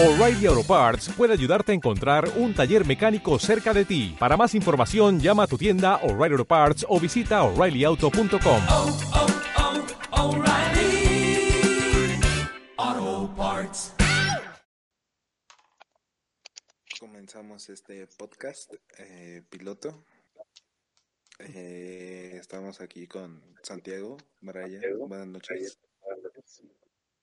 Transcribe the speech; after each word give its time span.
O'Reilly 0.00 0.46
Auto 0.46 0.62
Parts 0.62 1.08
puede 1.08 1.32
ayudarte 1.32 1.72
a 1.72 1.74
encontrar 1.74 2.30
un 2.36 2.54
taller 2.54 2.86
mecánico 2.86 3.36
cerca 3.40 3.74
de 3.74 3.84
ti. 3.84 4.14
Para 4.16 4.36
más 4.36 4.54
información, 4.54 5.18
llama 5.18 5.42
a 5.42 5.46
tu 5.48 5.58
tienda 5.58 5.96
O'Reilly 6.04 6.34
Auto 6.34 6.44
Parts 6.44 6.86
o 6.88 7.00
visita 7.00 7.42
oreillyauto.com. 7.42 8.62
oh, 8.70 8.98
oh, 12.76 13.34
Parts. 13.36 13.92
Comenzamos 17.00 17.68
este 17.68 18.06
podcast 18.16 18.72
eh, 18.98 19.42
piloto. 19.50 20.04
Eh, 21.40 22.36
estamos 22.36 22.80
aquí 22.80 23.08
con 23.08 23.42
Santiago 23.64 24.16
Maraya. 24.42 24.80
Buenas 25.08 25.26
noches. 25.26 25.80
Buenas 26.00 26.22
noches. 26.22 26.62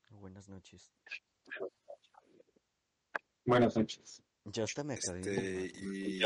Buenas 0.09 0.49
noches. 0.49 0.91
Ya 4.45 4.63
hasta 4.63 4.83
me. 4.83 4.95
Este, 4.95 5.71
y 5.75 6.19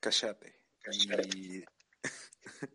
cállate. 0.00 0.60
Y 1.34 1.64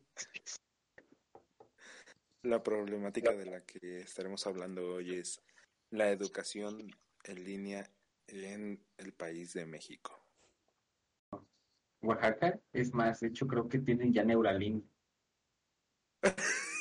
la 2.44 2.62
problemática 2.62 3.34
de 3.34 3.46
la 3.46 3.62
que 3.66 4.02
estaremos 4.02 4.46
hablando 4.46 4.96
hoy 4.96 5.16
es 5.16 5.42
la 5.90 6.10
educación 6.10 6.92
en 7.24 7.44
línea 7.44 7.90
en 8.28 8.86
el 8.98 9.14
país 9.14 9.54
de 9.54 9.66
México. 9.66 10.22
Oaxaca, 12.02 12.60
es 12.72 12.94
más, 12.94 13.20
de 13.20 13.28
hecho 13.28 13.48
creo 13.48 13.68
que 13.68 13.80
tienen 13.80 14.14
ya 14.14 14.24
Neuralink. 14.24 14.86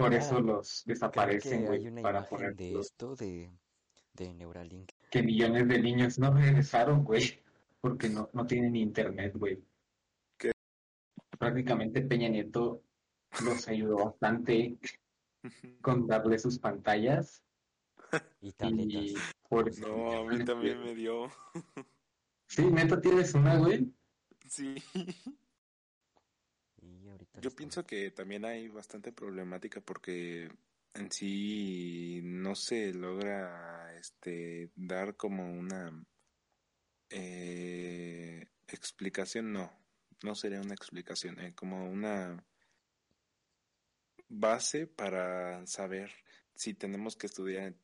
Por 0.00 0.14
eso 0.14 0.40
los 0.40 0.82
desaparecen, 0.86 1.66
güey, 1.66 2.02
para 2.02 2.24
poner 2.28 2.54
de 2.56 2.78
esto 2.78 3.14
de, 3.16 3.50
de 4.14 4.34
Neuralink. 4.34 4.90
que 5.10 5.22
millones 5.22 5.68
de 5.68 5.78
niños 5.80 6.18
no 6.18 6.32
regresaron, 6.32 7.04
güey, 7.04 7.42
porque 7.80 8.08
no, 8.08 8.30
no 8.32 8.46
tienen 8.46 8.76
internet, 8.76 9.34
güey. 9.36 9.62
¿Qué? 10.38 10.52
Prácticamente 11.38 12.02
Peña 12.02 12.28
Nieto 12.28 12.82
los 13.44 13.68
ayudó 13.68 13.96
bastante 14.06 14.78
con 15.82 16.06
darle 16.06 16.38
sus 16.38 16.58
pantallas 16.58 17.42
Y 18.40 18.48
y 18.48 18.52
tabletas. 18.52 19.34
por 19.48 19.68
eso 19.68 19.86
No, 19.88 20.12
a 20.20 20.24
mí 20.26 20.44
también 20.44 20.80
me 20.82 20.94
dio. 20.94 21.30
Sí, 22.48 22.64
neta 22.70 23.00
tienes 23.00 23.34
una, 23.34 23.56
güey. 23.58 23.92
Sí. 24.48 24.74
Yo 27.34 27.50
pienso 27.50 27.86
que 27.86 28.10
también 28.10 28.44
hay 28.44 28.68
bastante 28.68 29.12
problemática 29.12 29.80
porque 29.80 30.50
en 30.94 31.12
sí 31.12 32.20
no 32.24 32.54
se 32.54 32.92
logra 32.92 33.94
este 33.96 34.70
dar 34.74 35.16
como 35.16 35.50
una 35.50 36.04
eh, 37.10 38.46
explicación, 38.68 39.52
no, 39.52 39.72
no 40.22 40.34
sería 40.34 40.60
una 40.60 40.74
explicación, 40.74 41.40
eh, 41.40 41.54
como 41.54 41.88
una 41.88 42.44
base 44.28 44.86
para 44.86 45.66
saber 45.66 46.10
si 46.54 46.74
tenemos 46.74 47.16
que 47.16 47.26
estudiar 47.26 47.74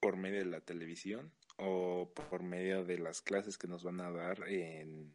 por 0.00 0.16
medio 0.16 0.40
de 0.40 0.50
la 0.50 0.60
televisión 0.60 1.32
o 1.56 2.12
por 2.12 2.42
medio 2.42 2.84
de 2.84 2.98
las 2.98 3.22
clases 3.22 3.56
que 3.58 3.68
nos 3.68 3.84
van 3.84 4.00
a 4.00 4.10
dar 4.10 4.46
en 4.48 5.14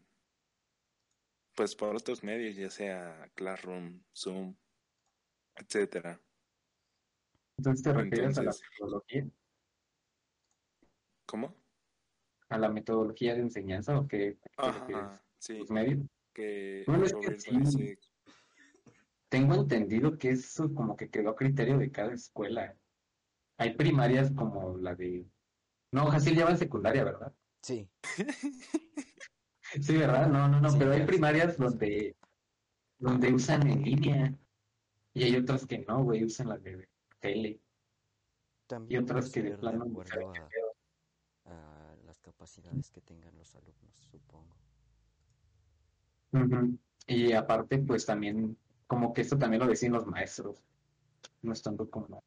pues 1.59 1.75
por 1.75 1.93
otros 1.93 2.23
medios, 2.23 2.55
ya 2.55 2.69
sea 2.69 3.29
Classroom, 3.35 4.01
Zoom, 4.15 4.55
etcétera. 5.57 6.17
Entonces 7.57 7.83
te 7.83 7.91
refieres 7.91 8.37
a 8.37 8.43
la 8.43 8.53
metodología, 8.71 9.27
¿Cómo? 11.25 11.53
a 12.47 12.57
la 12.57 12.69
metodología 12.69 13.33
de 13.33 13.41
enseñanza 13.41 13.99
o 13.99 14.07
qué? 14.07 14.37
Ajá, 14.55 15.21
sí, 15.37 15.57
¿Los 15.57 15.69
medios? 15.69 15.99
que 16.33 16.85
Bueno, 16.87 17.03
es 17.03 17.13
que 17.13 17.37
sí. 17.37 17.51
dice, 17.51 17.99
Tengo 19.27 19.55
entendido 19.55 20.17
que 20.17 20.29
eso 20.29 20.73
como 20.73 20.95
que 20.95 21.09
quedó 21.09 21.31
a 21.31 21.35
criterio 21.35 21.77
de 21.77 21.91
cada 21.91 22.13
escuela. 22.13 22.73
Hay 23.57 23.75
primarias 23.75 24.31
como 24.31 24.77
la 24.77 24.95
de... 24.95 25.29
No, 25.91 26.05
Jacil 26.05 26.37
ya 26.37 26.45
va 26.45 26.51
en 26.51 26.57
secundaria, 26.57 27.03
¿verdad? 27.03 27.33
Sí, 27.61 27.89
Sí, 29.81 29.97
¿verdad? 29.97 30.27
No, 30.27 30.47
no, 30.47 30.59
no, 30.61 30.69
Sí, 30.69 30.77
pero 30.79 30.91
hay 30.93 31.05
primarias 31.05 31.57
donde, 31.57 32.15
donde 32.97 33.33
usan 33.33 33.67
en 33.67 33.83
línea 33.83 34.33
y 35.13 35.23
hay 35.23 35.35
otras 35.35 35.65
que 35.65 35.79
no, 35.79 36.03
güey, 36.03 36.23
usan 36.23 36.49
las 36.49 36.63
de 36.63 36.87
tele 37.19 37.49
y 37.49 37.61
también 38.67 39.05
debe 39.05 39.19
otras 39.19 39.31
que 39.31 39.41
de 39.43 39.51
de 39.51 39.57
plano 39.57 39.85
acuerdo 39.85 40.31
a, 40.31 40.49
a 41.45 41.95
las 42.05 42.19
capacidades 42.19 42.89
que 42.91 43.01
tengan 43.01 43.35
los 43.37 43.55
alumnos, 43.55 43.95
supongo. 44.11 44.55
Y 47.07 47.33
aparte, 47.33 47.79
pues 47.79 48.05
también, 48.05 48.57
como 48.87 49.13
que 49.13 49.21
esto 49.21 49.37
también 49.37 49.61
lo 49.61 49.67
decían 49.67 49.93
los 49.93 50.05
maestros, 50.05 50.63
no 51.41 51.53
estando 51.53 51.89
como 51.89 52.23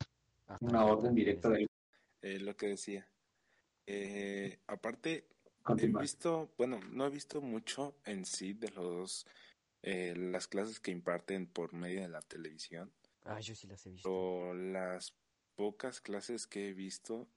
Ah, 0.48 0.58
una 0.60 0.84
orden 0.84 1.14
directa 1.14 1.48
es 1.48 1.54
del 1.54 1.68
eh, 2.22 2.38
lo 2.40 2.56
que 2.56 2.68
decía. 2.68 3.08
Eh, 3.86 4.60
aparte, 4.66 5.28
he 5.78 5.86
visto, 5.86 6.52
bueno, 6.56 6.80
no 6.90 7.06
he 7.06 7.10
visto 7.10 7.40
mucho 7.40 7.96
en 8.04 8.24
sí 8.24 8.52
de 8.52 8.70
los 8.70 9.26
eh, 9.82 10.14
las 10.16 10.46
clases 10.46 10.78
que 10.78 10.92
imparten 10.92 11.46
por 11.46 11.72
medio 11.72 12.02
de 12.02 12.08
la 12.08 12.22
televisión. 12.22 12.92
Ah, 13.24 13.40
yo 13.40 13.54
sí 13.54 13.66
las 13.66 13.84
he 13.86 13.90
visto. 13.90 14.08
Pero 14.08 14.54
las 14.54 15.14
pocas 15.56 16.00
clases 16.00 16.46
que 16.46 16.68
he 16.68 16.72
visto, 16.72 17.28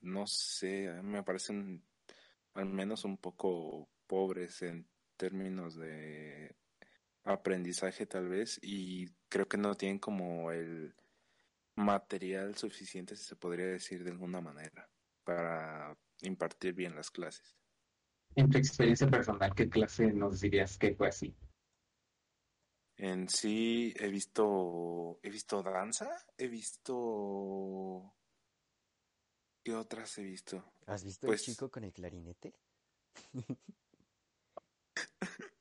no 0.00 0.26
sé, 0.26 0.90
me 1.02 1.22
parecen 1.22 1.84
al 2.54 2.66
menos 2.66 3.04
un 3.04 3.18
poco 3.18 3.88
pobres 4.06 4.62
en 4.62 4.88
términos 5.16 5.76
de 5.76 6.56
aprendizaje 7.24 8.06
tal 8.06 8.28
vez 8.28 8.58
y 8.62 9.08
creo 9.28 9.46
que 9.46 9.58
no 9.58 9.74
tienen 9.74 9.98
como 9.98 10.50
el 10.50 10.94
material 11.76 12.56
suficiente, 12.56 13.16
si 13.16 13.24
se 13.24 13.36
podría 13.36 13.66
decir 13.66 14.04
de 14.04 14.10
alguna 14.10 14.40
manera, 14.40 14.88
para 15.24 15.96
impartir 16.22 16.74
bien 16.74 16.94
las 16.94 17.10
clases. 17.10 17.56
En 18.36 18.48
tu 18.50 18.58
experiencia 18.58 19.08
personal, 19.08 19.54
¿qué 19.54 19.68
clase 19.68 20.12
nos 20.12 20.40
dirías 20.40 20.78
que 20.78 20.94
fue 20.94 21.08
así? 21.08 21.34
En 22.96 23.28
sí 23.28 23.92
he 23.98 24.08
visto, 24.08 25.18
he 25.22 25.30
visto 25.30 25.62
danza, 25.62 26.08
he 26.36 26.48
visto, 26.48 28.14
¿qué 29.64 29.74
otras 29.74 30.16
he 30.18 30.22
visto? 30.22 30.72
¿Has 30.86 31.02
visto 31.04 31.26
Pues- 31.26 31.40
el 31.48 31.54
chico 31.54 31.70
con 31.70 31.84
el 31.84 31.92
clarinete? 31.92 32.54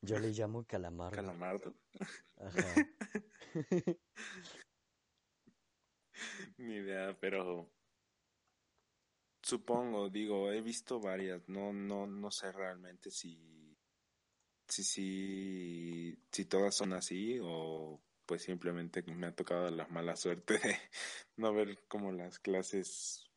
Yo 0.01 0.17
le 0.19 0.29
llamo 0.31 0.63
calamardo. 0.65 1.15
Calamardo. 1.15 1.73
Ajá. 2.37 2.75
Ni 6.57 6.75
idea, 6.75 7.17
pero 7.19 7.69
supongo, 9.49 10.09
digo, 10.09 10.51
he 10.51 10.61
visto 10.61 10.99
varias, 10.99 11.41
no, 11.49 11.73
no, 11.73 12.05
no 12.05 12.29
sé 12.29 12.51
realmente 12.51 13.09
si, 13.09 13.75
si, 14.67 14.83
si, 14.83 16.23
si 16.31 16.45
todas 16.45 16.75
son 16.75 16.93
así 16.93 17.39
o 17.41 17.99
pues 18.27 18.43
simplemente 18.43 19.01
me 19.01 19.25
ha 19.25 19.35
tocado 19.35 19.71
la 19.71 19.87
mala 19.87 20.15
suerte 20.15 20.59
de 20.59 20.75
no 21.37 21.51
ver 21.51 21.79
como 21.87 22.11
las 22.11 22.37
clases 22.37 23.27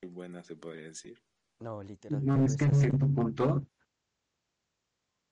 muy 0.00 0.12
buenas 0.12 0.46
se 0.46 0.54
podría 0.54 0.84
decir. 0.84 1.20
No, 1.58 1.82
literal. 1.82 2.24
No, 2.24 2.44
es 2.44 2.56
que 2.56 2.66
en 2.66 2.74
cierto 2.76 3.08
punto, 3.08 3.66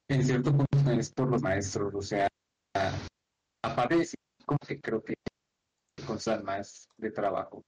en 0.08 0.24
cierto 0.24 0.50
punto 0.50 0.90
es 0.90 1.12
por 1.12 1.30
los 1.30 1.40
maestros, 1.40 1.94
o 1.94 2.02
sea, 2.02 2.28
aparte 3.62 3.96
de 3.96 4.04
sí, 4.04 4.16
como 4.44 4.58
que 4.66 4.80
creo 4.80 5.04
que 5.04 5.14
cosas 6.04 6.42
más 6.42 6.88
de 6.96 7.12
trabajo. 7.12 7.62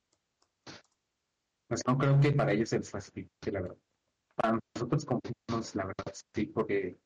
Sea, 1.77 1.93
no 1.93 1.99
creo 1.99 2.21
que 2.21 2.33
para 2.33 2.53
ellos 2.53 2.69
se 2.69 2.81
facilite, 2.83 3.53
la 3.53 3.61
verdad. 3.63 3.77
Para 4.37 4.59
nosotros 4.75 5.05
como 5.05 5.21
alumnos, 5.49 5.75
la 5.75 5.85
verdad, 5.87 6.15
sí, 6.35 6.47
porque, 6.47 6.99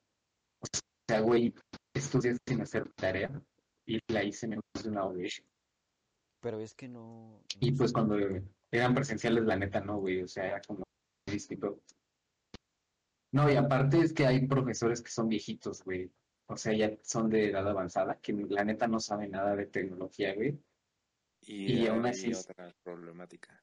o 0.60 0.66
sea, 1.08 1.20
güey, 1.20 1.54
estudias 1.94 2.38
sin 2.46 2.60
hacer 2.60 2.88
tarea 2.94 3.30
y 3.86 3.98
la 4.12 4.22
hice 4.24 4.46
en 4.46 4.50
menos 4.50 4.84
de 4.84 4.88
una 4.90 5.04
hora. 5.04 5.24
Pero 6.40 6.60
es 6.60 6.74
que 6.74 6.88
no. 6.88 7.42
Y 7.60 7.72
pues 7.72 7.92
cuando 7.92 8.16
eran 8.70 8.94
presenciales, 8.94 9.44
la 9.44 9.56
neta 9.56 9.80
no, 9.80 9.98
güey, 9.98 10.22
o 10.22 10.28
sea, 10.28 10.46
era 10.46 10.60
como 10.60 10.84
distinto. 11.26 11.80
No, 13.32 13.50
y 13.50 13.56
aparte 13.56 14.00
es 14.00 14.12
que 14.12 14.26
hay 14.26 14.46
profesores 14.46 15.02
que 15.02 15.10
son 15.10 15.28
viejitos, 15.28 15.82
güey. 15.82 16.10
O 16.48 16.56
sea, 16.56 16.72
ya 16.72 16.96
son 17.02 17.28
de 17.28 17.50
edad 17.50 17.68
avanzada, 17.68 18.20
que 18.20 18.32
la 18.32 18.64
neta 18.64 18.86
no 18.86 19.00
saben 19.00 19.32
nada 19.32 19.56
de 19.56 19.66
tecnología, 19.66 20.34
güey. 20.34 20.58
Y, 21.42 21.72
Y 21.82 21.86
aún 21.88 22.06
así 22.06 22.30
es- 22.30 22.48
otra 22.48 22.72
problemática. 22.82 23.60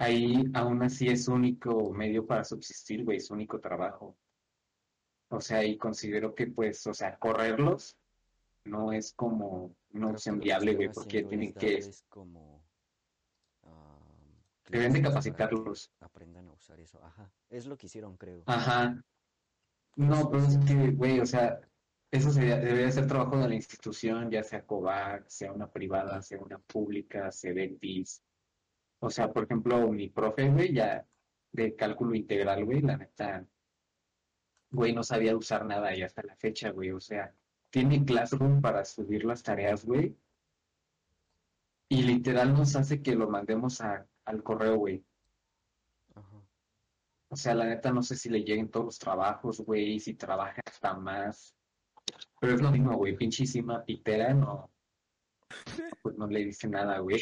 Ahí 0.00 0.44
aún 0.54 0.82
así 0.82 1.08
es 1.08 1.26
su 1.26 1.34
único 1.34 1.92
medio 1.92 2.26
para 2.26 2.42
subsistir, 2.42 3.04
güey, 3.04 3.20
su 3.20 3.34
único 3.34 3.60
trabajo. 3.60 4.16
O 5.28 5.40
sea, 5.40 5.62
y 5.62 5.76
considero 5.76 6.34
que 6.34 6.46
pues, 6.46 6.86
o 6.86 6.94
sea, 6.94 7.18
correrlos 7.18 7.98
no 8.64 8.92
es 8.92 9.12
como, 9.12 9.76
no 9.90 10.14
es 10.14 10.24
que 10.24 10.30
lo 10.30 10.38
que 10.38 10.44
viable, 10.44 10.74
güey, 10.74 10.88
porque 10.90 11.22
tienen 11.24 11.48
es 11.48 11.54
que, 11.54 11.72
darles 11.72 12.04
como 12.08 12.60
Deben 14.70 14.92
de 14.92 15.02
capacitarlos. 15.02 15.92
aprendan 16.00 16.48
a 16.48 16.52
usar 16.52 16.80
eso. 16.80 17.04
Ajá, 17.04 17.30
es 17.48 17.66
lo 17.66 17.76
que 17.76 17.86
hicieron, 17.86 18.16
creo. 18.16 18.44
Ajá. 18.46 19.02
No, 19.96 20.30
pero 20.30 20.44
es 20.44 20.56
que, 20.58 20.92
güey, 20.92 21.18
o 21.20 21.26
sea, 21.26 21.60
eso 22.10 22.30
sería, 22.30 22.56
debería 22.56 22.90
ser 22.90 23.06
trabajo 23.06 23.36
de 23.36 23.48
la 23.48 23.54
institución, 23.54 24.30
ya 24.30 24.44
sea 24.44 24.64
COVAC, 24.64 25.28
sea 25.28 25.52
una 25.52 25.68
privada, 25.70 26.22
sea 26.22 26.38
una 26.40 26.58
pública, 26.58 27.32
CEDETIS. 27.32 28.22
O 29.00 29.10
sea, 29.10 29.32
por 29.32 29.44
ejemplo, 29.44 29.88
mi 29.88 30.08
profe, 30.08 30.48
güey, 30.48 30.74
ya 30.74 31.06
de 31.52 31.74
cálculo 31.74 32.14
integral, 32.14 32.64
güey, 32.64 32.80
la 32.82 32.96
neta, 32.96 33.46
güey, 34.70 34.92
no 34.92 35.02
sabía 35.02 35.36
usar 35.36 35.64
nada 35.66 35.94
y 35.94 36.02
hasta 36.02 36.22
la 36.22 36.36
fecha, 36.36 36.70
güey. 36.70 36.90
O 36.92 37.00
sea, 37.00 37.34
tiene 37.70 38.04
Classroom 38.04 38.60
para 38.60 38.84
subir 38.84 39.24
las 39.24 39.42
tareas, 39.42 39.84
güey. 39.84 40.16
Y 41.88 42.02
literal 42.02 42.54
nos 42.54 42.76
hace 42.76 43.02
que 43.02 43.14
lo 43.16 43.28
mandemos 43.28 43.80
a, 43.80 44.06
al 44.24 44.42
correo, 44.42 44.76
güey. 44.76 45.04
Ajá. 46.14 46.42
O 47.30 47.36
sea, 47.36 47.54
la 47.54 47.64
neta 47.64 47.90
no 47.92 48.02
sé 48.02 48.16
si 48.16 48.28
le 48.28 48.44
lleguen 48.44 48.70
todos 48.70 48.86
los 48.86 48.98
trabajos, 48.98 49.60
güey, 49.60 49.98
si 49.98 50.14
trabaja 50.14 50.60
hasta 50.64 50.94
más. 50.94 51.56
Pero 52.40 52.54
es 52.54 52.60
lo 52.60 52.70
mismo, 52.70 52.96
güey, 52.96 53.16
pinchísima 53.16 53.84
pitera, 53.84 54.34
no, 54.34 54.70
pues 56.02 56.16
no 56.16 56.26
le 56.26 56.44
dice 56.44 56.68
nada, 56.68 56.98
güey. 56.98 57.20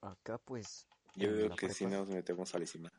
Acá 0.00 0.38
pues 0.38 0.86
Yo 1.14 1.30
la 1.48 1.56
que 1.56 1.68
si 1.70 1.86
nos 1.86 2.08
metemos 2.08 2.54
a 2.54 2.58
la 2.58 2.66
cima. 2.66 2.92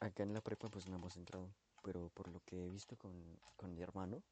acá 0.00 0.22
en 0.22 0.32
la 0.34 0.40
prepa 0.40 0.68
pues 0.68 0.86
no 0.88 0.96
hemos 0.96 1.16
entrado, 1.16 1.54
pero 1.82 2.10
por 2.10 2.28
lo 2.28 2.40
que 2.40 2.66
he 2.66 2.70
visto 2.70 2.96
con, 2.96 3.38
con 3.56 3.74
mi 3.74 3.82
hermano, 3.82 4.22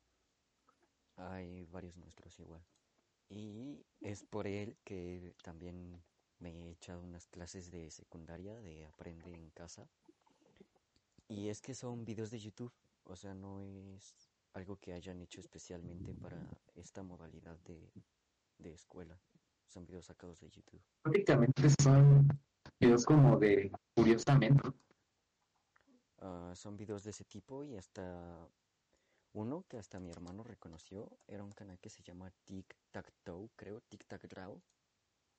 hay 1.16 1.64
varios 1.66 1.96
maestros 1.96 2.38
igual. 2.38 2.62
Y 3.28 3.84
es 4.00 4.22
por 4.24 4.46
él 4.46 4.76
que 4.84 5.34
también 5.42 6.02
me 6.38 6.50
he 6.50 6.70
echado 6.70 7.02
unas 7.02 7.26
clases 7.26 7.70
de 7.70 7.90
secundaria 7.90 8.60
de 8.60 8.86
aprende 8.86 9.34
en 9.34 9.50
casa. 9.50 9.88
Y 11.28 11.48
es 11.48 11.60
que 11.60 11.74
son 11.74 12.04
videos 12.04 12.30
de 12.30 12.38
YouTube, 12.38 12.72
o 13.04 13.16
sea, 13.16 13.34
no 13.34 13.60
es 13.62 14.30
algo 14.52 14.76
que 14.76 14.92
hayan 14.92 15.20
hecho 15.20 15.40
especialmente 15.40 16.14
para 16.14 16.38
esta 16.74 17.02
modalidad 17.02 17.58
de, 17.60 17.92
de 18.58 18.72
escuela. 18.72 19.18
Son 19.66 19.84
videos 19.86 20.06
sacados 20.06 20.40
de 20.40 20.48
YouTube. 20.48 20.82
Prácticamente 21.02 21.68
son 21.82 22.28
videos 22.80 23.04
como 23.04 23.36
de 23.38 23.70
curiosamente. 23.94 24.70
Ah, 26.18 26.52
son 26.54 26.76
videos 26.76 27.04
de 27.04 27.10
ese 27.10 27.24
tipo 27.24 27.64
y 27.64 27.76
hasta 27.76 28.48
uno 29.32 29.64
que 29.68 29.76
hasta 29.78 30.00
mi 30.00 30.10
hermano 30.10 30.42
reconoció 30.42 31.18
era 31.26 31.44
un 31.44 31.52
canal 31.52 31.78
que 31.78 31.90
se 31.90 32.02
llama 32.02 32.32
Tic 32.44 32.74
Tac 32.90 33.12
Toe, 33.22 33.50
creo, 33.54 33.80
Tic 33.82 34.06
Tac 34.06 34.26
Draw. 34.26 34.60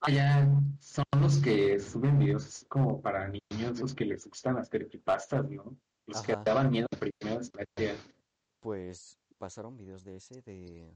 Allá 0.01 0.47
son 0.79 1.05
los 1.19 1.39
que 1.39 1.79
suben 1.79 2.19
videos 2.19 2.65
como 2.69 3.01
para 3.01 3.27
niños, 3.27 3.79
los 3.79 3.95
que 3.95 4.05
les 4.05 4.27
gustan 4.27 4.55
las 4.55 4.69
creepypastas, 4.69 5.49
¿no? 5.49 5.75
Los 6.05 6.21
que 6.21 6.35
daban 6.45 6.69
miedo 6.69 6.87
primero. 6.99 7.41
Pues 8.59 9.17
pasaron 9.37 9.75
videos 9.75 10.03
de 10.03 10.17
ese, 10.17 10.41
de... 10.43 10.95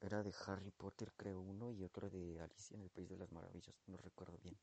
Era 0.00 0.22
de 0.22 0.32
Harry 0.46 0.70
Potter, 0.70 1.12
creo, 1.16 1.40
uno, 1.40 1.72
y 1.72 1.82
otro 1.82 2.08
de 2.08 2.40
Alicia 2.40 2.76
en 2.76 2.82
el 2.82 2.90
País 2.90 3.08
de 3.08 3.16
las 3.16 3.32
Maravillas, 3.32 3.74
no 3.88 3.96
recuerdo 3.96 4.38
bien. 4.38 4.56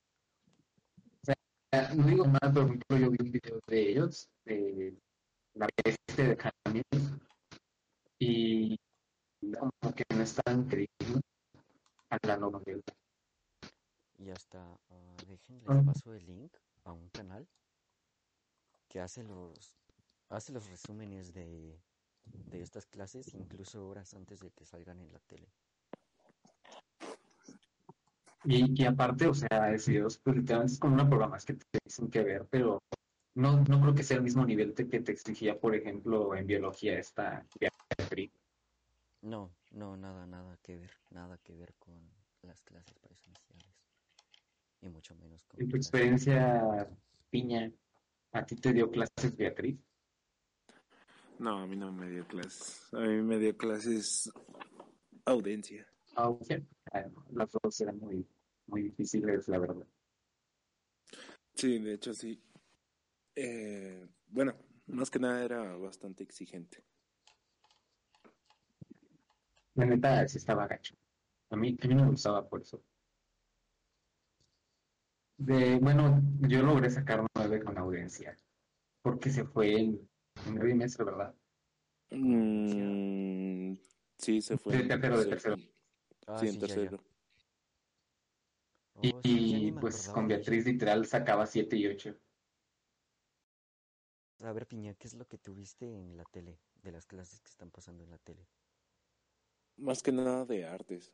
Ah, 1.71 1.93
No 1.93 2.07
digo 2.07 2.25
nada, 2.25 2.51
pero 2.53 2.73
yo 2.99 3.11
vi 3.11 3.17
un 3.19 3.31
video 3.31 3.59
de 3.67 3.89
ellos, 3.89 4.29
de 4.45 4.97
la 5.55 5.67
peste 5.83 6.23
de 6.23 6.37
Camille, 6.37 7.19
y 8.19 8.77
como 9.59 9.93
que 9.93 10.03
no 10.15 10.21
están 10.23 10.67
creíbles 10.67 11.21
a 12.09 12.17
la 12.27 12.37
novela. 12.37 12.81
Y 14.17 14.29
hasta, 14.29 14.63
ah, 14.89 15.17
déjenles 15.27 15.67
Ujú. 15.69 15.85
paso 15.85 16.13
el 16.13 16.25
link 16.25 16.55
a 16.85 16.93
un 16.93 17.09
canal 17.09 17.45
que 18.87 19.01
hace 19.01 19.23
los, 19.23 19.75
hace 20.29 20.53
los 20.53 20.65
resúmenes 20.69 21.33
de, 21.33 21.77
de 22.25 22.61
estas 22.61 22.85
clases, 22.85 23.33
incluso 23.33 23.87
horas 23.87 24.13
antes 24.13 24.39
de 24.39 24.51
que 24.51 24.65
salgan 24.65 24.99
en 24.99 25.11
la 25.11 25.19
tele. 25.19 25.47
Y, 28.43 28.81
y 28.81 28.85
aparte, 28.85 29.27
o 29.27 29.33
sea, 29.33 29.71
videos, 29.87 30.19
pues 30.19 30.35
literalmente 30.35 30.73
es 30.73 30.79
como 30.79 30.93
una 30.93 31.09
programación 31.09 31.57
que 31.57 31.65
te 31.71 31.79
dicen 31.83 32.09
que 32.09 32.23
ver, 32.23 32.47
pero 32.49 32.79
no, 33.35 33.63
no 33.63 33.81
creo 33.81 33.95
que 33.95 34.03
sea 34.03 34.17
el 34.17 34.23
mismo 34.23 34.45
nivel 34.45 34.73
de 34.73 34.87
que 34.87 34.99
te 35.01 35.11
exigía, 35.11 35.59
por 35.59 35.75
ejemplo, 35.75 36.35
en 36.35 36.47
biología 36.47 36.97
esta 36.97 37.45
Beatriz. 37.59 38.31
No, 39.21 39.51
no, 39.71 39.97
nada, 39.97 40.25
nada 40.27 40.57
que 40.61 40.77
ver, 40.77 40.91
nada 41.09 41.37
que 41.39 41.55
ver 41.55 41.73
con 41.79 41.95
las 42.43 42.61
clases 42.61 42.97
presenciales. 42.99 43.75
Y 44.81 44.89
mucho 44.89 45.15
menos 45.15 45.43
con 45.45 45.61
En 45.61 45.69
tu 45.69 45.75
experiencia, 45.75 46.87
Piña, 47.31 47.71
¿a 48.31 48.45
ti 48.45 48.55
te 48.55 48.71
dio 48.71 48.89
clases 48.91 49.35
Beatriz? 49.35 49.77
No, 51.39 51.59
a 51.59 51.67
mí 51.67 51.75
no 51.75 51.91
me 51.91 52.09
dio 52.09 52.25
clases. 52.27 52.87
A 52.93 52.99
mí 52.99 53.21
me 53.21 53.37
dio 53.37 53.55
clases 53.57 54.31
audiencia. 55.25 55.85
Ok. 56.15 56.51
Ah, 56.93 57.05
las 57.31 57.51
dos 57.51 57.81
eran 57.81 57.99
muy, 57.99 58.25
muy 58.67 58.83
difíciles, 58.83 59.47
la 59.47 59.59
verdad. 59.59 59.87
Sí, 61.55 61.79
de 61.79 61.93
hecho 61.93 62.13
sí. 62.13 62.41
Eh, 63.35 64.07
bueno, 64.27 64.55
más 64.87 65.09
que 65.09 65.19
nada 65.19 65.43
era 65.43 65.75
bastante 65.75 66.23
exigente. 66.23 66.83
La 69.75 69.85
neta, 69.85 70.27
sí 70.27 70.37
estaba 70.37 70.67
gacho. 70.67 70.95
A 71.49 71.57
mí, 71.57 71.77
a 71.81 71.87
mí 71.87 71.95
no 71.95 72.05
me 72.05 72.11
gustaba 72.11 72.47
por 72.47 72.61
eso. 72.61 72.81
De, 75.37 75.77
bueno, 75.79 76.21
yo 76.41 76.63
logré 76.63 76.89
sacar 76.89 77.25
nueve 77.35 77.61
con 77.61 77.77
audiencia, 77.77 78.37
porque 79.01 79.29
se 79.29 79.43
fue 79.43 79.77
en, 79.77 80.09
en 80.45 80.55
nueve 80.55 80.75
meses, 80.75 80.97
¿verdad? 80.97 81.35
Mm, 82.11 83.73
sí, 84.17 84.41
se 84.41 84.57
fue. 84.57 84.73
De 84.73 84.79
en 84.81 84.87
tercero, 84.87 85.19
de 85.19 85.25
tercero. 85.25 85.55
Ah, 86.27 86.39
Sí, 86.39 86.47
en 86.47 86.53
sí, 86.53 86.59
ya, 86.59 86.67
ya. 86.67 86.81
tercero. 86.83 87.03
Y, 89.01 89.09
Oh, 89.09 89.21
sí, 89.21 89.67
y, 89.67 89.71
pues 89.73 89.95
acordaba 89.95 90.13
con. 90.13 90.27
Beatriz 90.27 90.65
literal 90.65 91.05
sacaba 91.05 91.45
siete 91.45 91.75
y 91.77 91.87
ocho. 91.87 92.15
A 94.43 94.51
ver, 94.53 94.65
Piña, 94.67 94.93
¿qué 94.95 95.07
es 95.07 95.13
lo 95.15 95.27
que 95.27 95.37
tuviste 95.37 95.85
en 95.99 96.17
la 96.17 96.25
tele, 96.25 96.59
de 96.83 96.91
las 96.91 97.05
clases 97.05 97.41
que 97.41 97.49
están 97.49 97.71
pasando 97.71 98.03
en 98.03 98.11
la 98.11 98.17
tele? 98.17 98.47
Más 99.77 100.01
que 100.03 100.11
nada 100.11 100.45
de 100.45 100.65
artes. 100.65 101.11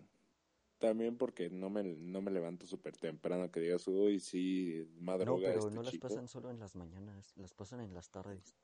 También 0.80 1.18
porque 1.18 1.50
no 1.50 1.70
me, 1.70 1.84
no 1.84 2.22
me 2.22 2.32
levanto 2.32 2.66
súper 2.66 2.98
temprano 2.98 3.52
que 3.52 3.60
digas, 3.60 3.88
uy, 3.88 4.20
sí, 4.20 4.84
No, 5.20 5.40
madruga 5.40 5.40
pero 5.40 5.60
este 5.60 5.76
no 5.76 5.84
las 5.84 5.98
pasan 5.98 6.28
solo 6.28 6.50
en 6.52 6.60
las 6.60 6.76
mañanas, 6.76 7.38
las 7.38 7.54
pasan 7.54 7.82
en 7.82 7.94
las 7.94 8.10
tardes. 8.10 8.58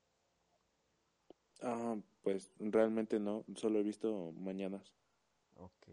Ah, 1.60 1.96
pues 2.22 2.52
realmente 2.58 3.18
no, 3.20 3.44
solo 3.54 3.78
he 3.78 3.82
visto 3.82 4.32
mañanas. 4.32 4.94
Ok. 5.56 5.88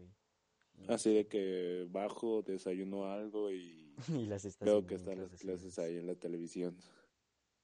No, 0.74 0.94
Así 0.94 1.14
de 1.14 1.26
que 1.28 1.86
bajo, 1.90 2.42
desayuno 2.42 3.06
algo 3.10 3.50
y 3.50 3.94
Y 4.08 4.26
las 4.26 4.44
estás 4.44 4.66
veo 4.66 4.86
que 4.86 4.94
están 4.94 5.18
las 5.18 5.36
clases 5.36 5.78
ahí 5.78 5.96
en 5.98 6.06
la 6.06 6.14
televisión. 6.16 6.76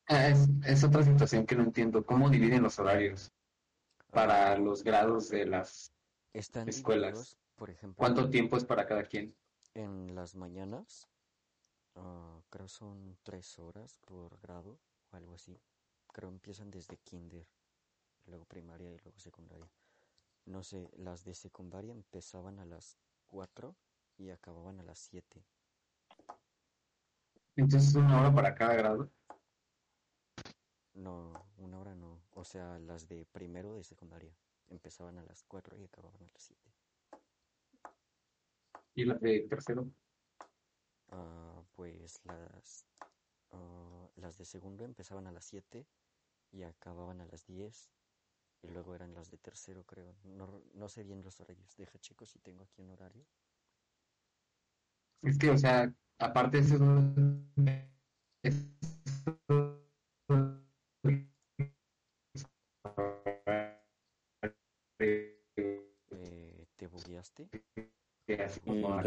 Ah, 0.07 0.29
es, 0.29 0.49
es 0.65 0.85
otra 0.85 1.03
situación 1.03 1.47
que 1.47 1.57
no 1.57 1.63
entiendo. 1.65 2.05
¿Cómo 2.05 2.29
dividen 2.31 2.63
los 2.63 2.79
horarios 2.79 3.33
para 4.11 4.53
Ah, 4.53 4.59
los 4.59 4.83
grados 4.85 5.29
de 5.31 5.47
las 5.47 5.93
están 6.33 6.69
escuelas? 6.69 7.13
divididos, 7.13 7.39
por 7.57 7.71
ejemplo, 7.71 7.97
¿Cuánto 7.99 8.31
tiempo 8.31 8.57
es 8.57 8.65
para 8.65 8.87
cada 8.87 9.05
quien? 9.05 9.35
en 9.75 10.15
las 10.15 10.35
mañanas, 10.35 11.09
ah, 11.95 12.43
creo 12.51 12.69
son 12.69 13.19
tres 13.23 13.59
horas 13.59 13.99
por 14.05 14.39
grado 14.41 14.79
o 15.11 15.17
algo 15.17 15.35
así. 15.35 15.59
Creo 16.13 16.29
empiezan 16.29 16.71
desde 16.71 16.99
kinder, 16.99 17.47
luego 18.27 18.45
primaria 18.45 18.91
y 18.91 18.99
luego 18.99 19.19
secundaria. 19.19 19.71
No 20.45 20.63
sé, 20.63 20.91
las 20.97 21.25
de 21.25 21.35
secundaria 21.35 21.93
empezaban 21.93 22.59
a 22.59 22.65
las 22.65 22.99
4 23.29 23.77
y 24.19 24.31
acababan 24.31 24.81
a 24.81 24.83
las 24.83 24.99
7. 24.99 25.45
Entonces, 27.57 27.95
una 27.95 28.21
hora 28.21 28.35
para 28.35 28.55
cada 28.55 28.75
grado. 28.75 29.11
No, 30.95 31.33
una 31.59 31.79
hora 31.79 31.95
no. 31.95 32.23
O 32.33 32.45
sea, 32.45 32.79
las 32.79 33.09
de 33.09 33.25
primero 33.27 33.75
de 33.75 33.85
secundaria 33.85 34.35
empezaban 34.69 35.19
a 35.19 35.23
las 35.23 35.43
4 35.45 35.79
y 35.79 35.85
acababan 35.85 36.23
a 36.23 36.29
las 36.33 36.43
7. 36.43 36.61
Y 38.95 39.05
la 39.05 39.15
de 39.15 39.41
tercero. 39.49 39.91
Ah, 41.11 41.63
pues 41.75 42.21
las, 42.25 42.87
ah, 43.53 44.09
las 44.17 44.39
de 44.39 44.45
segundo 44.45 44.85
empezaban 44.85 45.27
a 45.27 45.33
las 45.33 45.45
7 45.45 45.87
y 46.53 46.63
acababan 46.63 47.21
a 47.21 47.27
las 47.27 47.47
10. 47.47 47.91
Y 48.63 48.69
luego 48.69 48.95
eran 48.95 49.13
las 49.15 49.31
de 49.31 49.39
tercero, 49.39 49.85
creo. 49.85 50.15
No, 50.25 50.63
no 50.75 50.89
sé 50.89 51.03
bien 51.03 51.23
los 51.23 51.41
horarios. 51.41 51.77
Deja 51.77 51.99
chicos 51.99 52.31
si 52.31 52.39
tengo 52.39 52.63
aquí 52.65 52.81
un 52.81 52.91
horario. 52.91 53.25
Es 55.23 55.39
que, 55.39 55.51
o 55.51 55.57
sea, 55.59 55.93
aparte 56.19 56.61
de 56.61 56.65
eso, 56.65 56.77
es- 58.43 58.67
Eh, 64.99 66.67
¿te 66.77 66.87
bugueaste? 66.87 67.49
que 68.27 68.35
así 68.43 68.61
como 68.61 68.89
Mm, 68.89 69.03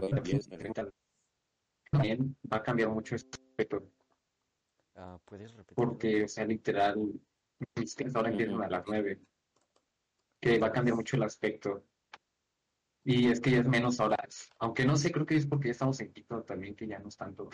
también 1.91 2.37
va 2.51 2.57
a 2.57 2.63
cambiar 2.63 2.89
mucho 2.89 3.15
ese 3.15 3.27
aspecto. 3.31 3.83
Ah, 4.95 5.17
¿puedes 5.25 5.53
repetir? 5.53 5.75
porque, 5.85 6.23
o 6.23 6.27
sea, 6.27 6.45
literal, 6.45 6.97
mis 7.75 7.95
clases 7.95 8.15
ahora 8.15 8.29
empiezan 8.31 8.61
a 8.61 8.69
las 8.69 8.83
nueve, 8.87 9.19
que 10.45 10.59
va 10.59 10.67
a 10.67 10.71
cambiar 10.71 10.95
mucho 10.95 11.17
el 11.17 11.23
aspecto. 11.23 11.83
Y 13.03 13.31
es 13.31 13.41
que 13.41 13.49
ya 13.49 13.59
es 13.59 13.67
menos 13.67 13.99
horas, 13.99 14.51
aunque 14.59 14.85
no 14.85 14.95
sé, 14.95 15.11
creo 15.11 15.25
que 15.25 15.35
es 15.35 15.47
porque 15.47 15.69
ya 15.69 15.71
estamos 15.71 15.99
en 16.01 16.13
Quito 16.13 16.43
también, 16.43 16.75
que 16.75 16.87
ya 16.87 16.99
no 16.99 17.07
es 17.07 17.17
tanto. 17.17 17.49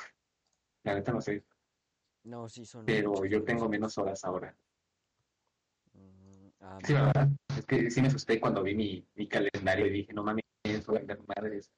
La 0.83 0.95
neta 0.95 1.13
no 1.13 1.21
sé, 1.21 1.45
No, 2.23 2.49
sí 2.49 2.65
son 2.65 2.85
pero 2.85 3.25
yo 3.25 3.43
tengo 3.43 3.69
menos 3.69 3.97
horas 3.97 4.25
ahora. 4.25 4.57
Mm, 5.93 6.47
ah, 6.59 6.79
Sí, 6.83 6.93
¿verdad? 6.93 7.29
Es 7.57 7.65
que 7.65 7.89
sí 7.91 8.01
me 8.01 8.07
asusté 8.09 8.41
cuando 8.41 8.61
vi 8.61 8.75
mi, 8.75 9.07
mi 9.15 9.27
calendario 9.27 9.87
y 9.87 9.91
dije, 9.91 10.13
no 10.13 10.23
mames, 10.23 10.43
a 10.65 10.91
vender 10.91 11.19
madres. 11.27 11.71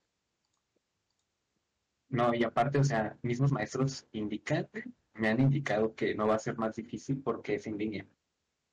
No, 2.09 2.33
y 2.33 2.43
aparte, 2.43 2.79
o 2.79 2.83
sea, 2.83 3.17
mismos 3.21 3.51
maestros 3.51 4.07
indican, 4.13 4.67
me 5.13 5.29
han 5.29 5.39
indicado 5.39 5.93
que 5.93 6.15
no 6.15 6.27
va 6.27 6.35
a 6.35 6.39
ser 6.39 6.57
más 6.57 6.75
difícil 6.75 7.21
porque 7.21 7.55
es 7.55 7.67
en 7.67 7.77
línea, 7.77 8.07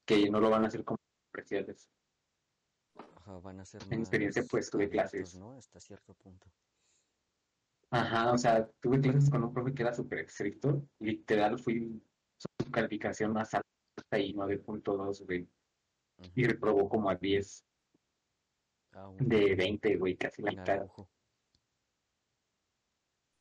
que 0.06 0.30
no 0.30 0.40
lo 0.40 0.48
van 0.48 0.64
a 0.64 0.68
hacer 0.68 0.84
como 0.84 0.98
presenciales. 1.30 1.90
Ajá, 3.30 3.40
van 3.40 3.60
a 3.60 3.64
ser 3.64 3.82
En 3.90 4.00
experiencia, 4.00 4.42
más 4.42 4.50
pues, 4.50 4.70
tuve 4.70 4.88
clases. 4.88 5.34
¿no? 5.36 5.56
Hasta 5.56 5.80
cierto 5.80 6.14
punto. 6.14 6.46
Ajá, 7.90 8.32
o 8.32 8.38
sea, 8.38 8.68
tuve 8.80 9.00
clases 9.00 9.28
con 9.30 9.42
un 9.42 9.52
profe 9.52 9.74
que 9.74 9.82
era 9.82 9.92
súper 9.92 10.20
estricto, 10.20 10.86
literal 11.00 11.58
fui 11.58 12.00
su 12.38 12.70
calificación 12.70 13.32
más 13.32 13.52
alta 13.54 14.18
y 14.18 14.32
9.2, 14.32 15.26
güey, 15.26 15.48
y 16.34 16.44
reprobó 16.44 16.88
como 16.88 17.10
a 17.10 17.16
10 17.16 17.64
Ah, 18.92 19.08
un, 19.08 19.28
de 19.28 19.54
20, 19.54 19.96
güey, 19.96 20.16
casi 20.16 20.42
la 20.42 20.50
mitad. 20.50 20.86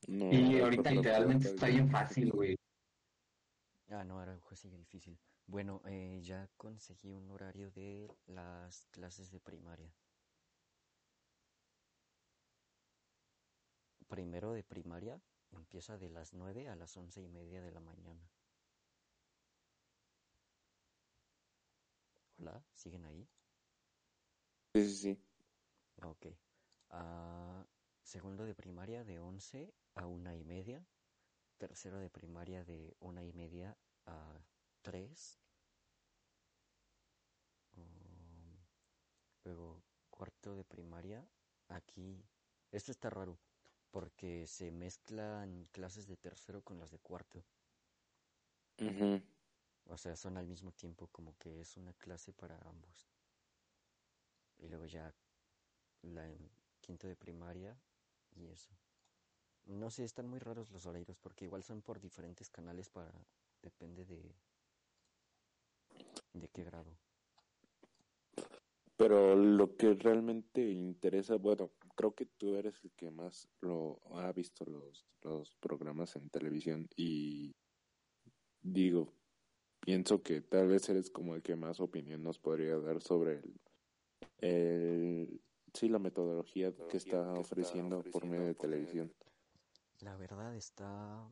No, 0.08 0.32
Y 0.32 0.56
el 0.56 0.64
ahorita 0.64 0.92
literalmente 0.92 1.48
está 1.50 1.68
bien. 1.68 1.86
bien 1.86 1.92
fácil, 1.92 2.32
güey. 2.32 2.56
Ah, 3.90 4.04
no, 4.04 4.20
Araujo 4.20 4.56
sigue 4.56 4.78
difícil. 4.78 5.18
Bueno, 5.50 5.82
eh, 5.86 6.20
ya 6.22 6.48
conseguí 6.58 7.12
un 7.12 7.32
horario 7.32 7.72
de 7.72 8.08
las 8.28 8.86
clases 8.92 9.32
de 9.32 9.40
primaria. 9.40 9.92
Primero 14.08 14.54
de 14.54 14.64
primaria 14.64 15.20
empieza 15.52 15.98
de 15.98 16.10
las 16.10 16.36
9 16.36 16.70
a 16.70 16.76
las 16.76 16.96
once 16.98 17.20
y 17.24 17.28
media 17.28 17.64
de 17.64 17.72
la 17.72 17.80
mañana. 17.80 18.30
Hola, 22.38 22.64
¿siguen 22.76 23.06
ahí? 23.06 23.28
Sí, 24.76 24.88
sí, 24.88 24.96
sí. 24.96 25.20
Ok. 26.04 26.28
Ah, 26.92 27.66
segundo 28.04 28.46
de 28.46 28.56
primaria 28.56 29.04
de 29.04 29.20
11 29.20 29.74
a 29.96 30.06
una 30.06 30.36
y 30.36 30.44
media. 30.44 30.86
Tercero 31.58 31.98
de 32.00 32.10
primaria 32.10 32.64
de 32.64 32.96
una 33.00 33.24
y 33.24 33.34
media 33.34 33.78
a 34.06 34.40
3. 34.82 35.40
Um, 37.78 38.58
luego 39.44 39.84
cuarto 40.10 40.56
de 40.56 40.64
primaria. 40.64 41.28
Aquí, 41.70 42.24
esto 42.72 42.92
está 42.92 43.10
raro 43.10 43.38
porque 43.92 44.48
se 44.48 44.72
mezclan 44.72 45.68
clases 45.72 46.08
de 46.08 46.18
tercero 46.18 46.62
con 46.62 46.80
las 46.80 46.92
de 46.92 47.00
cuarto. 47.00 47.44
O 49.86 49.98
sea, 49.98 50.16
son 50.16 50.38
al 50.38 50.48
mismo 50.48 50.72
tiempo 50.72 51.08
como 51.08 51.36
que 51.38 51.62
es 51.62 51.76
una 51.76 51.94
clase 51.94 52.32
para 52.32 52.58
ambos. 52.60 53.10
Y 54.60 54.68
luego 54.68 54.86
ya 54.86 55.14
la 56.04 56.30
en 56.30 56.50
quinto 56.80 57.08
de 57.08 57.16
primaria 57.16 57.78
y 58.36 58.46
eso. 58.48 58.72
No 59.66 59.90
sé, 59.90 60.04
están 60.04 60.28
muy 60.28 60.40
raros 60.40 60.72
los 60.72 60.86
horarios 60.86 61.18
porque 61.18 61.46
igual 61.46 61.64
son 61.64 61.82
por 61.82 62.00
diferentes 62.00 62.50
canales 62.50 62.90
para... 62.90 63.12
Depende 63.62 64.06
de... 64.06 64.34
de 66.34 66.48
qué 66.50 66.64
grado. 66.64 66.98
Pero 68.98 69.36
lo 69.36 69.78
que 69.78 69.94
realmente 69.94 70.62
interesa, 70.70 71.36
bueno, 71.36 71.72
creo 71.96 72.14
que 72.14 72.26
tú 72.26 72.56
eres 72.56 72.84
el 72.84 72.92
que 72.92 73.10
más 73.12 73.48
lo 73.62 74.02
ha 74.12 74.32
visto 74.34 74.66
los, 74.66 75.06
los 75.22 75.56
programas 75.56 76.16
en 76.18 76.30
televisión 76.30 76.90
y 76.98 77.56
digo, 78.62 79.14
pienso 79.80 80.22
que 80.22 80.42
tal 80.42 80.68
vez 80.68 80.90
eres 80.90 81.10
como 81.10 81.36
el 81.36 81.42
que 81.42 81.56
más 81.56 81.80
opinión 81.80 82.24
nos 82.24 82.40
podría 82.40 82.78
dar 82.78 83.02
sobre 83.02 83.40
el, 83.40 83.62
el 84.40 85.42
sí, 85.74 85.88
la 85.88 86.00
metodología 86.00 86.74
que 86.90 86.98
está 86.98 87.34
ofreciendo 87.34 88.04
por 88.12 88.26
medio 88.26 88.48
de 88.48 88.56
televisión. 88.56 89.14
La 90.00 90.16
verdad 90.16 90.56
está... 90.56 91.30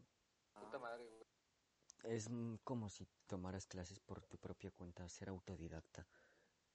Es 2.07 2.29
como 2.63 2.89
si 2.89 3.05
tomaras 3.27 3.65
clases 3.65 3.99
por 3.99 4.21
tu 4.21 4.37
propia 4.37 4.71
cuenta, 4.71 5.07
ser 5.09 5.27
autodidacta. 5.27 6.07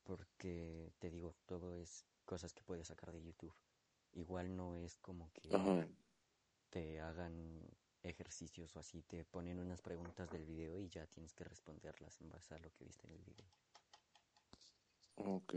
Porque 0.05 0.93
te 0.99 1.11
digo, 1.11 1.35
todo 1.47 1.75
es 1.75 2.05
cosas 2.27 2.53
que 2.53 2.63
puedes 2.63 2.89
sacar 2.89 3.13
de 3.13 3.23
YouTube. 3.23 3.55
Igual 4.13 4.55
no 4.57 4.77
es 4.77 4.99
como 4.99 5.33
que 5.33 5.55
Ajá. 5.55 5.89
te 6.69 7.01
hagan 7.01 7.67
ejercicios 8.03 8.77
o 8.77 8.81
así, 8.81 9.03
te 9.03 9.25
ponen 9.25 9.59
unas 9.59 9.81
preguntas 9.81 10.29
del 10.31 10.45
video 10.45 10.79
y 10.81 10.89
ya 10.89 11.07
tienes 11.07 11.33
que 11.33 11.45
responderlas 11.45 12.21
en 12.21 12.29
base 12.29 12.55
a 12.55 12.59
lo 12.59 12.71
que 12.73 12.85
viste 12.85 13.07
en 13.07 13.13
el 13.13 13.23
video. 13.23 13.47
Ok. 15.17 15.55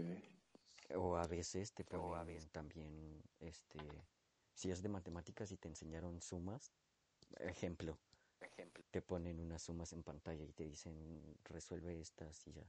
O 0.95 1.17
a 1.17 1.27
veces 1.27 1.73
te 1.73 1.83
ponen 1.83 2.47
también, 2.49 3.21
este, 3.39 3.79
si 4.53 4.71
es 4.71 4.81
de 4.81 4.89
matemáticas 4.89 5.51
y 5.51 5.57
te 5.57 5.67
enseñaron 5.67 6.21
sumas, 6.21 6.71
ejemplo, 7.39 7.97
te 8.91 9.01
ponen 9.01 9.39
unas 9.39 9.63
sumas 9.63 9.93
en 9.93 10.03
pantalla 10.03 10.43
y 10.43 10.53
te 10.53 10.65
dicen 10.65 11.37
resuelve 11.43 11.99
estas 11.99 12.47
y 12.47 12.53
ya. 12.53 12.65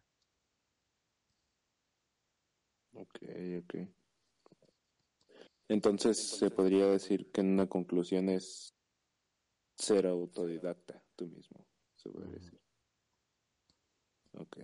Ok, 2.94 3.18
ok. 3.62 3.74
Entonces 5.68 6.18
se 6.18 6.50
podría 6.50 6.86
decir 6.86 7.30
que 7.32 7.40
en 7.40 7.52
una 7.52 7.66
conclusión 7.66 8.28
es 8.28 8.74
ser 9.76 10.06
autodidacta 10.06 11.02
tú 11.16 11.26
mismo, 11.26 11.66
se 11.96 12.10
puede 12.10 12.26
Ujú. 12.26 12.34
decir. 12.36 12.60
Ok. 14.38 14.58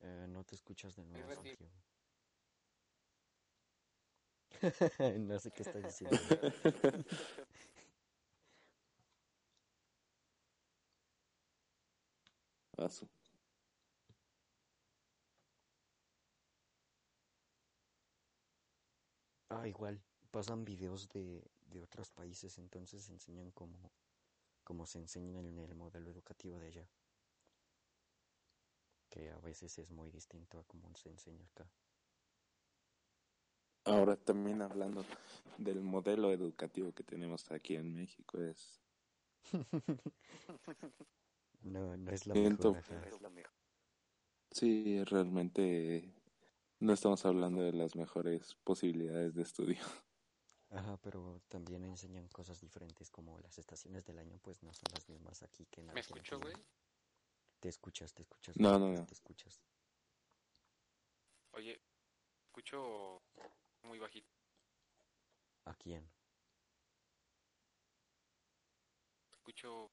Eh, 0.00 0.26
no 0.28 0.44
te 0.44 0.54
escuchas 0.54 0.94
de 0.96 1.04
nuevo, 1.04 1.34
Santiago. 1.34 1.72
no 5.18 5.38
sé 5.38 5.50
qué 5.50 5.62
estás 5.62 5.82
diciendo. 5.82 6.18
Asu. 12.78 13.08
Ah, 19.48 19.66
igual, 19.66 20.00
pasan 20.30 20.64
videos 20.64 21.08
de, 21.08 21.42
de 21.70 21.82
otros 21.82 22.10
países, 22.10 22.58
entonces 22.58 23.08
enseñan 23.08 23.50
cómo, 23.52 23.92
cómo 24.64 24.86
se 24.86 24.98
enseña 24.98 25.40
en 25.40 25.58
el 25.58 25.74
modelo 25.74 26.10
educativo 26.10 26.58
de 26.58 26.66
allá. 26.66 26.88
Que 29.08 29.30
a 29.30 29.38
veces 29.38 29.78
es 29.78 29.90
muy 29.90 30.10
distinto 30.10 30.58
a 30.58 30.64
cómo 30.64 30.94
se 30.96 31.08
enseña 31.08 31.46
acá. 31.46 31.66
Ahora 33.84 34.16
también 34.16 34.62
hablando 34.62 35.04
del 35.58 35.80
modelo 35.80 36.32
educativo 36.32 36.92
que 36.92 37.04
tenemos 37.04 37.50
aquí 37.52 37.76
en 37.76 37.94
México 37.94 38.40
es 38.40 38.80
No, 41.62 41.96
no 41.96 42.10
es 42.12 42.26
la 42.26 42.34
Siento- 42.34 42.72
mejor, 42.72 43.20
sí, 44.50 45.02
realmente 45.04 46.14
no 46.78 46.92
estamos 46.92 47.24
hablando 47.24 47.62
de 47.62 47.72
las 47.72 47.96
mejores 47.96 48.54
posibilidades 48.64 49.34
de 49.34 49.42
estudio. 49.42 49.80
Ajá, 50.70 50.96
pero 50.98 51.40
también 51.48 51.84
enseñan 51.84 52.28
cosas 52.28 52.60
diferentes 52.60 53.10
como 53.10 53.38
las 53.40 53.58
estaciones 53.58 54.04
del 54.04 54.18
año, 54.18 54.38
pues 54.42 54.62
no 54.62 54.72
son 54.72 54.86
las 54.94 55.08
mismas 55.08 55.42
aquí 55.42 55.66
que 55.66 55.80
en 55.80 55.92
¿Me 55.92 56.00
escucho, 56.00 56.40
güey? 56.40 56.54
Te 57.60 57.68
escuchas, 57.68 58.12
te 58.14 58.22
escuchas. 58.22 58.56
No, 58.58 58.78
no, 58.78 58.92
no. 58.92 59.06
Te 59.06 59.14
escuchas. 59.14 59.62
Oye, 61.52 61.80
escucho 62.44 63.22
muy 63.82 63.98
bajito. 63.98 64.30
¿A 65.64 65.74
quién? 65.74 66.08
Escucho. 69.30 69.90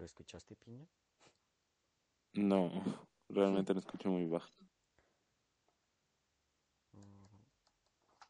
¿Lo 0.00 0.06
escuchaste, 0.06 0.56
Piña? 0.56 0.86
No, 2.32 2.70
realmente 3.28 3.74
lo 3.74 3.80
escucho 3.80 4.08
muy 4.08 4.24
bajo. 4.26 4.48
Mm, 6.92 7.26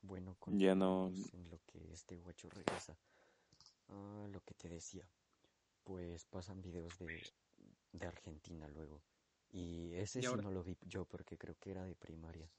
Bueno, 0.02 0.36
Ya 0.48 0.74
no- 0.74 1.12
en 1.32 1.48
lo 1.48 1.60
que 1.66 1.92
este 1.92 2.16
guacho 2.16 2.50
regresa. 2.50 2.96
Ah, 3.88 4.26
lo 4.32 4.40
que 4.40 4.54
te 4.54 4.68
decía. 4.68 5.06
Pues 5.84 6.24
pasan 6.24 6.60
videos 6.60 6.98
de, 6.98 7.22
de 7.92 8.06
Argentina 8.06 8.66
luego. 8.66 9.00
Y 9.52 9.94
ese 9.94 10.18
Y 10.18 10.22
sí 10.22 10.26
ahora- 10.26 10.42
no 10.42 10.50
lo 10.50 10.64
vi 10.64 10.76
yo 10.82 11.04
porque 11.04 11.38
creo 11.38 11.54
que 11.60 11.70
era 11.70 11.84
de 11.84 11.94
primaria. 11.94 12.50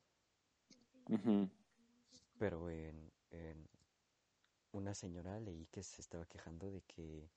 Pero 2.40 2.70
en, 2.70 3.12
en, 3.32 3.68
una 4.72 4.96
señora 4.96 5.38
leí 5.42 5.66
que 5.66 5.84
se 5.84 6.00
estaba 6.00 6.26
quejando 6.28 6.72
de 6.72 6.82
que 6.84 7.30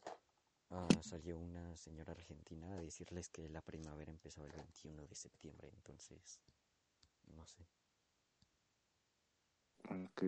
ah, 0.71 0.89
salió 1.01 1.39
una 1.39 1.77
señora 1.77 2.13
argentina 2.13 2.73
a 2.73 2.81
decirles 2.81 3.29
que 3.29 3.49
la 3.49 3.63
primavera 3.63 4.11
empezaba 4.11 4.47
el 4.47 4.53
21 4.53 5.07
de 5.07 5.15
septiembre, 5.15 5.71
entonces, 5.73 6.41
no 7.27 7.47
sé. 7.47 7.67
Ok. 9.91 10.23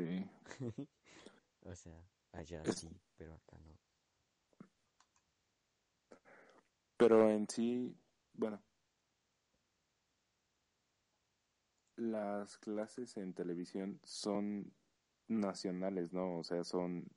O 1.68 1.74
sea, 1.74 2.00
allá 2.30 2.62
sí, 2.72 2.88
pero 3.16 3.34
acá 3.34 3.58
no. 3.58 3.76
Pero 6.96 7.28
en 7.28 7.48
sí, 7.48 7.96
bueno, 8.34 8.62
las 11.96 12.58
clases 12.58 13.16
en 13.16 13.34
televisión 13.34 14.00
son 14.04 14.72
nacionales, 15.28 16.12
¿no? 16.12 16.38
O 16.38 16.44
sea, 16.44 16.62
son 16.62 17.08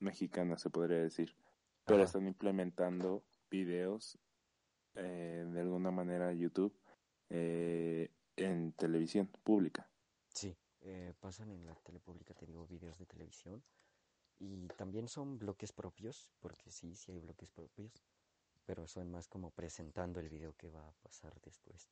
mexicanas, 0.00 0.62
se 0.62 0.70
podría 0.70 0.98
decir. 0.98 1.36
Pero 1.84 1.98
Ajá. 1.98 2.04
están 2.04 2.26
implementando 2.26 3.24
videos 3.50 4.18
eh, 4.94 5.44
de 5.46 5.60
alguna 5.60 5.90
manera 5.90 6.32
YouTube 6.32 6.74
eh, 7.30 8.10
en 8.36 8.72
televisión 8.72 9.26
pública. 9.26 9.90
Sí, 10.28 10.56
eh, 10.80 11.14
pasan 11.20 11.50
en 11.50 11.64
la 11.66 11.74
tele 11.76 12.00
pública, 12.00 12.34
te 12.34 12.46
digo, 12.46 12.66
videos 12.66 12.98
de 12.98 13.06
televisión. 13.06 13.62
Y 14.38 14.68
también 14.68 15.08
son 15.08 15.38
bloques 15.38 15.72
propios, 15.72 16.30
porque 16.40 16.70
sí, 16.70 16.94
sí 16.96 17.12
hay 17.12 17.20
bloques 17.20 17.50
propios, 17.50 17.92
pero 18.66 18.86
son 18.86 19.10
más 19.10 19.28
como 19.28 19.50
presentando 19.50 20.20
el 20.20 20.28
video 20.28 20.56
que 20.56 20.68
va 20.68 20.86
a 20.86 20.92
pasar 21.02 21.32
después. 21.42 21.88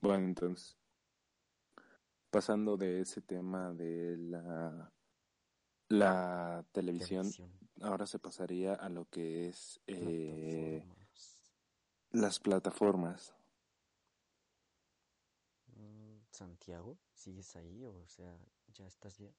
Bueno, 0.00 0.26
entonces, 0.26 0.78
pasando 2.30 2.76
de 2.76 3.00
ese 3.00 3.20
tema 3.22 3.72
de 3.72 4.16
la, 4.18 4.92
la 5.88 6.64
televisión, 6.72 7.34
Televisión, 7.34 7.50
ahora 7.82 8.06
se 8.06 8.18
pasaría 8.18 8.74
a 8.74 8.88
lo 8.88 9.08
que 9.08 9.48
es 9.48 9.80
eh, 9.86 10.82
plataformas. 10.84 11.38
las 12.10 12.38
plataformas. 12.40 13.34
Mm, 15.76 16.18
Santiago, 16.30 16.98
¿sigues 17.14 17.54
ahí? 17.56 17.84
O 17.84 18.06
sea, 18.08 18.38
¿ya 18.74 18.86
estás 18.86 19.16
bien? 19.18 19.34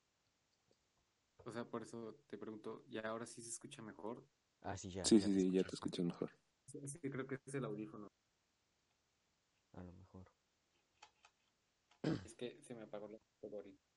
O 1.46 1.51
sea, 1.51 1.65
por 1.70 1.82
eso 1.84 2.15
te 2.29 2.38
pregunto, 2.38 2.84
¿ya 2.89 3.01
ahora 3.01 3.25
sí 3.25 3.41
se 3.41 3.50
escucha 3.50 3.82
mejor? 3.82 4.24
Ah, 4.62 4.77
sí, 4.77 4.89
ya. 4.91 5.03
Sí, 5.03 5.20
ya 5.20 5.27
sí, 5.27 5.34
te 5.34 5.39
sí, 5.39 5.51
ya 5.51 5.63
te 5.63 5.75
escucho. 5.75 5.75
escuchas 5.75 6.06
mejor. 6.06 6.32
Sí, 6.68 6.79
es 6.84 6.98
que 6.98 7.10
creo 7.10 7.27
que 7.27 7.36
es 7.46 7.53
el 7.56 7.65
audífono. 7.65 8.08
A 9.74 9.84
lo 9.84 9.91
mejor. 9.94 10.25
Es 12.24 12.34
que 12.36 12.62
se 12.62 12.75
me 12.75 12.82
apagó 12.84 13.08
la 13.08 13.18
computadora 13.20 13.58
ahorita. 13.63 13.88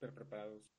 Súper 0.00 0.14
preparados. 0.14 0.72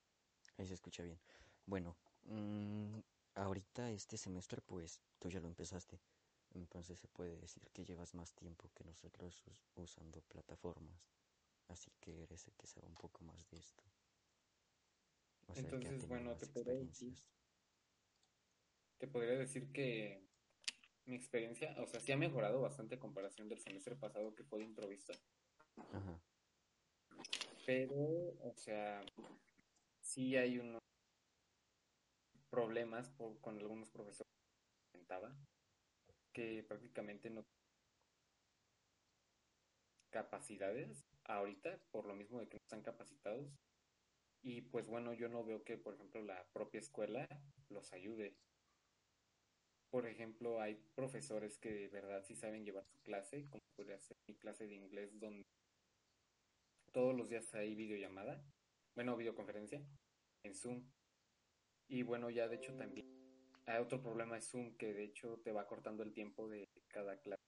Ahí 0.58 0.66
se 0.66 0.74
escucha 0.74 1.04
bien. 1.04 1.20
Bueno, 1.64 1.96
mm, 2.24 2.98
ahorita 3.36 3.88
este 3.92 4.16
semestre 4.16 4.60
pues 4.62 5.00
tú 5.20 5.28
ya 5.30 5.38
lo 5.38 5.46
empezaste. 5.46 6.00
Entonces 6.54 6.98
se 6.98 7.06
puede 7.06 7.36
decir 7.36 7.62
que 7.72 7.84
llevas 7.84 8.14
más 8.14 8.34
tiempo 8.34 8.68
que 8.74 8.82
nosotros 8.82 9.44
us- 9.46 9.62
usando 9.76 10.20
plataformas. 10.22 11.08
Así 11.68 11.92
que 12.00 12.24
eres 12.24 12.48
el 12.48 12.54
que 12.56 12.66
sabe 12.66 12.88
un 12.88 12.96
poco 12.96 13.22
más 13.22 13.48
de 13.48 13.58
esto. 13.58 13.84
O 15.46 15.54
sea, 15.54 15.62
Entonces, 15.62 16.08
bueno, 16.08 16.36
te 16.36 16.48
podría 16.48 16.74
decir, 16.74 17.14
te 18.98 19.06
podría 19.06 19.38
decir 19.38 19.70
que 19.72 20.26
mi 21.06 21.14
experiencia, 21.14 21.76
o 21.80 21.86
sea, 21.86 22.00
sí 22.00 22.10
ha 22.10 22.16
mejorado 22.16 22.60
bastante 22.60 22.96
a 22.96 22.98
comparación 22.98 23.48
del 23.48 23.60
semestre 23.60 23.94
pasado 23.94 24.34
que 24.34 24.42
fue 24.42 24.58
de 24.58 24.64
improviso. 24.64 25.12
Ajá. 25.92 26.20
Pero, 27.66 27.94
o 28.42 28.52
sea, 28.54 29.00
sí 30.00 30.36
hay 30.36 30.58
unos 30.58 30.82
problemas 32.50 33.08
por- 33.10 33.40
con 33.40 33.58
algunos 33.58 33.90
profesores 33.90 34.30
que 36.32 36.62
prácticamente 36.68 37.30
no 37.30 37.42
capacidades 40.10 41.04
ahorita, 41.24 41.80
por 41.90 42.06
lo 42.06 42.14
mismo 42.14 42.38
de 42.38 42.46
que 42.48 42.56
no 42.56 42.62
están 42.62 42.82
capacitados. 42.82 43.50
Y 44.42 44.62
pues 44.62 44.88
bueno, 44.88 45.14
yo 45.14 45.28
no 45.28 45.44
veo 45.44 45.64
que, 45.64 45.78
por 45.78 45.94
ejemplo, 45.94 46.22
la 46.22 46.44
propia 46.52 46.80
escuela 46.80 47.26
los 47.70 47.92
ayude. 47.92 48.36
Por 49.90 50.06
ejemplo, 50.08 50.60
hay 50.60 50.74
profesores 50.96 51.56
que 51.56 51.72
de 51.72 51.86
verdad 51.88 52.24
sí 52.24 52.34
saben 52.34 52.64
llevar 52.64 52.84
su 52.84 52.98
clase, 53.02 53.46
como 53.48 53.62
podría 53.76 54.00
ser 54.00 54.16
mi 54.26 54.34
clase 54.34 54.66
de 54.66 54.74
inglés, 54.74 55.20
donde 55.20 55.46
todos 56.92 57.14
los 57.14 57.28
días 57.28 57.52
hay 57.54 57.74
videollamada, 57.74 58.44
bueno, 58.94 59.16
videoconferencia 59.16 59.84
en 60.44 60.54
Zoom. 60.54 60.90
Y 61.88 62.02
bueno, 62.02 62.30
ya 62.30 62.48
de 62.48 62.56
hecho 62.56 62.74
también 62.76 63.06
hay 63.66 63.80
otro 63.80 64.02
problema 64.02 64.34
de 64.36 64.42
Zoom 64.42 64.76
que 64.76 64.92
de 64.92 65.04
hecho 65.04 65.40
te 65.44 65.52
va 65.52 65.66
cortando 65.66 66.02
el 66.02 66.12
tiempo 66.12 66.48
de 66.48 66.68
cada 66.88 67.18
clase. 67.20 67.42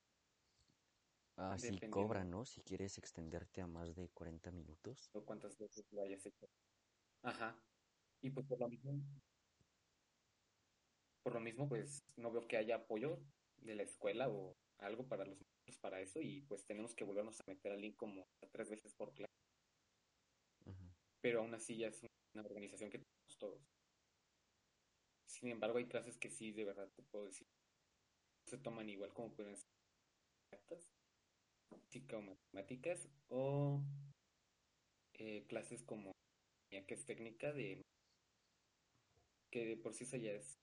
Ah, 1.36 1.58
sí 1.58 1.78
cobra, 1.90 2.24
¿no? 2.24 2.44
Si 2.44 2.62
quieres 2.62 2.96
extenderte 2.98 3.60
a 3.60 3.66
más 3.66 3.94
de 3.94 4.08
40 4.10 4.52
minutos. 4.52 5.10
o 5.12 5.24
cuántas 5.24 5.58
veces 5.58 5.84
lo 5.92 6.02
hayas 6.02 6.24
hecho. 6.24 6.46
Ajá. 7.22 7.60
Y 8.22 8.30
pues 8.30 8.46
por 8.46 8.60
lo 8.60 8.68
mismo, 8.68 9.02
por 11.22 11.34
lo 11.34 11.40
mismo, 11.40 11.68
pues 11.68 12.04
no 12.16 12.30
veo 12.30 12.46
que 12.46 12.56
haya 12.56 12.76
apoyo 12.76 13.20
de 13.56 13.74
la 13.74 13.82
escuela 13.82 14.28
o 14.28 14.56
algo 14.78 15.08
para 15.08 15.24
los 15.24 15.38
maestros 15.38 15.78
para 15.78 16.00
eso 16.00 16.20
y 16.20 16.42
pues 16.42 16.64
tenemos 16.66 16.94
que 16.94 17.04
volvernos 17.04 17.40
a 17.40 17.44
meter 17.46 17.72
al 17.72 17.80
link 17.80 17.96
como 17.96 18.26
tres 18.52 18.70
veces 18.70 18.94
por 18.94 19.12
clase. 19.12 19.33
Pero 21.24 21.40
aún 21.40 21.54
así 21.54 21.78
ya 21.78 21.88
es 21.88 22.02
una 22.34 22.44
organización 22.44 22.90
que 22.90 22.98
tenemos 22.98 23.38
todos. 23.38 23.62
Sin 25.26 25.48
embargo, 25.48 25.78
hay 25.78 25.86
clases 25.86 26.18
que 26.18 26.30
sí, 26.30 26.52
de 26.52 26.66
verdad 26.66 26.86
te 26.94 27.02
puedo 27.02 27.24
decir, 27.24 27.46
no 28.44 28.50
se 28.50 28.58
toman 28.58 28.90
igual 28.90 29.14
como 29.14 29.32
pueden 29.32 29.56
ser 29.56 29.70
exactas, 30.52 30.86
física 31.88 32.18
o 32.18 32.20
matemáticas, 32.20 33.08
o 33.30 33.80
eh, 35.14 35.46
clases 35.48 35.82
como 35.82 36.12
ya 36.70 36.84
que 36.84 36.92
es 36.92 37.06
técnica 37.06 37.54
de 37.54 37.80
que 39.50 39.64
de 39.64 39.76
por 39.78 39.94
sí 39.94 40.04
esa 40.04 40.18
ya 40.18 40.32
es 40.32 40.58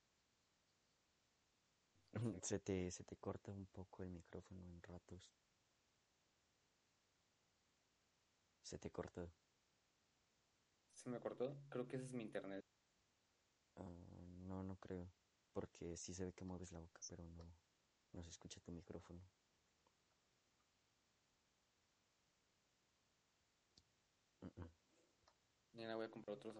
Se 2.40 2.60
te, 2.60 2.88
se 2.92 3.02
te 3.02 3.16
corta 3.16 3.50
un 3.50 3.66
poco 3.66 4.04
el 4.04 4.10
micrófono 4.10 4.64
en 4.64 4.80
ratos. 4.80 5.34
Se 8.62 8.78
te 8.78 8.90
corta. 8.92 9.28
Se 11.04 11.10
me 11.10 11.20
cortó, 11.20 11.54
creo 11.68 11.86
que 11.88 11.96
ese 11.96 12.06
es 12.06 12.12
mi 12.12 12.22
internet. 12.22 12.64
Ah, 13.76 13.90
no, 14.48 14.62
no 14.62 14.76
creo. 14.76 15.06
Porque 15.52 15.96
sí 15.96 16.14
se 16.14 16.24
ve 16.24 16.32
que 16.32 16.44
mueves 16.44 16.72
la 16.72 16.80
boca, 16.80 17.00
pero 17.10 17.24
no, 17.30 17.44
no 18.12 18.22
se 18.22 18.30
escucha 18.30 18.60
tu 18.60 18.72
micrófono. 18.72 19.20
Mm, 24.42 24.48
mm. 24.62 24.68
Mañana 25.74 25.96
voy 25.96 26.06
a 26.06 26.10
comprar 26.10 26.36
otros. 26.36 26.54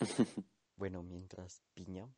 Bueno, 0.76 1.02
mientras 1.02 1.62
Piña 1.74 2.08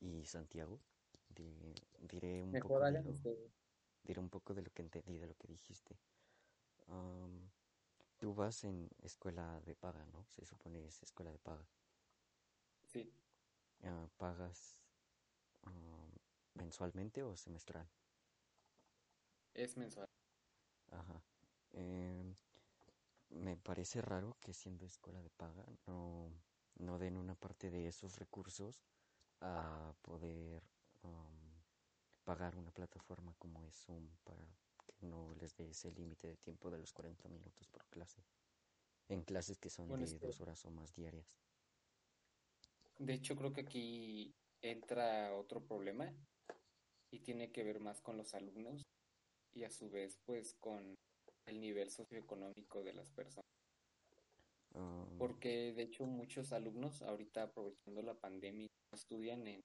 y 0.00 0.24
Santiago, 0.26 0.80
di- 1.28 1.74
diré 1.98 2.42
un 2.42 2.52
Mejor 2.52 2.80
poco 2.80 2.84
de 2.84 3.02
lo, 3.02 3.10
ustedes. 3.12 3.50
diré 4.04 4.20
un 4.20 4.28
poco 4.30 4.54
de 4.54 4.62
lo 4.62 4.70
que 4.70 4.82
entendí 4.82 5.18
de 5.18 5.26
lo 5.26 5.34
que 5.36 5.48
dijiste. 5.48 5.96
Tú 8.20 8.34
vas 8.36 8.62
en 8.64 8.88
escuela 9.02 9.60
de 9.62 9.74
paga, 9.74 10.06
¿no? 10.06 10.24
Se 10.28 10.44
supone 10.46 10.86
es 10.86 11.02
escuela 11.02 11.32
de 11.32 11.40
paga. 11.40 11.66
Sí, 12.92 13.12
Ah, 13.84 14.08
¿pagas 14.16 14.78
am, 15.64 16.12
mensualmente 16.54 17.22
o 17.24 17.36
semestral? 17.36 17.88
es 19.54 19.76
mensual. 19.76 20.08
Ajá. 20.90 21.22
Em, 21.72 22.36
me 23.30 23.56
parece 23.56 24.00
raro 24.02 24.36
que 24.40 24.52
siendo 24.54 24.86
escuela 24.86 25.20
de 25.22 25.30
paga 25.30 25.64
no, 25.86 26.32
no 26.76 26.98
den 26.98 27.16
una 27.16 27.34
parte 27.34 27.70
de 27.70 27.88
esos 27.88 28.18
recursos 28.18 28.84
a 29.40 29.94
poder 30.02 30.62
am, 31.02 31.62
pagar 32.24 32.56
una 32.56 32.72
plataforma 32.72 33.34
como 33.38 33.64
es 33.64 33.74
Zoom 33.84 34.08
para 34.24 34.44
que 34.62 34.69
no 35.02 35.34
les 35.34 35.54
dé 35.56 35.68
ese 35.70 35.90
límite 35.92 36.28
de 36.28 36.36
tiempo 36.36 36.70
de 36.70 36.78
los 36.78 36.92
40 36.92 37.28
minutos 37.28 37.66
por 37.68 37.84
clase. 37.86 38.22
En 39.08 39.22
clases 39.22 39.58
que 39.58 39.70
son 39.70 39.88
Bueno, 39.88 40.04
de 40.04 40.12
es 40.12 40.18
que- 40.18 40.26
dos 40.26 40.40
horas 40.40 40.64
o 40.64 40.70
más 40.70 40.94
diarias. 40.94 41.26
De 42.98 43.14
hecho, 43.14 43.34
creo 43.36 43.52
que 43.52 43.62
aquí 43.62 44.34
entra 44.62 45.34
otro 45.34 45.64
problema 45.64 46.12
y 47.10 47.20
tiene 47.20 47.50
que 47.50 47.64
ver 47.64 47.80
más 47.80 48.00
con 48.02 48.16
los 48.16 48.34
alumnos 48.34 48.82
y 49.54 49.64
a 49.64 49.70
su 49.70 49.88
vez, 49.90 50.18
pues, 50.26 50.54
con 50.60 50.94
el 51.46 51.60
nivel 51.60 51.90
socioeconómico 51.90 52.82
de 52.84 52.92
las 52.92 53.10
personas. 53.10 53.46
Am, 54.74 55.18
Porque, 55.18 55.72
de 55.72 55.82
hecho, 55.82 56.04
muchos 56.04 56.52
alumnos, 56.52 57.02
ahorita 57.02 57.44
aprovechando 57.44 58.02
la 58.02 58.14
pandemia, 58.14 58.68
estudian 58.92 59.46
en 59.46 59.60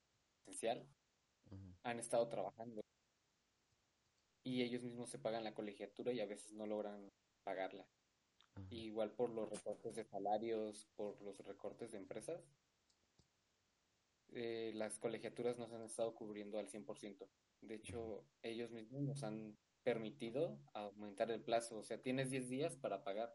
esencial, 0.46 0.88
han 1.84 1.98
estado 2.00 2.28
trabajando. 2.28 2.80
Y 4.46 4.62
ellos 4.62 4.84
mismos 4.84 5.10
se 5.10 5.18
pagan 5.18 5.42
la 5.42 5.54
colegiatura 5.54 6.12
y 6.12 6.20
a 6.20 6.26
veces 6.26 6.52
no 6.52 6.68
logran 6.68 7.10
pagarla. 7.42 7.84
Ajá. 8.54 8.64
Igual 8.70 9.10
por 9.10 9.30
los 9.30 9.50
recortes 9.50 9.96
de 9.96 10.04
salarios, 10.04 10.86
por 10.94 11.20
los 11.20 11.44
recortes 11.44 11.90
de 11.90 11.98
empresas, 11.98 12.40
eh, 14.34 14.70
las 14.76 15.00
colegiaturas 15.00 15.58
no 15.58 15.66
se 15.66 15.74
han 15.74 15.82
estado 15.82 16.14
cubriendo 16.14 16.60
al 16.60 16.68
100%. 16.68 17.28
De 17.60 17.74
hecho, 17.74 18.24
ellos 18.42 18.70
mismos 18.70 19.02
nos 19.02 19.24
han 19.24 19.58
permitido 19.82 20.60
aumentar 20.74 21.28
el 21.32 21.42
plazo. 21.42 21.78
O 21.78 21.82
sea, 21.82 22.00
tienes 22.00 22.30
10 22.30 22.48
días 22.48 22.76
para 22.76 23.02
pagar, 23.02 23.34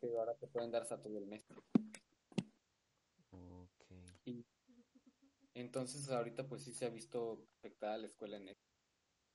pero 0.00 0.18
ahora 0.18 0.34
te 0.34 0.46
pueden 0.46 0.70
dar 0.70 0.80
hasta 0.80 1.02
todo 1.02 1.18
el 1.18 1.26
mes. 1.26 1.44
Ok. 3.32 3.84
Y 4.24 4.46
entonces 5.52 6.08
ahorita 6.08 6.48
pues 6.48 6.62
sí 6.62 6.72
se 6.72 6.86
ha 6.86 6.88
visto 6.88 7.46
afectada 7.58 7.98
la 7.98 8.06
escuela 8.06 8.38
en 8.38 8.48
eso. 8.48 8.73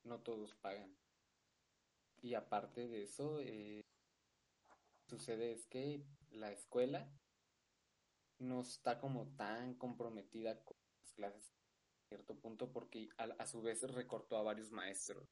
No 0.04 0.20
todos 0.20 0.56
pagan. 0.56 0.96
Y 2.22 2.34
aparte 2.34 2.88
de 2.88 3.04
eso, 3.04 3.40
eh, 3.42 3.82
sucede 5.08 5.54
es 5.54 5.66
que 5.68 6.04
la 6.32 6.52
escuela 6.52 7.10
no 8.40 8.62
está 8.62 9.00
como 9.00 9.28
tan 9.36 9.76
comprometida 9.76 10.64
con 10.64 10.78
las 11.02 11.14
clases 11.14 11.52
a 11.52 12.08
cierto 12.08 12.36
punto 12.40 12.72
porque 12.72 13.10
a, 13.18 13.24
a 13.24 13.46
su 13.46 13.62
vez 13.62 13.82
recortó 13.84 14.38
a 14.38 14.44
varios 14.44 14.72
maestros 14.72 15.28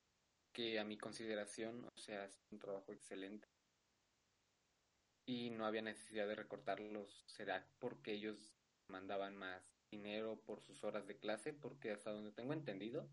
que 0.53 0.79
a 0.79 0.83
mi 0.85 0.97
consideración, 0.97 1.85
o 1.85 1.99
sea, 1.99 2.25
es 2.25 2.39
un 2.51 2.59
trabajo 2.59 2.91
excelente 2.91 3.47
y 5.27 5.49
no 5.49 5.65
había 5.65 5.81
necesidad 5.81 6.27
de 6.27 6.35
recortarlos. 6.35 7.23
¿Será 7.27 7.67
porque 7.79 8.13
ellos 8.13 8.55
mandaban 8.87 9.35
más 9.35 9.61
dinero 9.91 10.41
por 10.45 10.61
sus 10.61 10.83
horas 10.83 11.05
de 11.05 11.17
clase? 11.17 11.53
Porque 11.53 11.91
hasta 11.91 12.11
donde 12.11 12.31
tengo 12.31 12.53
entendido, 12.53 13.09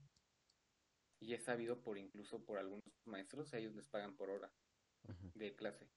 y 1.21 1.35
he 1.35 1.39
sabido 1.41 1.81
por 1.81 1.99
incluso 1.99 2.45
por 2.45 2.59
algunos 2.59 2.83
maestros, 3.05 3.53
ellos 3.55 3.75
les 3.75 3.87
pagan 3.89 4.15
por 4.17 4.31
hora 4.31 4.53
de 5.35 5.55
clase. 5.55 5.89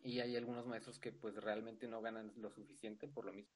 Y 0.00 0.20
hay 0.20 0.36
algunos 0.36 0.66
maestros 0.66 0.98
que 0.98 1.12
pues 1.12 1.34
realmente 1.36 1.88
no 1.88 2.00
ganan 2.00 2.32
lo 2.36 2.50
suficiente 2.50 3.08
por 3.08 3.24
lo 3.24 3.32
mismo. 3.32 3.52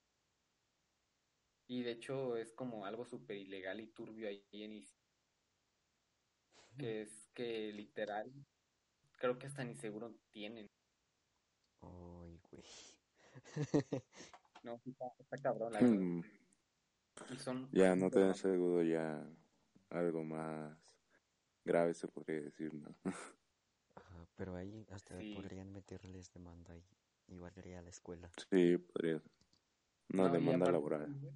Y 1.69 1.83
de 1.83 1.93
hecho 1.93 2.37
es 2.37 2.53
como 2.53 2.85
algo 2.85 3.05
súper 3.05 3.37
ilegal 3.37 3.81
y 3.81 3.87
turbio 3.87 4.29
ahí 4.29 4.45
en 4.53 4.77
Is- 4.77 4.97
que 6.79 7.03
es 7.03 7.29
que 7.35 7.73
literal, 7.73 8.33
creo 9.19 9.39
que 9.39 9.47
hasta 9.47 9.65
ni 9.65 9.75
seguro 9.77 10.15
tienen. 10.31 10.67
Ay, 11.83 12.41
güey. 12.51 12.65
No, 14.63 14.81
está, 14.85 15.13
está 15.19 15.39
cabrón, 15.39 15.73
la 15.73 15.81
verdad. 15.81 15.97
Mm, 15.97 16.23
Y 17.31 17.37
son 17.37 17.69
Ya 17.73 17.95
no 17.95 18.11
tener 18.11 18.35
seguro 18.37 18.83
ya 18.83 19.25
algo 19.93 20.25
más 20.25 20.77
grave 21.65 21.95
se 21.95 22.09
podría 22.09 22.41
decir, 22.41 22.75
¿no? 22.75 22.95
Ajá, 23.95 24.27
pero 24.37 24.57
ahí 24.57 24.87
hasta 24.91 25.19
Sí. 25.19 25.35
podrían 25.35 25.73
meterles 25.73 26.33
demanda 26.33 26.77
y, 26.77 26.85
y 27.29 27.39
valdría 27.39 27.79
a 27.79 27.83
la 27.83 27.91
escuela. 27.91 28.31
Sí, 28.51 28.79
podría. 28.79 29.23
No, 30.09 30.29
demanda 30.29 30.67
aparte, 30.67 30.73
laboral. 30.73 31.15
güey, 31.21 31.33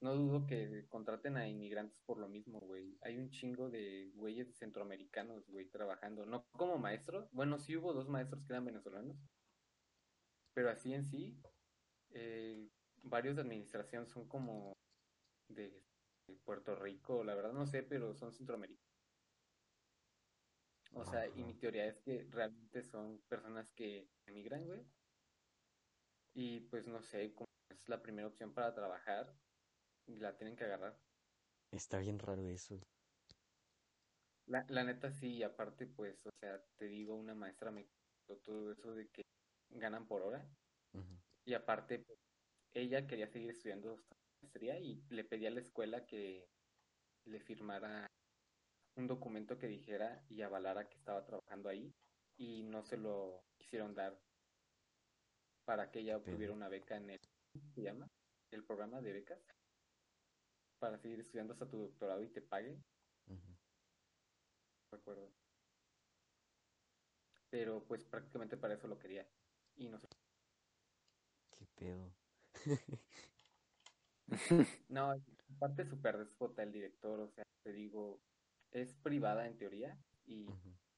No 0.00 0.14
dudo 0.16 0.46
que 0.46 0.86
contraten 0.88 1.36
a 1.36 1.48
inmigrantes 1.48 1.98
por 2.04 2.18
lo 2.18 2.28
mismo, 2.28 2.58
güey. 2.60 2.98
Hay 3.02 3.18
un 3.18 3.30
chingo 3.30 3.70
de 3.70 4.10
güeyes 4.14 4.56
centroamericanos, 4.58 5.46
güey, 5.48 5.66
trabajando. 5.70 6.26
No 6.26 6.44
como 6.52 6.78
maestros. 6.78 7.30
Bueno, 7.32 7.58
sí 7.58 7.76
hubo 7.76 7.92
dos 7.92 8.08
maestros 8.08 8.44
que 8.44 8.52
eran 8.52 8.64
venezolanos. 8.64 9.16
Pero 10.54 10.70
así 10.70 10.92
en 10.92 11.04
sí, 11.04 11.40
eh, 12.10 12.68
varios 13.02 13.36
de 13.36 13.42
administración 13.42 14.06
son 14.06 14.26
como 14.28 14.72
de 15.48 15.82
Puerto 16.44 16.74
Rico, 16.76 17.24
la 17.24 17.34
verdad 17.34 17.52
no 17.52 17.66
sé, 17.66 17.82
pero 17.82 18.14
son 18.14 18.32
centroamericanos. 18.32 18.92
O 20.94 21.04
sea, 21.04 21.26
y 21.26 21.42
mi 21.42 21.54
teoría 21.54 21.86
es 21.86 21.98
que 22.00 22.26
realmente 22.30 22.82
son 22.82 23.22
personas 23.28 23.72
que 23.72 24.10
emigran, 24.26 24.66
güey. 24.66 24.86
Y 26.34 26.60
pues 26.60 26.86
no 26.86 27.00
sé, 27.02 27.34
como 27.34 27.46
es 27.70 27.88
la 27.88 28.02
primera 28.02 28.28
opción 28.28 28.52
para 28.52 28.74
trabajar, 28.74 29.34
la 30.06 30.36
tienen 30.36 30.56
que 30.56 30.64
agarrar. 30.64 30.98
Está 31.70 31.98
bien 31.98 32.18
raro 32.18 32.48
eso. 32.48 32.78
La, 34.46 34.64
la 34.68 34.84
neta 34.84 35.10
sí, 35.10 35.36
y 35.36 35.42
aparte 35.42 35.86
pues, 35.86 36.26
o 36.26 36.30
sea, 36.40 36.62
te 36.76 36.86
digo, 36.86 37.14
una 37.14 37.34
maestra 37.34 37.70
me 37.70 37.86
contó 38.26 38.42
todo 38.42 38.72
eso 38.72 38.94
de 38.94 39.08
que 39.08 39.22
ganan 39.70 40.06
por 40.06 40.22
hora. 40.22 40.46
Y 41.44 41.54
aparte, 41.54 41.98
pues, 42.00 42.18
ella 42.74 43.06
quería 43.06 43.26
seguir 43.26 43.50
estudiando 43.50 43.96
maestría 44.42 44.78
y 44.78 45.02
le 45.08 45.24
pedía 45.24 45.48
a 45.48 45.52
la 45.52 45.60
escuela 45.60 46.06
que 46.06 46.44
le 47.24 47.40
firmara 47.40 48.06
un 48.96 49.06
documento 49.06 49.58
que 49.58 49.68
dijera 49.68 50.24
y 50.28 50.42
avalara 50.42 50.88
que 50.88 50.96
estaba 50.98 51.24
trabajando 51.24 51.68
ahí 51.68 51.92
y 52.36 52.62
no 52.64 52.82
se 52.82 52.96
lo 52.96 53.40
quisieron 53.58 53.94
dar 53.94 54.18
para 55.64 55.90
que 55.90 56.00
ella 56.00 56.16
obtuviera 56.16 56.52
una 56.52 56.68
beca 56.68 56.96
en 56.96 57.10
el, 57.10 57.18
¿cómo 57.52 57.72
se 57.74 57.82
llama? 57.82 58.08
El 58.50 58.64
programa 58.66 59.00
de 59.00 59.12
becas 59.12 59.38
para 60.78 60.98
seguir 60.98 61.20
estudiando 61.20 61.52
hasta 61.52 61.68
tu 61.68 61.78
doctorado 61.78 62.22
y 62.22 62.28
te 62.32 62.42
paguen, 62.42 62.82
Ujú. 63.26 63.56
no 64.90 64.98
recuerdo. 64.98 65.32
Pero 67.50 67.86
pues 67.86 68.04
prácticamente 68.04 68.56
para 68.56 68.74
eso 68.74 68.88
lo 68.88 68.98
quería 68.98 69.28
y 69.76 69.88
no 69.88 69.98
sé. 69.98 70.06
¿Qué 71.50 71.66
pedo? 71.76 72.16
No, 74.88 75.14
aparte 75.56 75.84
súper 75.84 76.18
déspota 76.18 76.62
el 76.62 76.72
director, 76.72 77.20
o 77.20 77.28
sea, 77.28 77.44
te 77.62 77.72
digo, 77.72 78.20
es 78.70 78.94
privada 78.94 79.46
en 79.46 79.56
teoría 79.56 79.98
y 80.26 80.46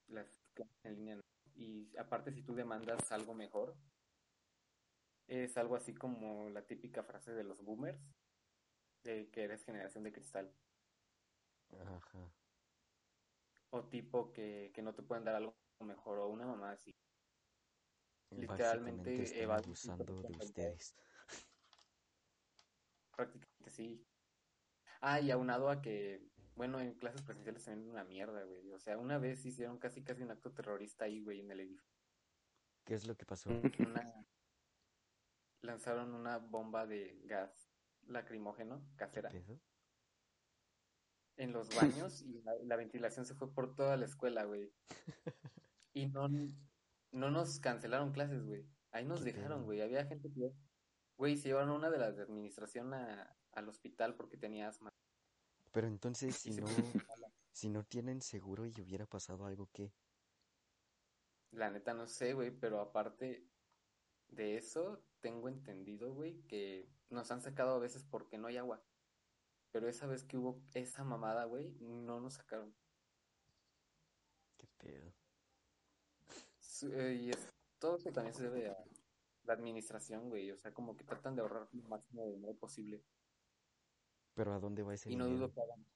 las 0.09 0.27
clases 0.55 0.85
en 0.85 0.97
línea 0.97 1.17
no. 1.17 1.23
Y 1.55 1.97
aparte 1.97 2.33
si 2.33 2.43
tú 2.43 2.55
demandas 2.55 3.13
algo 3.13 3.35
mejor, 3.35 3.77
es 5.29 5.57
algo 5.57 5.77
así 5.77 5.95
como 5.95 6.51
la 6.51 6.67
típica 6.67 7.03
frase 7.03 7.33
de 7.33 7.45
los 7.45 7.63
boomers, 7.63 8.01
de 9.05 9.31
que 9.31 9.45
eres 9.45 9.65
generación 9.65 10.05
de 10.05 10.13
cristal, 10.13 10.53
Ajá. 11.71 12.33
o 13.71 13.85
tipo 13.85 14.33
que, 14.33 14.71
que 14.75 14.83
no 14.83 14.95
te 14.95 15.03
pueden 15.03 15.25
dar 15.25 15.37
algo 15.37 15.55
mejor, 15.81 16.19
o 16.19 16.29
una 16.29 16.47
mamá 16.47 16.73
así. 16.73 16.95
Literalmente 18.31 19.23
están 19.23 19.51
abusando 19.51 20.05
de 20.23 20.37
ustedes. 20.39 20.97
Prácticamente 23.17 23.71
sí. 23.71 24.07
Ah, 25.01 25.21
y 25.21 25.31
aunado 25.31 25.69
a 25.69 25.83
que, 25.83 26.27
bueno, 26.57 26.81
en 26.81 26.95
clases 26.95 27.23
presenciales 27.23 27.65
también 27.65 27.91
una 27.91 28.05
mierda, 28.05 28.43
güey. 28.45 28.71
O 28.73 28.79
sea, 28.79 28.99
una 28.99 29.19
vez 29.19 29.45
hicieron 29.45 29.79
casi 29.79 30.03
casi 30.03 30.23
un 30.23 30.31
acto 30.31 30.53
terrorista 30.53 31.05
ahí, 31.05 31.23
güey, 31.23 31.41
en 31.41 31.51
el 31.51 31.61
edificio. 31.61 31.95
¿Qué 32.85 32.95
es 32.95 33.07
lo 33.07 33.17
que 33.17 33.27
pasó? 33.27 33.51
Una... 33.51 34.27
Lanzaron 35.63 36.15
una 36.15 36.39
bomba 36.39 36.87
de 36.87 37.19
gas 37.25 37.71
lacrimógeno 38.07 38.87
¿Qué 38.91 38.97
casera 38.97 39.31
en 41.37 41.53
los 41.53 41.69
baños 42.09 42.23
y 42.23 42.43
la, 42.43 42.55
la 42.63 42.77
ventilación 42.77 43.27
se 43.27 43.35
fue 43.35 43.53
por 43.53 43.75
toda 43.75 43.97
la 43.97 44.05
escuela, 44.05 44.45
güey. 44.45 44.73
Y 45.97 46.09
no, 46.09 46.29
no 47.13 47.31
nos 47.31 47.61
cancelaron 47.61 48.11
clases, 48.11 48.45
güey. 48.45 48.67
Ahí 48.91 49.05
nos 49.05 49.23
¿Qué 49.23 49.33
dejaron, 49.33 49.65
güey. 49.65 49.81
Había 49.81 50.05
gente 50.07 50.29
que, 50.33 50.51
güey, 51.17 51.37
se 51.37 51.49
llevaron 51.49 51.71
una 51.71 51.91
de 51.91 51.99
las 51.99 52.17
de 52.17 52.23
administración 52.23 52.95
a- 52.95 53.37
al 53.53 53.69
hospital 53.69 54.15
porque 54.17 54.37
tenía 54.37 54.69
asma. 54.69 54.89
Pero 55.73 55.87
entonces, 55.87 56.37
si 56.37 56.51
no, 56.53 56.67
si 57.53 57.69
no 57.69 57.85
tienen 57.85 58.21
seguro 58.21 58.67
y 58.67 58.73
hubiera 58.81 59.07
pasado 59.07 59.47
algo, 59.47 59.69
¿qué? 59.73 59.93
La 61.51 61.71
neta 61.71 61.95
no 61.95 62.07
sé, 62.07 62.35
güey, 62.35 62.51
pero 62.51 62.81
aparte 62.81 63.49
de 64.29 64.57
eso, 64.57 64.99
tengo 65.21 65.49
entendido, 65.49 66.13
güey, 66.13 66.43
que 66.49 66.89
nos 67.11 67.31
han 67.31 67.41
sacado 67.41 67.75
a 67.75 67.79
veces 67.79 68.05
porque 68.05 68.39
no 68.39 68.49
hay 68.49 68.57
agua. 68.57 68.83
Pero 69.73 69.89
esa 69.89 70.07
vez 70.07 70.25
que 70.25 70.37
hubo 70.37 70.61
esa 70.75 71.05
mamada, 71.05 71.45
güey, 71.45 71.73
no 71.81 72.21
nos 72.21 72.35
sacaron. 72.35 72.73
¿Qué 74.57 74.67
pedo? 74.79 75.13
Su- 76.61 76.93
eh, 76.93 77.15
Y 77.15 77.31
es, 77.31 77.49
todo 77.79 77.97
eso 77.97 78.11
también 78.13 78.35
se 78.35 78.45
debe 78.45 78.71
a 78.71 78.77
la 79.45 79.55
administración, 79.55 80.29
güey. 80.29 80.51
O 80.51 80.57
sea, 80.59 80.73
como 80.73 80.97
que 80.97 81.05
tratan 81.05 81.37
de 81.37 81.43
ahorrar 81.43 81.69
lo 81.73 81.89
máximo 81.89 82.25
de 82.25 82.33
dinero 82.33 82.55
posible. 82.57 83.03
¿Pero 84.35 84.53
a 84.55 84.59
dónde 84.59 84.83
va 84.83 84.95
ese 84.95 85.11
Y 85.11 85.17
no 85.17 85.27
dinero? 85.27 85.47
dudo 85.47 85.55
que 85.55 85.61
hagan. 85.61 85.87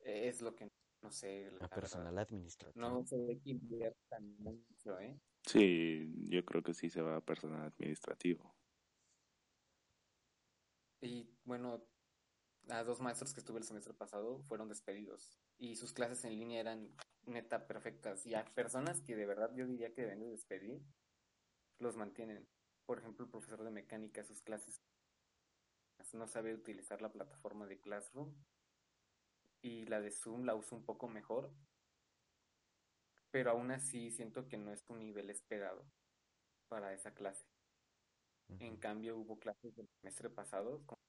Es 0.00 0.40
lo 0.40 0.54
que 0.54 0.68
no 1.02 1.10
sé, 1.12 1.42
la 1.42 1.48
A 1.48 1.52
verdad. 1.52 1.70
personal 1.70 2.18
administrativo. 2.18 2.88
No 2.88 3.04
se 3.04 3.16
ve 3.18 3.40
que 3.40 3.50
inviertan 3.50 4.36
mucho, 4.38 4.98
¿eh? 5.00 5.20
Sí, 5.44 6.12
yo 6.28 6.44
creo 6.44 6.62
que 6.62 6.74
sí 6.74 6.90
se 6.90 7.02
va 7.02 7.16
a 7.16 7.20
personal 7.20 7.66
administrativo. 7.66 8.54
Y 11.00 11.30
bueno, 11.44 11.84
a 12.68 12.82
dos 12.82 13.00
maestros 13.00 13.32
que 13.32 13.40
estuve 13.40 13.58
el 13.58 13.64
semestre 13.64 13.94
pasado 13.94 14.42
fueron 14.42 14.68
despedidos. 14.68 15.38
Y 15.56 15.76
sus 15.76 15.92
clases 15.92 16.24
en 16.24 16.36
línea 16.36 16.60
eran 16.60 16.94
neta 17.26 17.66
perfectas. 17.66 18.26
Y 18.26 18.34
a 18.34 18.44
personas 18.44 19.00
que 19.00 19.14
de 19.16 19.26
verdad 19.26 19.54
yo 19.54 19.66
diría 19.66 19.92
que 19.94 20.02
deben 20.02 20.20
de 20.20 20.30
despedir, 20.30 20.82
los 21.78 21.96
mantienen. 21.96 22.46
Por 22.86 22.98
ejemplo, 22.98 23.24
el 23.24 23.30
profesor 23.30 23.62
de 23.64 23.70
mecánica, 23.70 24.24
sus 24.24 24.42
clases 24.42 24.80
no 26.14 26.26
sabe 26.26 26.54
utilizar 26.54 27.02
la 27.02 27.12
plataforma 27.12 27.66
de 27.66 27.80
Classroom. 27.80 28.34
y 29.60 29.86
la 29.86 30.00
de 30.00 30.10
Zoom 30.12 30.44
la 30.44 30.54
uso 30.54 30.76
un 30.76 30.84
poco 30.84 31.08
mejor, 31.08 31.52
pero 33.30 33.50
aún 33.50 33.70
así 33.72 34.10
siento 34.10 34.48
que 34.48 34.56
no 34.56 34.72
es 34.72 34.84
un 34.88 35.00
nivel 35.00 35.30
esperado 35.30 35.84
para 36.68 36.92
esa 36.94 37.12
clase. 37.12 37.44
En 38.60 38.76
cambio, 38.76 39.16
hubo 39.18 39.38
clases 39.38 39.74
del 39.74 39.88
semestre 40.00 40.30
pasado, 40.30 40.82
como 40.86 41.00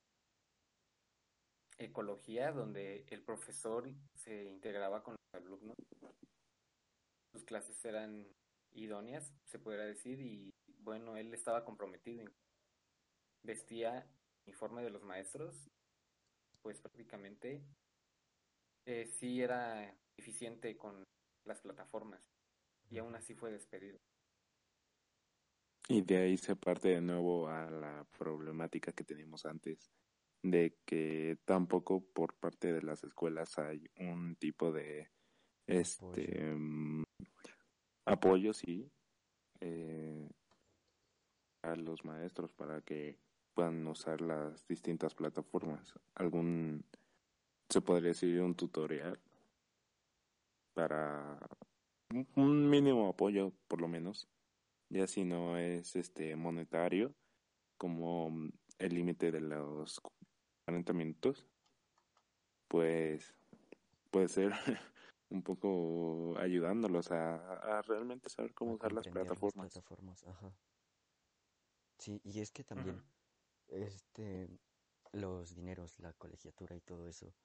ecología, 1.78 2.52
donde 2.52 3.06
el 3.10 3.24
profesor 3.24 3.90
se 4.16 4.46
integraba 4.46 5.04
con 5.04 5.16
los 5.16 5.42
alumnos. 5.42 5.78
Sus 7.32 7.44
clases 7.46 7.84
eran 7.86 8.28
idóneas, 8.72 9.32
se 9.46 9.60
podría 9.60 9.86
decir, 9.86 10.20
y 10.20 10.52
bueno, 10.80 11.18
él 11.18 11.34
estaba 11.34 11.64
comprometido. 11.64 12.26
Vestía 13.44 14.08
uniforme 14.46 14.84
de 14.84 14.90
los 14.90 15.04
maestros, 15.04 15.70
pues 16.62 16.82
prácticamente 16.82 17.64
eh, 18.86 19.06
sí 19.06 19.42
era 19.42 19.96
eficiente 20.18 20.76
con 20.78 21.04
las 21.46 21.62
plataformas 21.62 22.22
y 22.90 22.98
aún 22.98 23.16
así 23.16 23.36
fue 23.36 23.52
despedido. 23.52 24.00
Y 25.88 26.02
de 26.02 26.18
ahí 26.18 26.38
se 26.38 26.56
parte 26.56 26.90
de 26.90 27.02
nuevo 27.02 27.48
a 27.48 27.70
la 27.70 28.06
problemática 28.18 28.92
que 28.92 29.04
teníamos 29.04 29.46
antes, 29.46 29.92
de 30.44 30.78
que 30.86 31.38
tampoco 31.46 32.06
por 32.14 32.36
parte 32.36 32.72
de 32.74 32.84
las 32.84 33.04
escuelas 33.04 33.58
hay 33.58 33.90
un 33.98 34.36
tipo 34.36 34.72
de 34.72 35.10
este 35.68 36.44
Apoyo. 36.44 36.56
mm, 36.56 37.04
apoyo, 38.06 38.54
sí, 38.54 38.92
eh, 39.62 40.30
a 41.70 41.76
los 41.76 42.04
maestros 42.06 42.54
para 42.54 42.82
que 42.82 43.18
puedan 43.54 43.86
usar 43.88 44.22
las 44.22 44.68
distintas 44.68 45.16
plataformas. 45.16 45.94
Algún, 46.16 46.84
se 47.70 47.82
podría 47.82 48.10
decir, 48.10 48.42
un 48.42 48.56
tutorial 48.56 49.20
para 50.74 51.40
un- 52.36 52.70
mínimo 52.70 53.10
apoyo, 53.10 53.52
por 53.68 53.82
lo 53.82 53.88
menos 53.88 54.28
ya 54.90 55.06
si 55.08 55.24
no 55.24 55.58
es 55.58 55.96
este 55.96 56.36
monetario 56.36 57.14
como 57.78 58.32
el 58.80 58.94
límite 58.96 59.32
de 59.32 59.42
los 59.42 60.02
40 60.66 60.94
minutos 60.94 61.48
pues 62.68 63.34
puede 64.12 64.28
ser 64.28 64.52
un 65.30 65.44
poco 65.44 66.36
ayudándolos 66.40 67.12
a, 67.12 67.78
a 67.78 67.82
realmente 67.84 68.30
saber 68.30 68.54
cómo 68.54 68.72
a 68.72 68.76
usar 68.76 68.94
las 68.94 69.06
comprender 69.08 69.28
las 69.28 69.38
plataformas 69.38 69.74
plataformas, 69.74 70.24
ajá. 70.28 70.52
Sí, 72.00 72.22
y 72.24 72.40
es 72.40 72.52
que 72.52 72.64
también, 72.64 73.04
este, 73.68 74.50
los 75.14 75.56
dineros, 75.56 76.00
la 76.00 76.14
colegiatura 76.14 76.76
y 76.76 76.82
todo 76.82 77.08
eso, 77.08 77.36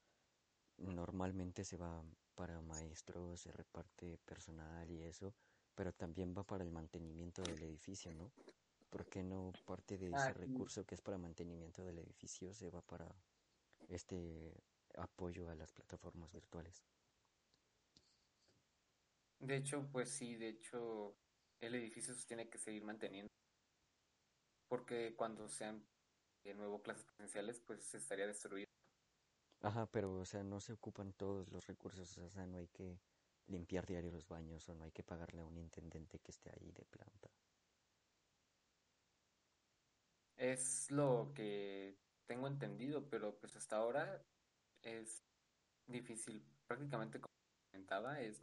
normalmente 0.79 1.65
se 1.65 1.77
va 1.79 2.05
para 2.35 2.63
maestros, 2.63 3.43
se 3.43 3.53
reparte 3.53 4.19
personal 4.19 4.91
y 4.91 5.03
eso, 5.05 5.35
pero 5.75 5.93
también 5.95 6.35
va 6.37 6.45
para 6.45 6.65
el 6.65 6.73
mantenimiento 6.73 7.47
del 7.47 7.63
edificio, 7.65 8.15
¿no? 8.15 8.35
¿Por 8.91 9.09
qué 9.09 9.23
no 9.25 9.59
parte 9.67 9.99
de 9.99 10.13
Ah, 10.13 10.17
ese 10.17 10.35
sí. 10.45 10.51
recurso 10.51 10.85
que 10.87 10.95
es 10.97 11.03
para 11.03 11.19
mantenimiento 11.19 11.85
del 11.85 11.99
edificio 12.01 12.55
se 12.55 12.71
va 12.71 12.83
para 12.83 13.25
este 13.89 14.63
apoyo 14.97 15.51
a 15.51 15.57
las 15.57 15.73
plataformas 15.73 16.33
virtuales? 16.33 16.87
De 19.39 19.57
hecho, 19.57 19.89
pues 19.93 20.11
sí, 20.11 20.37
de 20.37 20.49
hecho, 20.49 21.19
el 21.61 21.75
edificio 21.75 22.15
se 22.15 22.27
tiene 22.27 22.49
que 22.49 22.59
seguir 22.59 22.85
manteniendo, 22.85 23.33
porque 24.69 25.15
cuando 25.17 25.49
sean 25.49 25.85
de 26.45 26.55
nuevo 26.55 26.83
clases 26.83 27.05
presenciales, 27.05 27.61
pues 27.61 27.95
estaría 27.95 28.27
destruido. 28.27 28.67
Ajá, 29.63 29.87
pero 29.91 30.15
o 30.17 30.25
sea, 30.25 30.43
no 30.43 30.61
se 30.61 30.75
ocupan 30.75 31.13
todos 31.15 31.51
los 31.51 31.67
recursos, 31.67 32.19
o 32.19 32.29
sea, 32.29 32.47
no 32.47 32.59
hay 32.59 32.69
que 32.69 33.01
limpiar 33.47 33.87
diario 33.87 34.11
los 34.11 34.29
baños 34.29 34.69
o 34.69 34.75
no 34.75 34.85
hay 34.85 34.93
que 34.93 35.03
pagarle 35.03 35.41
a 35.41 35.45
un 35.45 35.57
intendente 35.59 36.19
que 36.19 36.31
esté 36.31 36.51
ahí 36.51 36.71
de 36.73 36.85
planta. 36.85 37.31
Es 40.37 40.91
lo 40.91 41.33
que 41.35 41.97
tengo 42.27 42.47
entendido, 42.47 43.09
pero 43.09 43.39
pues 43.39 43.57
hasta 43.57 43.77
ahora 43.77 44.23
es 44.83 45.23
difícil. 45.87 46.45
Prácticamente 46.67 47.21
como 47.21 47.33
comentaba, 47.71 48.21
es 48.21 48.41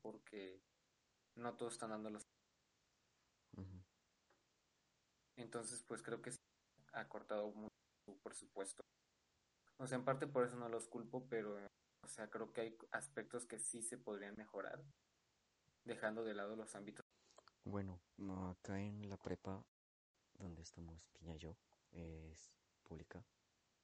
porque 0.00 0.60
no 1.36 1.56
todos 1.56 1.74
están 1.74 1.90
dando 1.90 2.10
los... 2.10 2.22
Entonces, 5.36 5.82
pues 5.82 6.02
creo 6.02 6.20
que 6.20 6.32
sí 6.32 6.38
ha 6.92 7.08
cortado 7.08 7.50
mucho 7.52 7.74
su 8.06 8.18
presupuesto. 8.20 8.82
O 9.78 9.86
sea, 9.86 9.98
en 9.98 10.04
parte 10.04 10.26
por 10.26 10.44
eso 10.44 10.56
no 10.56 10.68
los 10.68 10.86
culpo, 10.88 11.26
pero, 11.28 11.56
o 12.04 12.08
sea, 12.08 12.30
creo 12.30 12.52
que 12.52 12.60
hay 12.60 12.78
aspectos 12.92 13.46
que 13.46 13.58
sí 13.58 13.82
se 13.82 13.98
podrían 13.98 14.36
mejorar, 14.36 14.84
dejando 15.84 16.24
de 16.24 16.34
lado 16.34 16.56
los 16.56 16.74
ámbitos. 16.74 17.04
Bueno, 17.64 18.00
no, 18.16 18.50
acá 18.50 18.80
en 18.80 19.08
la 19.08 19.16
prepa 19.16 19.64
donde 20.34 20.62
estamos 20.62 21.06
Piña 21.12 21.36
yo 21.36 21.56
es 21.92 22.52
pública, 22.82 23.24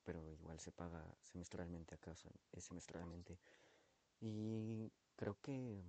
pero 0.05 0.33
igual 0.33 0.59
se 0.61 0.73
paga 0.73 1.05
semestralmente 1.23 1.95
acá, 1.95 2.15
es 2.53 2.65
semestralmente. 2.65 3.39
Y 4.21 4.93
creo 5.17 5.41
que 5.41 5.85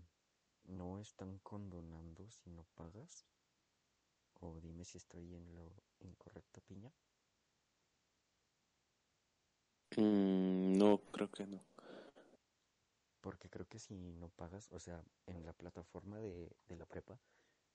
no 0.66 1.00
están 1.00 1.40
condonando 1.40 2.30
si 2.30 2.50
no 2.50 2.64
pagas. 2.76 3.26
O 4.40 4.60
dime 4.62 4.86
si 4.86 4.98
estoy 4.98 5.36
en 5.36 5.54
lo 5.54 5.72
incorrecto, 6.02 6.62
Piña. 6.62 6.92
Mm, 9.98 10.78
no 10.78 11.00
creo 11.12 11.30
que 11.32 11.46
no 11.46 11.60
Porque 13.22 13.50
creo 13.50 13.68
que 13.68 13.80
si 13.80 13.96
no 14.14 14.30
pagas, 14.30 14.70
o 14.72 14.80
sea, 14.80 15.04
en 15.26 15.46
la 15.46 15.54
plataforma 15.54 16.20
de, 16.20 16.56
de 16.68 16.76
la 16.76 16.86
prepa, 16.86 17.20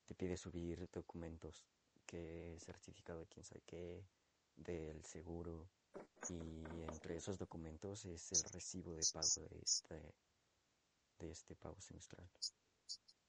te 0.06 0.14
pide 0.14 0.36
subir 0.36 0.88
documentos, 0.90 1.66
que 2.06 2.56
certificado 2.60 3.20
de 3.20 3.26
quién 3.26 3.44
sabe 3.44 3.62
qué, 3.66 4.04
del 4.56 5.04
seguro, 5.04 5.68
y 6.28 6.64
entre 6.82 7.16
esos 7.16 7.38
documentos 7.38 8.04
es 8.06 8.32
el 8.32 8.42
recibo 8.52 8.94
de 8.94 9.02
pago 9.12 9.48
de 9.48 9.58
este, 9.62 10.14
de 11.18 11.30
este 11.30 11.54
pago 11.56 11.80
semestral. 11.80 12.28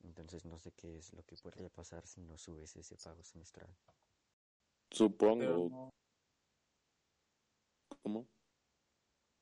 Entonces 0.06 0.46
no 0.46 0.58
sé 0.60 0.72
qué 0.72 0.98
es 0.98 1.14
lo 1.14 1.24
que 1.26 1.36
podría 1.38 1.70
pasar 1.70 2.06
si 2.08 2.22
no 2.22 2.38
subes 2.38 2.76
ese 2.76 2.96
pago 2.98 3.24
semestral. 3.24 3.70
Supongo 4.92 5.60
no, 5.70 5.94
¿cómo? 8.02 8.28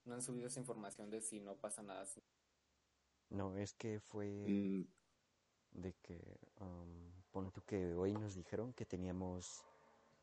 no 0.05 0.13
han 0.15 0.21
subido 0.21 0.47
esa 0.47 0.59
información 0.59 1.09
de 1.09 1.21
si 1.21 1.39
no 1.39 1.55
pasa 1.55 1.81
nada. 1.83 2.05
si- 2.05 2.21
No, 3.29 3.57
es 3.57 3.73
que 3.73 3.99
fue 3.99 4.27
Mm, 4.47 4.83
de 5.71 5.93
que, 6.03 6.39
um, 6.59 7.11
pon 7.31 7.51
tú 7.51 7.61
que 7.65 7.93
hoy 7.95 8.13
nos 8.13 8.35
dijeron 8.35 8.73
que 8.73 8.85
teníamos 8.85 9.63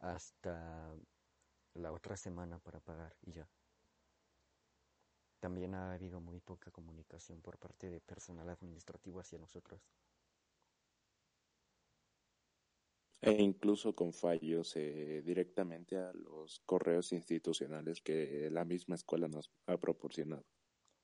hasta 0.00 0.94
la 1.74 1.92
otra 1.92 2.16
semana 2.16 2.58
para 2.58 2.80
pagar 2.80 3.14
y 3.26 3.32
ya. 3.32 3.48
También 5.40 5.74
ha 5.74 5.92
habido 5.94 6.20
muy 6.20 6.40
poca 6.40 6.70
comunicación 6.70 7.40
por 7.40 7.58
parte 7.58 7.88
de 7.90 8.00
personal 8.00 8.48
administrativo 8.48 9.20
hacia 9.20 9.38
nosotros. 9.38 9.80
E 13.22 13.32
incluso 13.42 13.94
con 13.94 14.12
fallos 14.12 14.76
eh, 14.76 15.22
directamente 15.24 15.96
a 15.96 16.12
los 16.12 16.60
correos 16.60 17.12
institucionales 17.12 18.00
que 18.00 18.48
la 18.50 18.64
misma 18.64 18.94
escuela 18.96 19.28
nos 19.28 19.50
ha 19.66 19.76
proporcionado. 19.78 20.44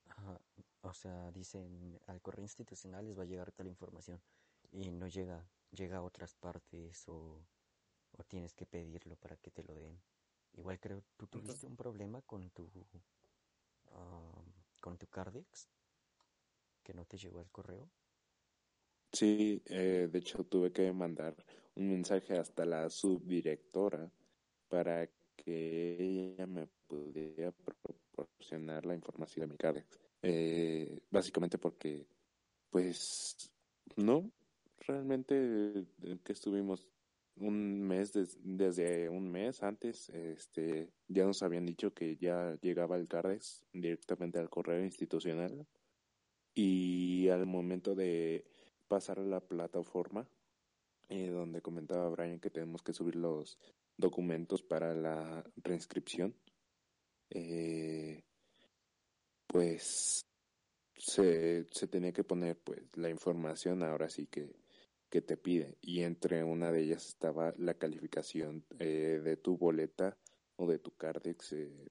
Ajá, 0.05 0.39
O 0.81 0.93
sea, 0.93 1.31
dicen 1.31 1.99
al 2.07 2.21
correo 2.21 2.43
institucional 2.43 3.05
les 3.05 3.17
va 3.17 3.23
a 3.23 3.25
llegar 3.25 3.51
tal 3.51 3.67
información 3.67 4.21
y 4.71 4.91
no 4.91 5.07
llega, 5.07 5.47
llega 5.71 5.97
a 5.97 6.01
otras 6.03 6.35
partes 6.35 7.07
o, 7.07 7.45
o 8.11 8.23
tienes 8.23 8.53
que 8.53 8.65
pedirlo 8.65 9.15
para 9.15 9.37
que 9.37 9.51
te 9.51 9.63
lo 9.63 9.73
den. 9.75 10.01
Igual 10.53 10.79
creo, 10.79 11.03
¿tú 11.17 11.27
tuviste 11.27 11.65
un 11.67 11.75
problema 11.75 12.21
con 12.23 12.49
tu, 12.51 12.69
con 14.79 14.97
tu 14.97 15.07
Cardex? 15.07 15.69
Que 16.83 16.93
no 16.93 17.05
te 17.05 17.17
llegó 17.17 17.41
el 17.41 17.51
correo. 17.51 17.89
Sí, 19.11 19.61
eh, 19.65 20.07
de 20.11 20.19
hecho 20.19 20.43
tuve 20.43 20.71
que 20.71 20.91
mandar 20.91 21.35
un 21.75 21.89
mensaje 21.89 22.37
hasta 22.37 22.65
la 22.65 22.89
subdirectora 22.89 24.11
para 24.67 25.09
que 25.35 25.97
ella 25.99 26.45
me 26.45 26.67
pudiera 26.87 27.51
proporcionar 27.51 28.85
la 28.85 28.95
información 28.95 29.47
de 29.47 29.53
mi 29.53 29.57
Cardex. 29.57 29.87
Eh, 30.21 30.99
básicamente 31.09 31.57
porque, 31.57 32.05
pues, 32.69 33.51
no, 33.95 34.31
realmente 34.79 35.35
eh, 36.03 36.17
que 36.23 36.33
estuvimos 36.33 36.87
un 37.37 37.81
mes, 37.83 38.13
des- 38.13 38.37
desde 38.43 39.09
un 39.09 39.31
mes 39.31 39.63
antes, 39.63 40.09
este, 40.09 40.91
ya 41.07 41.25
nos 41.25 41.43
habían 41.43 41.65
dicho 41.65 41.93
que 41.93 42.17
ya 42.17 42.57
llegaba 42.61 42.97
el 42.97 43.07
Cardex 43.07 43.65
directamente 43.73 44.39
al 44.39 44.49
correo 44.49 44.83
institucional 44.83 45.65
y 46.55 47.29
al 47.29 47.45
momento 47.45 47.95
de 47.95 48.45
pasar 48.87 49.19
a 49.19 49.23
la 49.23 49.41
plataforma 49.41 50.27
eh, 51.09 51.29
donde 51.29 51.61
comentaba 51.61 52.09
Brian 52.09 52.39
que 52.39 52.49
tenemos 52.49 52.81
que 52.81 52.93
subir 52.93 53.15
los 53.15 53.57
documentos 53.97 54.61
para 54.61 54.93
la 54.93 55.43
reinscripción, 55.57 56.35
eh, 57.29 58.23
pues 59.47 60.21
se, 60.95 61.65
se 61.71 61.87
tenía 61.87 62.11
que 62.11 62.23
poner 62.23 62.57
pues 62.59 62.95
la 62.97 63.09
información 63.09 63.83
ahora 63.83 64.09
sí 64.09 64.27
que, 64.27 64.55
que 65.09 65.21
te 65.21 65.37
pide 65.37 65.77
y 65.81 66.01
entre 66.01 66.43
una 66.43 66.71
de 66.71 66.81
ellas 66.81 67.07
estaba 67.07 67.53
la 67.57 67.75
calificación 67.75 68.65
eh, 68.79 69.21
de 69.23 69.37
tu 69.37 69.57
boleta 69.57 70.17
o 70.57 70.67
de 70.67 70.79
tu 70.79 70.91
cardex 70.91 71.53
eh, 71.53 71.87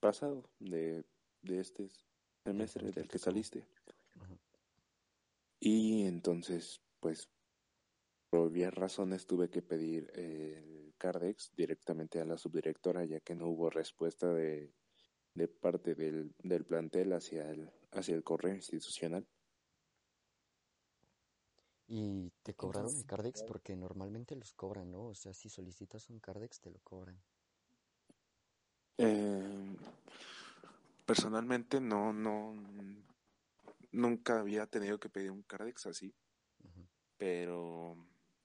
pasado 0.00 0.50
de, 0.58 1.04
de 1.42 1.60
este 1.60 1.88
semestre 2.44 2.90
del 2.92 3.08
que 3.08 3.18
saliste. 3.18 3.66
Y 5.64 6.04
entonces 6.04 6.82
pues 7.00 7.30
por 8.28 8.40
obvias 8.40 8.74
razones 8.74 9.26
tuve 9.26 9.48
que 9.48 9.62
pedir 9.62 10.10
el 10.14 10.94
cardex 10.98 11.52
directamente 11.56 12.20
a 12.20 12.26
la 12.26 12.36
subdirectora 12.36 13.04
ya 13.06 13.20
que 13.20 13.34
no 13.34 13.48
hubo 13.48 13.70
respuesta 13.70 14.32
de, 14.32 14.74
de 15.34 15.48
parte 15.48 15.94
del, 15.94 16.34
del 16.42 16.66
plantel 16.66 17.14
hacia 17.14 17.50
el, 17.50 17.70
hacia 17.92 18.14
el 18.14 18.22
correo 18.22 18.54
institucional 18.54 19.26
¿Y 21.86 22.30
te 22.42 22.54
cobraron 22.54 22.96
el 22.96 23.04
Cardex? 23.04 23.42
Porque 23.42 23.76
normalmente 23.76 24.34
los 24.36 24.54
cobran, 24.54 24.90
¿no? 24.90 25.04
O 25.04 25.14
sea, 25.14 25.34
si 25.34 25.50
solicitas 25.50 26.08
un 26.08 26.18
Cardex, 26.18 26.60
te 26.60 26.70
lo 26.70 26.78
cobran. 26.80 27.20
Eh, 28.96 29.76
personalmente 31.04 31.80
no, 31.80 32.12
no, 32.12 32.54
nunca 33.94 34.40
había 34.40 34.66
tenido 34.66 34.98
que 35.00 35.08
pedir 35.10 35.30
un 35.30 35.42
Cardex 35.42 35.86
así, 35.86 36.14
pero 37.16 37.96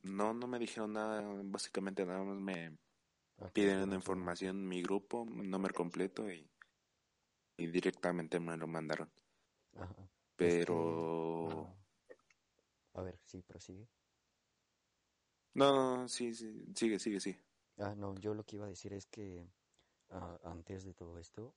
no, 0.04 0.34
no 0.34 0.48
me 0.48 0.60
dijeron 0.60 0.94
nada, 0.94 1.22
básicamente 1.46 2.06
nada 2.06 2.24
más 2.24 2.38
me 2.40 2.78
Ah, 3.40 3.52
piden 3.54 3.84
una 3.84 3.96
información, 3.96 4.68
mi 4.68 4.82
grupo, 4.84 5.26
nombre 5.26 5.74
completo 5.74 6.32
y, 6.32 6.50
y 7.58 7.68
directamente 7.68 8.40
me 8.40 8.58
lo 8.58 8.66
mandaron. 8.68 9.12
Ajá. 9.74 10.12
Es 10.38 10.60
que... 10.60 11.10
Pero, 11.40 11.48
ah, 11.48 11.76
A 12.94 13.02
ver, 13.02 13.20
sí, 13.26 13.42
prosigue. 13.42 13.90
no, 15.54 15.74
no, 15.74 15.98
no, 16.02 16.08
sí, 16.08 16.34
sí, 16.34 16.66
sigue, 16.76 17.00
sigue, 17.00 17.20
sí. 17.20 17.38
Ah, 17.78 17.96
no, 17.96 18.14
yo 18.16 18.36
lo 18.36 18.44
que 18.46 18.58
iba 18.58 18.66
a 18.66 18.70
decir 18.70 18.94
es 18.94 19.08
que 19.08 19.50
ah, 20.10 20.40
antes 20.44 20.84
de 20.86 20.94
todo 20.94 21.18
esto, 21.20 21.56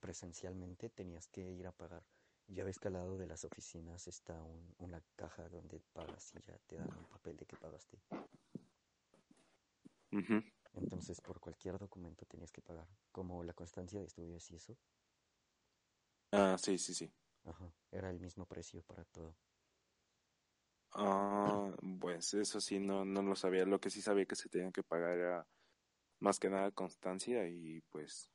presencialmente 0.00 0.90
tenías 0.90 1.28
que 1.28 1.42
ir 1.50 1.66
a 1.68 1.72
pagar. 1.72 2.04
Ya 2.52 2.64
ves 2.64 2.78
que 2.78 2.88
al 2.88 2.94
lado 2.94 3.16
de 3.16 3.26
las 3.26 3.44
oficinas 3.44 4.06
está 4.08 4.34
un- 4.42 4.74
una 4.78 5.00
caja 5.16 5.48
donde 5.48 5.80
pagas 5.92 6.34
y 6.34 6.40
ya 6.42 6.58
te 6.66 6.76
dan 6.76 6.90
un 6.98 7.06
papel 7.06 7.36
de 7.36 7.46
que 7.46 7.56
pagaste. 7.56 7.98
Entonces, 10.74 11.20
por 11.20 11.38
cualquier 11.40 11.78
documento 11.78 12.26
tenías 12.26 12.50
que 12.52 12.60
pagar, 12.60 12.88
como 13.12 13.42
la 13.44 13.52
constancia 13.54 14.00
de 14.00 14.06
estudios 14.06 14.50
y 14.50 14.56
eso. 14.56 14.76
Ah, 16.32 16.56
sí, 16.58 16.78
sí, 16.78 16.94
sí. 16.94 17.12
Ajá, 17.44 17.72
era 17.92 18.10
el 18.10 18.18
mismo 18.20 18.46
precio 18.46 18.82
para 18.82 19.04
todo. 19.04 19.36
Ah, 20.92 21.72
pues 22.00 22.34
eso 22.34 22.60
sí, 22.60 22.78
no, 22.80 23.04
no 23.04 23.22
lo 23.22 23.36
sabía. 23.36 23.64
Lo 23.64 23.80
que 23.80 23.90
sí 23.90 24.02
sabía 24.02 24.26
que 24.26 24.36
se 24.36 24.48
tenía 24.48 24.72
que 24.72 24.82
pagar 24.82 25.18
era 25.18 25.46
más 26.20 26.38
que 26.38 26.50
nada 26.50 26.70
constancia 26.72 27.48
y 27.48 27.80
pues 27.90 28.30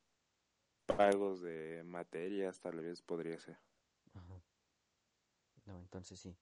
pagos 0.95 1.41
de 1.41 1.83
materias 1.85 2.59
tal 2.59 2.81
vez 2.81 3.01
podría 3.01 3.39
ser. 3.39 3.57
No, 5.65 5.79
entonces 5.79 6.19
sí. 6.19 6.35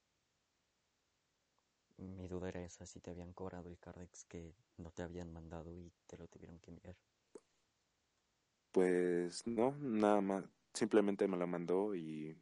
Mi 1.98 2.28
duda 2.28 2.50
era 2.50 2.64
esa, 2.64 2.86
si 2.86 3.00
te 3.00 3.12
habían 3.12 3.34
cobrado 3.34 3.70
el 3.70 3.78
Cardex 3.80 4.26
que 4.26 4.54
no 4.78 4.92
te 4.92 5.04
habían 5.04 5.32
mandado 5.32 5.72
y 5.72 5.92
te 6.08 6.18
lo 6.18 6.28
tuvieron 6.28 6.60
que 6.60 6.72
enviar. 6.72 6.96
Pues 8.72 9.46
no, 9.48 9.72
nada 9.80 10.22
más. 10.22 10.46
Simplemente 10.74 11.28
me 11.28 11.38
lo 11.38 11.46
mandó 11.48 11.94
y 11.96 12.36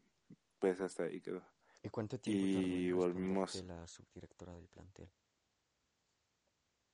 pues 0.59 0.79
hasta 0.81 1.03
ahí 1.03 1.21
quedó. 1.21 1.43
¿Y 1.83 1.89
cuánto 1.89 2.19
tiempo 2.19 2.45
Y 2.47 2.91
volvimos. 2.91 3.63
la 3.63 3.87
subdirectora 3.87 4.53
del 4.53 4.67
plantel? 4.67 5.09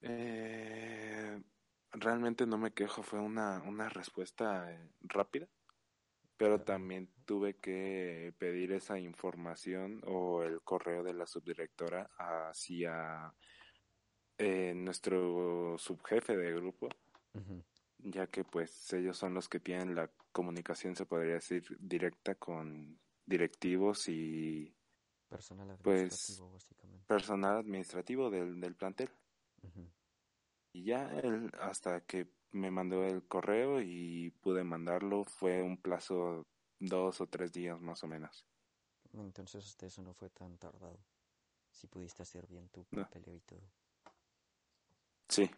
Eh, 0.02 1.41
realmente 1.91 2.45
no 2.45 2.58
me 2.58 2.71
quejo, 2.73 3.04
fue 3.04 3.19
una, 3.19 3.62
una 3.63 3.89
respuesta 3.89 4.71
eh, 4.71 4.89
rápida, 5.02 5.47
pero 6.38 6.62
también 6.62 7.10
tuve 7.26 7.56
que 7.56 8.34
pedir 8.38 8.71
esa 8.71 9.00
información 9.00 10.02
o 10.06 10.43
el 10.43 10.62
correo 10.62 11.04
de 11.04 11.13
la 11.13 11.26
subdirectora 11.26 12.10
hacia 12.17 13.34
eh, 14.38 14.73
nuestro 14.76 15.78
subjefe 15.78 16.38
de 16.38 16.54
grupo, 16.54 16.89
ya 17.97 18.28
que 18.28 18.43
pues 18.43 18.93
ellos 18.93 19.17
son 19.17 19.34
los 19.34 19.50
que 19.50 19.60
tienen 19.60 19.95
la 19.95 20.10
comunicación, 20.32 20.95
se 20.95 21.06
podría 21.08 21.34
decir, 21.34 21.63
directa 21.80 22.36
con 22.36 23.00
directivos 23.26 24.08
y 24.08 24.73
Personal 25.30 25.78
pues 25.82 26.13
administrativo, 26.13 26.52
básicamente. 26.52 27.06
personal 27.08 27.58
administrativo 27.58 28.30
del, 28.30 28.62
del 28.62 28.76
plantel. 28.76 29.10
Y 30.71 30.84
ya 30.86 31.10
él, 31.19 31.52
hasta 31.60 32.02
que 32.02 32.28
me 32.51 32.71
mandó 32.71 33.03
el 33.05 33.23
correo 33.27 33.81
y 33.81 34.31
pude 34.41 34.63
mandarlo, 34.63 35.25
fue 35.25 35.62
un 35.62 35.77
plazo 35.77 36.45
dos 36.79 37.21
o 37.21 37.27
tres 37.27 37.51
días 37.51 37.79
más 37.81 38.03
o 38.03 38.07
menos. 38.07 38.45
Entonces 39.13 39.65
hasta 39.65 39.86
eso 39.88 40.01
no 40.01 40.13
fue 40.13 40.29
tan 40.29 40.57
tardado. 40.57 40.99
Si 41.71 41.88
pudiste 41.88 42.23
hacer 42.23 42.47
bien 42.47 42.69
tu 42.69 42.86
No. 42.91 43.03
papeleo 43.03 43.36
y 43.36 43.39
todo. 43.41 43.62
Sí. 45.29 45.49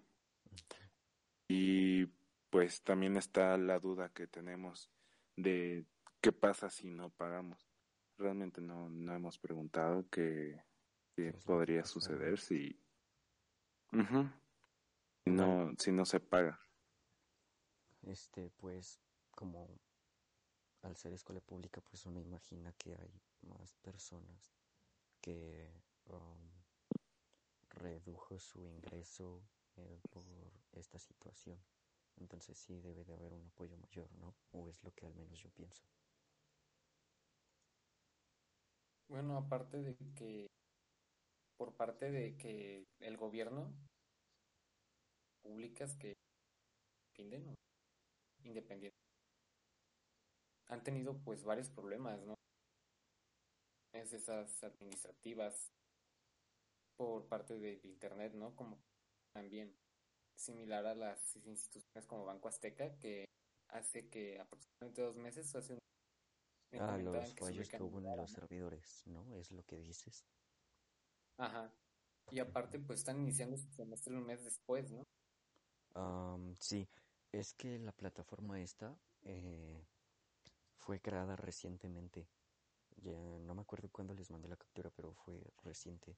Y 1.47 2.05
pues 2.49 2.81
también 2.83 3.17
está 3.17 3.57
la 3.57 3.79
duda 3.79 4.09
que 4.09 4.27
tenemos 4.27 4.89
de 5.35 5.85
qué 6.21 6.31
pasa 6.31 6.69
si 6.69 6.89
no 6.89 7.09
pagamos. 7.09 7.67
Realmente 8.17 8.61
no, 8.61 8.89
no 8.89 9.15
hemos 9.15 9.37
preguntado 9.39 10.05
qué, 10.09 10.63
qué 11.15 11.31
¿Qué 11.31 11.37
es 11.37 11.45
lo 11.47 11.59
que 11.59 11.65
podría 11.65 11.85
suceder 11.85 12.39
si, 12.39 12.77
Igual, 13.91 14.33
no, 15.25 15.73
si 15.77 15.91
no 15.91 16.05
se 16.05 16.19
paga. 16.19 16.59
Este, 18.03 18.49
pues, 18.51 18.99
como 19.31 19.67
al 20.81 20.95
ser 20.95 21.13
escuela 21.13 21.41
pública, 21.41 21.81
pues 21.81 22.05
uno 22.05 22.19
imagina 22.19 22.73
que 22.73 22.95
hay 22.95 23.21
más 23.41 23.75
personas 23.75 24.53
que 25.21 25.69
um, 26.05 26.49
redujo 27.69 28.39
su 28.39 28.65
ingreso 28.65 29.43
eh, 29.77 29.99
por 30.09 30.25
esta 30.73 30.99
situación. 30.99 31.61
Entonces 32.17 32.57
sí 32.57 32.79
debe 32.79 33.03
de 33.05 33.13
haber 33.13 33.33
un 33.33 33.45
apoyo 33.45 33.77
mayor, 33.77 34.11
¿no? 34.15 34.35
O 34.51 34.69
es 34.69 34.83
lo 34.83 34.91
que 34.93 35.05
al 35.05 35.15
menos 35.15 35.39
yo 35.39 35.49
pienso. 35.51 35.83
Bueno, 39.07 39.37
aparte 39.37 39.81
de 39.81 39.95
que 40.15 40.47
por 41.57 41.75
parte 41.75 42.11
de 42.11 42.37
que 42.37 42.85
el 42.99 43.17
gobierno 43.17 43.73
públicas 45.41 45.95
que 45.97 46.13
o 47.17 47.68
independientes 48.43 48.99
han 50.69 50.83
tenido 50.83 51.17
pues 51.23 51.43
varios 51.43 51.69
problemas, 51.69 52.21
¿no? 52.25 52.35
Es 53.93 54.13
esas 54.13 54.63
administrativas 54.63 55.71
por 56.95 57.27
parte 57.27 57.57
del 57.57 57.83
internet, 57.85 58.33
¿no? 58.33 58.55
Como 58.55 58.79
también 59.33 59.75
similar 60.35 60.85
a 60.85 60.95
las 60.95 61.35
instituciones 61.35 62.05
como 62.05 62.25
Banco 62.25 62.47
Azteca 62.47 62.97
que 62.97 63.25
hace 63.69 64.09
que 64.09 64.39
aproximadamente 64.39 65.01
dos 65.01 65.17
meses 65.17 65.53
hace 65.55 65.73
un 65.73 65.79
me 66.71 66.79
Ah, 66.79 66.97
los 66.99 67.33
que 67.33 67.43
fallos 67.43 67.67
que 67.67 67.81
hubo 67.81 67.97
en 67.99 68.15
los 68.15 68.31
servidores, 68.31 69.03
¿no? 69.07 69.35
Es 69.37 69.51
lo 69.51 69.63
que 69.63 69.77
dices. 69.77 70.23
Ajá. 71.37 71.73
Y 72.31 72.39
aparte, 72.39 72.77
pues 72.77 72.99
están 72.99 73.19
iniciando 73.21 73.57
su 73.57 73.71
semestre 73.71 74.15
un 74.15 74.23
mes 74.23 74.43
después, 74.43 74.91
¿no? 74.91 75.03
Am, 75.95 76.55
sí, 76.59 76.87
es 77.31 77.53
que 77.53 77.79
la 77.79 77.91
plataforma 77.91 78.59
esta 78.61 78.95
eh, 79.23 79.83
fue 80.77 80.99
creada 80.99 81.35
recientemente. 81.35 82.27
Ya 82.97 83.39
no 83.39 83.55
me 83.55 83.61
acuerdo 83.61 83.89
cuándo 83.89 84.13
les 84.13 84.29
mandé 84.29 84.47
la 84.47 84.57
captura, 84.57 84.89
pero 84.89 85.13
fue 85.13 85.41
reciente. 85.63 86.17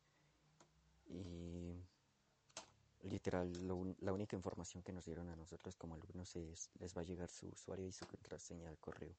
Y 1.08 1.76
literal, 3.04 3.52
lo 3.68 3.96
la 4.00 4.14
única 4.14 4.36
información 4.36 4.84
que 4.84 4.94
nos 4.94 5.06
dieron 5.06 5.30
a 5.30 5.36
nosotros 5.36 5.76
como 5.76 5.96
alumnos 5.96 6.36
es 6.36 6.70
les 6.80 6.96
va 6.96 7.02
a 7.02 7.06
llegar 7.06 7.30
su 7.30 7.48
usuario 7.48 7.88
y 7.88 7.92
su 7.92 8.06
contraseña 8.06 8.70
al 8.70 8.80
correo. 8.80 9.16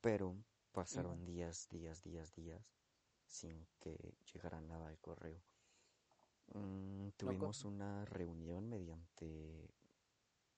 Pero 0.00 0.34
pasaron 0.72 1.24
días, 1.24 1.68
días, 1.70 2.02
días, 2.02 2.34
días 2.34 2.62
sin 3.26 3.66
que 3.78 4.14
llegara 4.32 4.60
nada 4.60 4.88
al 4.88 4.98
correo. 4.98 5.40
Mm, 6.54 7.08
tuvimos 7.16 7.64
una 7.64 8.04
reunión 8.04 8.68
mediante 8.68 9.70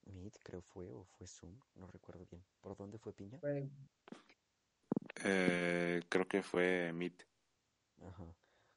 Meet, 0.06 0.38
creo 0.42 0.60
fue, 0.62 0.90
o 0.90 1.04
fue 1.04 1.26
Zoom, 1.26 1.58
no 1.74 1.86
recuerdo 1.86 2.26
bien. 2.26 2.44
¿Por 2.60 2.76
dónde 2.76 2.98
fue 2.98 3.12
Piña? 3.12 3.38
fue- 3.38 3.68
Eh, 5.24 6.02
creo 6.08 6.26
que 6.26 6.42
fue 6.42 6.92
Meet. 6.92 7.24
Ajá, 8.02 8.26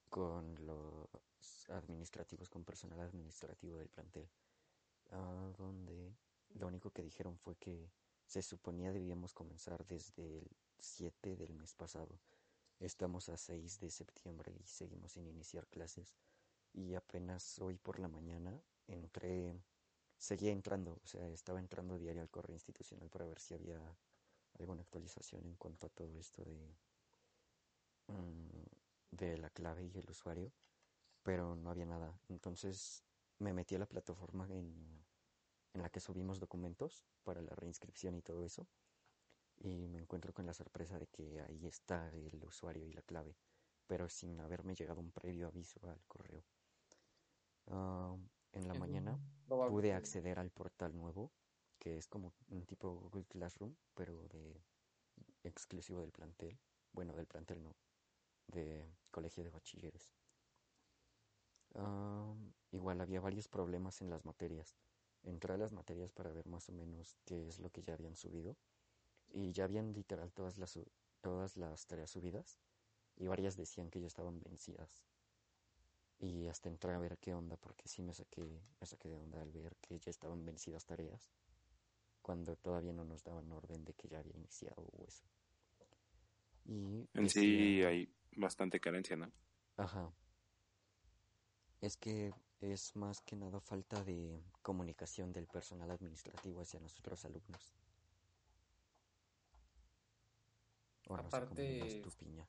con 0.10 0.56
los 0.66 1.70
administrativos, 1.70 2.50
con 2.50 2.64
personal 2.64 3.00
administrativo 3.02 3.78
del 3.78 3.90
plantel. 3.90 4.30
Ah, 5.12 5.52
donde 5.58 6.16
lo 6.56 6.68
único 6.68 6.92
que 6.92 7.04
dijeron 7.04 7.38
fue 7.38 7.56
que 7.56 7.90
Se 8.26 8.42
suponía 8.42 8.92
debíamos 8.92 9.34
comenzar 9.34 9.86
desde 9.88 10.40
el 10.40 10.52
7 10.80 11.38
del 11.38 11.54
mes 11.54 11.74
pasado. 11.76 12.20
Estamos 12.82 13.30
a 13.30 13.38
6 13.38 13.80
de 13.80 13.90
septiembre 13.90 14.54
y 14.60 14.66
seguimos 14.66 15.14
sin 15.14 15.26
iniciar 15.28 15.66
clases. 15.68 16.18
Y 16.74 16.94
apenas 16.96 17.58
hoy 17.60 17.78
por 17.78 18.00
la 18.00 18.10
mañana 18.10 18.62
entré, 18.88 19.56
seguía 20.18 20.52
entrando, 20.52 21.00
o 21.04 21.08
sea, 21.08 21.28
estaba 21.30 21.60
entrando 21.60 21.98
diario 21.98 22.22
al 22.22 22.30
correo 22.30 22.56
institucional 22.56 23.10
para 23.10 23.26
ver 23.26 23.40
si 23.40 23.54
había 23.54 23.80
alguna 24.60 24.82
actualización 24.82 25.46
en 25.46 25.56
cuanto 25.56 25.88
a 25.88 25.90
todo 25.90 26.18
esto 26.20 26.44
de, 26.44 26.76
mm, 28.08 28.66
de 29.12 29.38
la 29.38 29.50
clave 29.50 29.86
y 29.86 29.98
el 29.98 30.10
usuario, 30.10 30.52
pero 31.24 31.56
no 31.56 31.70
había 31.70 31.86
nada. 31.86 32.20
Entonces 32.30 33.04
me 33.40 33.54
metí 33.54 33.76
a 33.76 33.80
la 33.80 33.86
plataforma 33.86 34.46
en, 34.50 35.06
en 35.74 35.82
la 35.82 35.90
que 35.90 36.00
subimos 36.00 36.40
documentos 36.40 37.06
para 37.24 37.42
la 37.42 37.56
reinscripción 37.56 38.16
y 38.16 38.22
todo 38.22 38.44
eso, 38.44 38.68
y 39.60 39.88
me 39.88 40.00
encuentro 40.00 40.34
con 40.34 40.46
la 40.46 40.54
sorpresa 40.54 41.00
de 41.00 41.08
que 41.08 41.42
ahí 41.42 41.66
está 41.68 42.10
el 42.10 42.44
usuario 42.44 42.86
y 42.86 42.94
la 42.94 43.02
clave, 43.02 43.36
pero 43.88 44.10
sin 44.10 44.40
haberme 44.40 44.76
llegado 44.76 45.00
un 45.00 45.12
previo 45.12 45.48
aviso 45.48 45.80
al 45.90 46.04
correo. 46.08 46.44
Ah, 47.68 48.16
en 48.54 48.68
la 48.68 48.74
mañana 48.76 49.20
pude 49.48 49.94
acceder 49.94 50.40
al 50.40 50.52
portal 50.52 50.96
nuevo, 50.96 51.32
que 51.80 51.98
es 51.98 52.08
como 52.08 52.34
un 52.50 52.66
tipo 52.66 52.94
Google 52.94 53.26
Classroom, 53.26 53.76
pero 53.94 54.28
de 54.28 54.62
exclusivo 55.44 56.02
del 56.02 56.12
plantel. 56.12 56.58
Bueno, 56.92 57.16
del 57.16 57.28
plantel 57.28 57.64
no, 57.64 57.76
de 58.48 58.90
colegio 59.12 59.44
de 59.44 59.50
bachilleres. 59.50 60.14
Igual 62.72 63.02
había 63.02 63.22
varios 63.22 63.48
problemas 63.48 64.02
en 64.02 64.10
las 64.10 64.26
materias. 64.26 64.76
Entré 65.24 65.54
a 65.54 65.58
las 65.58 65.74
materias 65.74 66.12
para 66.12 66.32
ver 66.32 66.48
más 66.48 66.70
o 66.70 66.72
menos 66.72 67.16
qué 67.26 67.48
es 67.48 67.60
lo 67.60 67.70
que 67.70 67.84
ya 67.84 67.94
habían 67.94 68.16
subido. 68.16 68.58
Y 69.30 69.52
ya 69.52 69.66
habían 69.66 69.94
literal 69.94 70.32
todas 70.32 70.58
las, 70.58 70.80
todas 71.22 71.58
las 71.58 71.86
tareas 71.86 72.12
subidas. 72.12 72.60
Y 73.16 73.28
varias 73.28 73.56
decían 73.56 73.90
que 73.90 74.00
ya 74.00 74.08
estaban 74.08 74.40
vencidas. 74.42 75.04
Y 76.20 76.48
hasta 76.48 76.68
entré 76.70 76.94
a 76.94 76.98
ver 77.00 77.18
qué 77.20 77.34
onda, 77.34 77.58
porque 77.58 77.88
sí 77.88 78.02
me 78.02 78.14
saqué, 78.14 78.42
me 78.80 78.88
saqué 78.88 79.08
de 79.10 79.18
onda 79.18 79.42
al 79.42 79.52
ver 79.52 79.76
que 79.78 80.00
ya 80.00 80.10
estaban 80.10 80.44
vencidas 80.46 80.86
tareas. 80.86 81.30
Cuando 82.24 82.56
todavía 82.56 82.92
no 82.92 83.06
nos 83.06 83.24
daban 83.24 83.52
orden 83.52 83.86
de 83.86 83.94
que 83.94 84.08
ya 84.08 84.20
había 84.20 84.36
iniciado 84.36 84.84
o 84.84 85.04
eso. 85.04 85.24
Y 86.66 87.08
En 87.14 87.30
sí 87.30 87.84
hay 87.84 88.12
bastante 88.36 88.80
carencia, 88.80 89.16
¿no? 89.16 89.32
Ajá. 89.78 90.12
Es 91.82 91.96
que 91.96 92.34
es 92.60 92.96
más 92.96 93.22
que 93.22 93.36
nada 93.36 93.60
falta 93.62 94.04
de 94.04 94.42
comunicación 94.64 95.32
del 95.32 95.48
personal 95.48 95.92
administrativo 95.92 96.62
hacia 96.62 96.80
nosotros 96.80 97.24
alumnos. 97.26 97.76
O 101.08 101.16
no 101.16 101.22
sé 101.24 101.28
Aparte- 101.38 102.02
tú, 102.04 102.10
piña. 102.18 102.46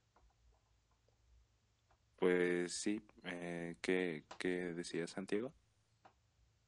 Pues 2.19 2.73
sí, 2.75 3.01
eh, 3.25 3.77
¿qué, 3.81 4.25
qué 4.39 4.75
decía 4.75 5.07
Santiago? 5.07 5.53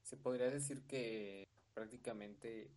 Se 0.02 0.16
podría 0.18 0.50
decir 0.50 0.82
que 0.86 1.48
prácticamente 1.74 2.70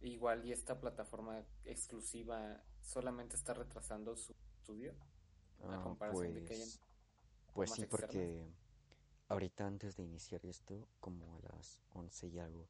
igual 0.00 0.44
y 0.44 0.52
esta 0.52 0.80
plataforma 0.80 1.44
exclusiva 1.64 2.62
solamente 2.82 3.36
está 3.36 3.54
retrasando 3.54 4.16
su 4.16 4.32
estudio 4.58 4.94
a 5.68 5.76
Ah, 5.76 5.80
comparación 5.80 6.34
de 6.34 6.42
que 6.44 6.54
hayan 6.54 6.72
pues, 6.72 6.80
pues 7.52 7.70
formas 7.70 7.72
sí, 7.72 7.84
externas. 7.84 8.30
porque 8.30 8.54
ahorita 9.28 9.66
antes 9.66 9.96
de 9.96 10.04
iniciar 10.04 10.44
esto, 10.46 10.88
como 11.00 11.36
a 11.36 11.40
las 11.40 11.82
11 11.94 12.28
y 12.28 12.38
algo, 12.38 12.68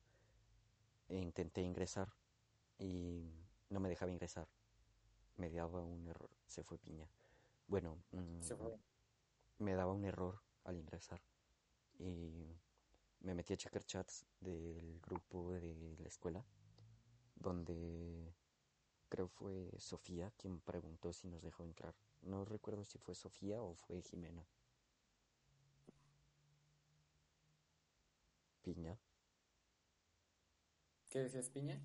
e 1.09 1.17
intenté 1.19 1.61
ingresar 1.63 2.09
y 2.79 3.33
no 3.71 3.81
me 3.81 3.89
dejaba 3.89 4.13
ingresar. 4.13 4.49
Me 5.37 5.51
daba 5.51 5.83
un 5.83 6.09
error, 6.09 6.31
se 6.49 6.65
fue 6.65 6.79
piña. 6.79 7.09
Bueno, 7.69 8.03
se 8.41 8.55
mm, 8.55 8.59
fue. 8.59 8.79
me 9.59 9.75
daba 9.75 9.93
un 9.93 10.05
error 10.05 10.43
al 10.64 10.77
ingresar 10.77 11.23
y 11.99 12.59
me 13.21 13.35
metí 13.35 13.53
a 13.53 13.57
checar 13.57 13.85
chats 13.85 14.27
del 14.41 15.01
grupo 15.01 15.53
de 15.53 15.97
la 15.99 16.09
escuela 16.09 16.45
donde 17.41 18.35
creo 19.09 19.29
fue 19.29 19.71
Sofía 19.79 20.33
quien 20.37 20.61
preguntó 20.61 21.12
si 21.12 21.29
nos 21.29 21.43
dejó 21.43 21.64
entrar. 21.64 21.95
No 22.23 22.45
recuerdo 22.45 22.85
si 22.85 22.99
fue 22.99 23.14
Sofía 23.14 23.62
o 23.62 23.75
fue 23.75 24.03
Jimena. 24.03 24.47
Piña. 28.62 28.99
¿Qué 31.09 31.21
decías, 31.21 31.49
Piña? 31.49 31.81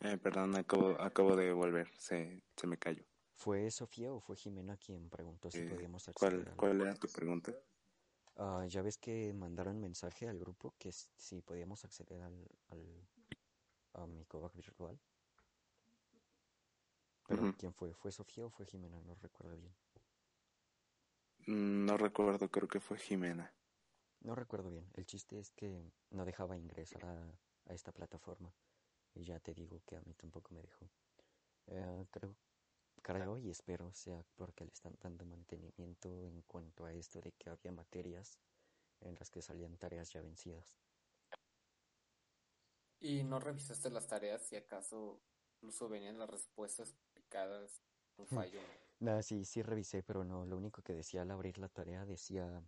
Eh, 0.00 0.18
perdón, 0.18 0.56
acabo, 0.56 1.00
acabo 1.00 1.34
de 1.34 1.52
volver, 1.52 1.90
se, 1.96 2.42
se 2.56 2.66
me 2.66 2.76
cayó. 2.76 3.09
¿Fue 3.40 3.70
Sofía 3.70 4.12
o 4.12 4.20
fue 4.20 4.36
Jimena 4.36 4.76
quien 4.76 5.08
preguntó 5.08 5.50
si 5.50 5.60
Eh, 5.60 5.68
podíamos 5.70 6.06
acceder 6.08 6.44
¿Cuál, 6.44 6.56
¿Cuál 6.56 6.80
era 6.82 6.94
tu 6.94 7.08
pregunta? 7.08 7.52
Ah, 8.36 8.66
ya 8.68 8.82
ves 8.82 8.98
que 8.98 9.32
mandaron 9.32 9.80
mensaje 9.80 10.28
al 10.28 10.38
grupo 10.38 10.74
que 10.78 10.92
si 10.92 11.40
podíamos 11.40 11.82
acceder 11.86 12.20
al, 12.20 12.34
al- 12.70 13.08
a 13.94 14.06
mi 14.06 14.24
covac 14.26 14.54
virtual. 14.54 14.98
Pero. 17.26 17.54
¿quién 17.58 17.72
fue? 17.72 17.94
¿Fue 17.94 18.12
Sofía 18.12 18.44
o 18.44 18.50
fue 18.50 18.66
Jimena? 18.66 19.00
No 19.06 19.14
recuerdo 19.14 19.56
bien. 19.56 19.74
Mm, 21.46 21.86
No 21.86 21.96
recuerdo, 21.96 22.50
creo 22.50 22.68
que 22.68 22.80
fue 22.80 22.98
Jimena. 22.98 23.52
No 24.20 24.34
recuerdo 24.34 24.70
bien. 24.70 24.86
El 24.94 25.06
chiste 25.06 25.38
es 25.38 25.50
que 25.52 25.82
no 26.10 26.24
dejaba 26.24 26.56
ingresar 26.58 27.04
a, 27.06 27.32
a 27.66 27.74
esta 27.74 27.92
plataforma. 27.92 28.52
Y 29.14 29.24
ya 29.24 29.40
te 29.40 29.54
digo 29.54 29.80
que 29.86 29.96
a 29.96 30.00
mí 30.02 30.12
tampoco 30.14 30.54
me 30.54 30.62
dejó. 30.62 30.90
Eh, 31.68 32.06
creo, 32.10 32.34
creo 33.02 33.38
y 33.38 33.50
espero 33.50 33.92
sea 33.92 34.22
porque 34.36 34.64
le 34.64 34.72
están 34.72 34.96
dando 35.00 35.24
mantenimiento 35.24 36.24
en 36.26 36.42
cuanto 36.42 36.84
a 36.84 36.92
esto 36.92 37.20
de 37.20 37.32
que 37.32 37.50
había 37.50 37.72
materias 37.72 38.38
en 39.00 39.14
las 39.16 39.30
que 39.30 39.42
salían 39.42 39.76
tareas 39.76 40.12
ya 40.12 40.20
vencidas. 40.20 40.74
¿Y 43.00 43.22
no 43.24 43.40
revisaste 43.40 43.90
las 43.90 44.06
tareas 44.08 44.42
si 44.42 44.56
acaso 44.56 45.22
incluso 45.56 45.88
venían 45.88 46.18
las 46.18 46.28
respuestas 46.28 46.92
publicadas? 46.92 47.82
Un 48.18 48.26
fallo. 48.26 48.60
Nada, 48.98 49.22
sí, 49.22 49.44
sí 49.46 49.62
revisé, 49.62 50.02
pero 50.02 50.24
no. 50.24 50.44
Lo 50.44 50.58
único 50.58 50.82
que 50.82 50.92
decía 50.92 51.22
al 51.22 51.30
abrir 51.30 51.56
la 51.58 51.68
tarea 51.68 52.04
decía 52.04 52.62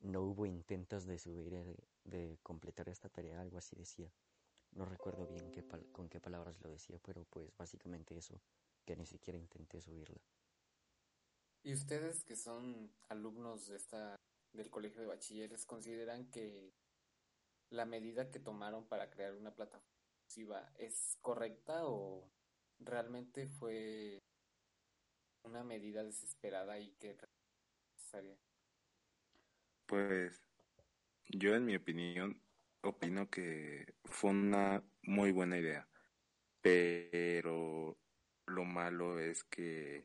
no 0.00 0.22
hubo 0.22 0.46
intentos 0.46 1.04
de 1.06 1.18
subir, 1.18 1.52
eh, 1.54 1.76
de 2.04 2.38
completar 2.42 2.88
esta 2.88 3.08
tarea, 3.08 3.40
algo 3.40 3.58
así 3.58 3.76
decía. 3.76 4.10
No 4.72 4.84
recuerdo 4.84 5.26
bien 5.26 5.50
qué 5.50 5.66
con 5.92 6.08
qué 6.08 6.20
palabras 6.20 6.60
lo 6.60 6.70
decía, 6.70 6.98
pero 7.02 7.24
pues 7.24 7.54
básicamente 7.56 8.16
eso, 8.16 8.40
que 8.90 8.96
ni 8.96 9.06
siquiera 9.06 9.38
intenté 9.38 9.80
subirla. 9.80 10.20
¿Y 11.62 11.74
ustedes 11.74 12.24
que 12.24 12.34
son 12.34 12.92
alumnos 13.08 13.68
de 13.68 13.76
esta 13.76 14.16
del 14.52 14.68
colegio 14.68 15.00
de 15.00 15.06
bachilleres 15.06 15.64
consideran 15.64 16.28
que 16.32 16.72
la 17.70 17.86
medida 17.86 18.32
que 18.32 18.40
tomaron 18.40 18.88
para 18.88 19.08
crear 19.08 19.36
una 19.36 19.54
plataforma 19.54 19.86
es 20.76 21.18
correcta 21.20 21.86
o 21.86 22.32
realmente 22.80 23.46
fue 23.46 24.18
una 25.44 25.62
medida 25.62 26.02
desesperada 26.02 26.76
y 26.80 26.90
que 26.94 27.10
era 27.10 27.28
necesaria? 27.94 28.36
Pues 29.86 30.42
yo 31.28 31.54
en 31.54 31.64
mi 31.64 31.76
opinión 31.76 32.42
opino 32.82 33.30
que 33.30 33.94
fue 34.04 34.30
una 34.30 34.82
muy 35.02 35.30
buena 35.30 35.58
idea, 35.58 35.88
pero 36.60 37.99
lo 38.50 38.64
malo 38.64 39.18
es 39.18 39.44
que 39.44 40.04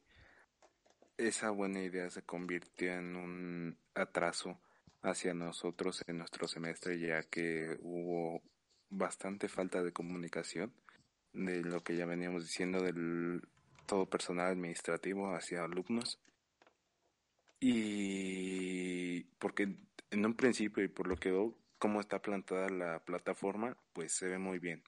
esa 1.17 1.49
buena 1.49 1.81
idea 1.81 2.09
se 2.09 2.23
convirtió 2.23 2.93
en 2.93 3.15
un 3.15 3.77
atraso 3.93 4.59
hacia 5.01 5.33
nosotros 5.33 6.03
en 6.07 6.17
nuestro 6.17 6.47
semestre 6.47 6.99
ya 6.99 7.23
que 7.23 7.77
hubo 7.81 8.41
bastante 8.89 9.47
falta 9.47 9.83
de 9.83 9.91
comunicación 9.91 10.73
de 11.33 11.61
lo 11.61 11.83
que 11.83 11.95
ya 11.95 12.05
veníamos 12.05 12.43
diciendo 12.43 12.81
del 12.81 13.41
todo 13.85 14.09
personal 14.09 14.47
administrativo 14.47 15.35
hacia 15.35 15.63
alumnos 15.63 16.19
y 17.59 19.23
porque 19.39 19.75
en 20.11 20.25
un 20.25 20.35
principio 20.35 20.83
y 20.83 20.87
por 20.87 21.07
lo 21.07 21.15
que 21.15 21.31
veo 21.31 21.57
cómo 21.77 21.99
está 21.99 22.21
plantada 22.21 22.69
la 22.69 22.99
plataforma, 22.99 23.77
pues 23.93 24.13
se 24.13 24.27
ve 24.27 24.37
muy 24.37 24.59
bien. 24.59 24.83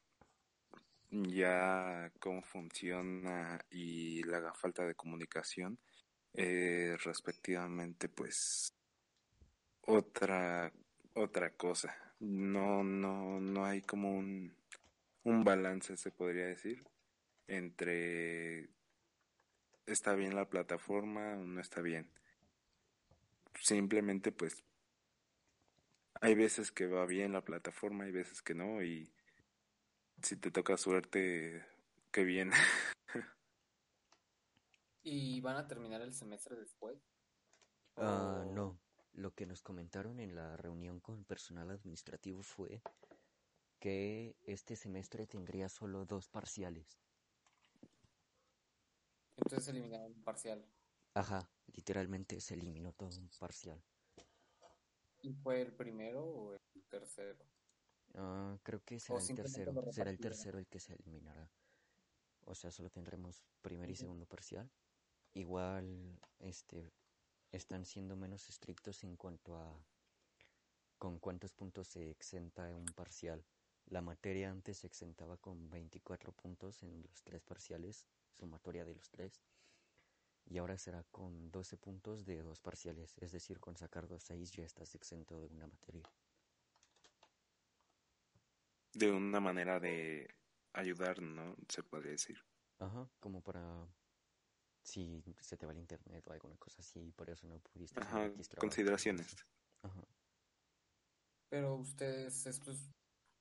Ya 1.12 2.12
cómo 2.20 2.41
funciona 2.43 3.60
y 3.70 4.24
la 4.24 4.53
falta 4.53 4.86
de 4.86 4.95
comunicación, 4.95 5.80
eh, 6.34 6.97
respectivamente, 7.03 8.10
pues 8.10 8.74
otra 9.82 10.72
otra 11.14 11.51
cosa. 11.55 11.95
No 12.20 12.84
no 12.84 13.39
no 13.39 13.66
hay 13.66 13.82
como 13.82 14.12
un 14.18 14.55
un 15.24 15.43
balance 15.43 15.97
se 15.97 16.12
podría 16.12 16.45
decir 16.47 16.84
entre 17.47 18.70
está 19.86 20.14
bien 20.16 20.36
la 20.36 20.49
plataforma 20.49 21.34
o 21.38 21.43
no 21.45 21.62
está 21.62 21.82
bien 21.82 22.10
simplemente 23.62 24.32
pues 24.32 24.64
hay 26.22 26.36
veces 26.36 26.72
que 26.72 26.88
va 26.88 27.05
bien 27.05 27.34
la 27.34 27.43
plataforma, 27.43 28.05
hay 28.05 28.12
veces 28.12 28.41
que 28.41 28.55
no 28.55 28.82
y 28.84 29.12
si 30.22 30.36
te 30.38 30.51
toca 30.51 30.78
suerte, 30.78 31.65
qué 32.11 32.24
bien. 32.24 32.51
¿Y 35.03 35.39
van 35.41 35.57
a 35.57 35.68
terminar 35.68 36.01
el 36.01 36.13
semestre 36.13 36.55
después? 36.55 36.97
Ah, 37.97 38.43
¿O- 38.45 38.53
no. 38.53 38.78
Lo 39.13 39.34
que 39.34 39.45
nos 39.47 39.63
comentaron 39.63 40.20
en 40.20 40.36
la 40.36 40.57
reunión 40.57 40.99
con 40.99 41.24
personal 41.24 41.72
administrativo 41.72 42.43
fue 42.43 42.82
que 43.80 44.36
este 44.43 44.76
semestre 44.76 45.26
tendría 45.26 45.70
solo 45.70 46.05
dos 46.05 46.28
parciales. 46.28 46.99
Entonces 49.38 49.68
eliminaron 49.70 50.11
un 50.13 50.24
parcial. 50.24 50.63
Ajá, 51.15 51.49
literalmente 51.74 52.39
se 52.41 52.53
eliminó 52.53 52.91
todo 52.93 53.09
un 53.18 53.30
parcial. 53.39 53.82
¿Y 55.24 55.34
fue 55.34 55.61
el 55.61 55.74
primero 55.74 56.24
o 56.24 56.53
el 56.53 56.59
tercero? 56.89 57.43
Ah, 58.16 58.58
creo 58.64 58.84
que 58.84 58.99
será 58.99 59.20
el 59.20 59.36
tercero. 59.36 59.91
Será 59.91 60.10
el 60.10 60.20
tercero 60.20 60.60
el 60.60 60.68
que 60.68 60.80
se 60.80 60.93
eliminará. 60.93 61.49
O 62.45 62.55
sea, 62.55 62.72
solo 62.72 62.89
tendremos 62.89 63.43
primer 63.62 63.89
y 63.89 63.95
segundo 63.95 64.26
parcial. 64.26 64.70
Igual, 65.34 66.20
este, 66.39 66.91
están 67.51 67.86
siendo 67.86 68.16
menos 68.16 68.49
estrictos 68.49 69.03
en 69.03 69.16
cuanto 69.18 69.58
a 69.58 69.86
con 70.97 71.20
cuántos 71.20 71.53
puntos 71.53 71.88
se 71.88 72.10
exenta 72.10 72.74
un 72.76 72.86
parcial. 72.86 73.45
La 73.86 74.01
materia 74.01 74.49
antes 74.49 74.80
se 74.80 74.88
exentaba 74.88 75.38
con 75.38 75.70
24 75.70 76.32
puntos 76.32 76.82
en 76.84 77.03
los 77.03 77.24
tres 77.24 77.43
parciales, 77.43 78.05
sumatoria 78.32 78.84
de 78.84 78.95
los 78.95 79.10
tres. 79.10 79.43
Y 80.45 80.58
ahora 80.58 80.78
será 80.78 81.03
con 81.12 81.51
12 81.51 81.78
puntos 81.78 82.26
de 82.26 82.41
dos 82.41 82.60
parciales. 82.60 83.16
Es 83.20 83.32
decir, 83.32 83.60
con 83.60 83.76
sacar 83.78 84.08
dos 84.08 84.24
seis 84.24 84.51
ya 84.51 84.64
estás 84.64 84.95
exento 84.95 85.39
de 85.39 85.47
una 85.47 85.68
materia. 85.68 86.10
De 88.98 89.12
una 89.12 89.39
manera 89.39 89.80
de 89.80 90.28
ayudar, 90.74 91.22
¿no? 91.22 91.56
Se 91.70 91.84
podría 91.84 92.12
decir. 92.12 92.43
Ajá, 92.80 93.08
como 93.20 93.41
para 93.41 93.88
si 94.82 95.22
se 95.41 95.58
te 95.58 95.66
va 95.66 95.74
el 95.74 95.80
internet 95.80 96.26
o 96.28 96.32
alguna 96.34 96.56
cosa 96.58 96.82
así, 96.82 97.12
por 97.12 97.30
eso 97.30 97.45
no 97.48 97.60
pudiste 97.60 98.00
hacer 98.00 98.32
Ajá, 98.32 98.58
consideraciones. 98.58 99.36
Ajá. 99.84 100.02
Pero 101.50 101.76
ustedes, 101.76 102.45
esto 102.45 102.72
es 102.72 102.89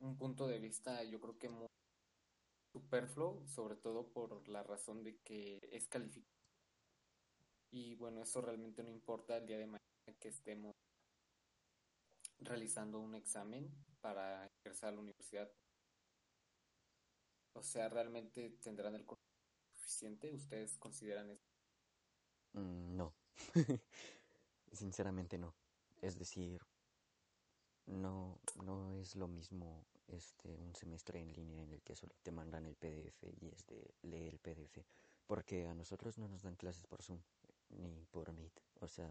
un 0.00 0.16
punto 0.18 0.46
de 0.46 0.58
vista, 0.58 1.02
yo 1.04 1.20
creo 1.20 1.38
que 1.38 1.48
muy 1.48 1.68
superfluo, 2.74 3.46
sobre 3.46 3.76
todo 3.76 4.12
por 4.12 4.46
la 4.48 4.62
razón 4.62 5.02
de 5.04 5.16
que 5.20 5.58
es 5.72 5.88
calificado. 5.88 6.36
Y 7.72 7.94
bueno, 7.94 8.22
eso 8.22 8.40
realmente 8.40 8.82
no 8.82 8.90
importa 8.90 9.36
el 9.38 9.46
día 9.46 9.58
de 9.58 9.66
mañana 9.66 10.18
que 10.20 10.28
estemos 10.28 10.74
realizando 12.38 13.00
un 13.00 13.14
examen 13.14 13.72
para 14.06 14.48
ingresar 14.58 14.90
a 14.90 14.92
la 14.92 15.00
universidad. 15.00 15.50
O 17.54 17.62
sea, 17.64 17.88
¿realmente 17.88 18.50
tendrán 18.62 18.94
el 18.94 19.04
conocimiento 19.04 19.74
suficiente? 19.74 20.32
¿Ustedes 20.32 20.78
consideran 20.78 21.28
eso? 21.30 21.48
Mm, 22.52 22.96
no. 22.96 23.16
Sinceramente 24.72 25.38
no. 25.38 25.56
Es 26.00 26.16
decir, 26.20 26.60
no, 27.86 28.38
no 28.62 28.92
es 28.92 29.16
lo 29.16 29.26
mismo 29.26 29.84
este 30.06 30.54
un 30.56 30.72
semestre 30.76 31.20
en 31.20 31.32
línea 31.32 31.64
en 31.64 31.72
el 31.72 31.82
que 31.82 31.96
solo 31.96 32.14
te 32.22 32.30
mandan 32.30 32.64
el 32.64 32.76
PDF 32.76 33.24
y 33.40 33.48
es 33.48 33.66
de 33.66 33.92
leer 34.02 34.34
el 34.34 34.38
PDF. 34.38 34.84
Porque 35.26 35.66
a 35.66 35.74
nosotros 35.74 36.16
no 36.16 36.28
nos 36.28 36.42
dan 36.42 36.54
clases 36.54 36.86
por 36.86 37.02
Zoom 37.02 37.20
ni 37.70 38.04
por 38.12 38.32
Meet. 38.32 38.60
O 38.78 38.86
sea, 38.86 39.10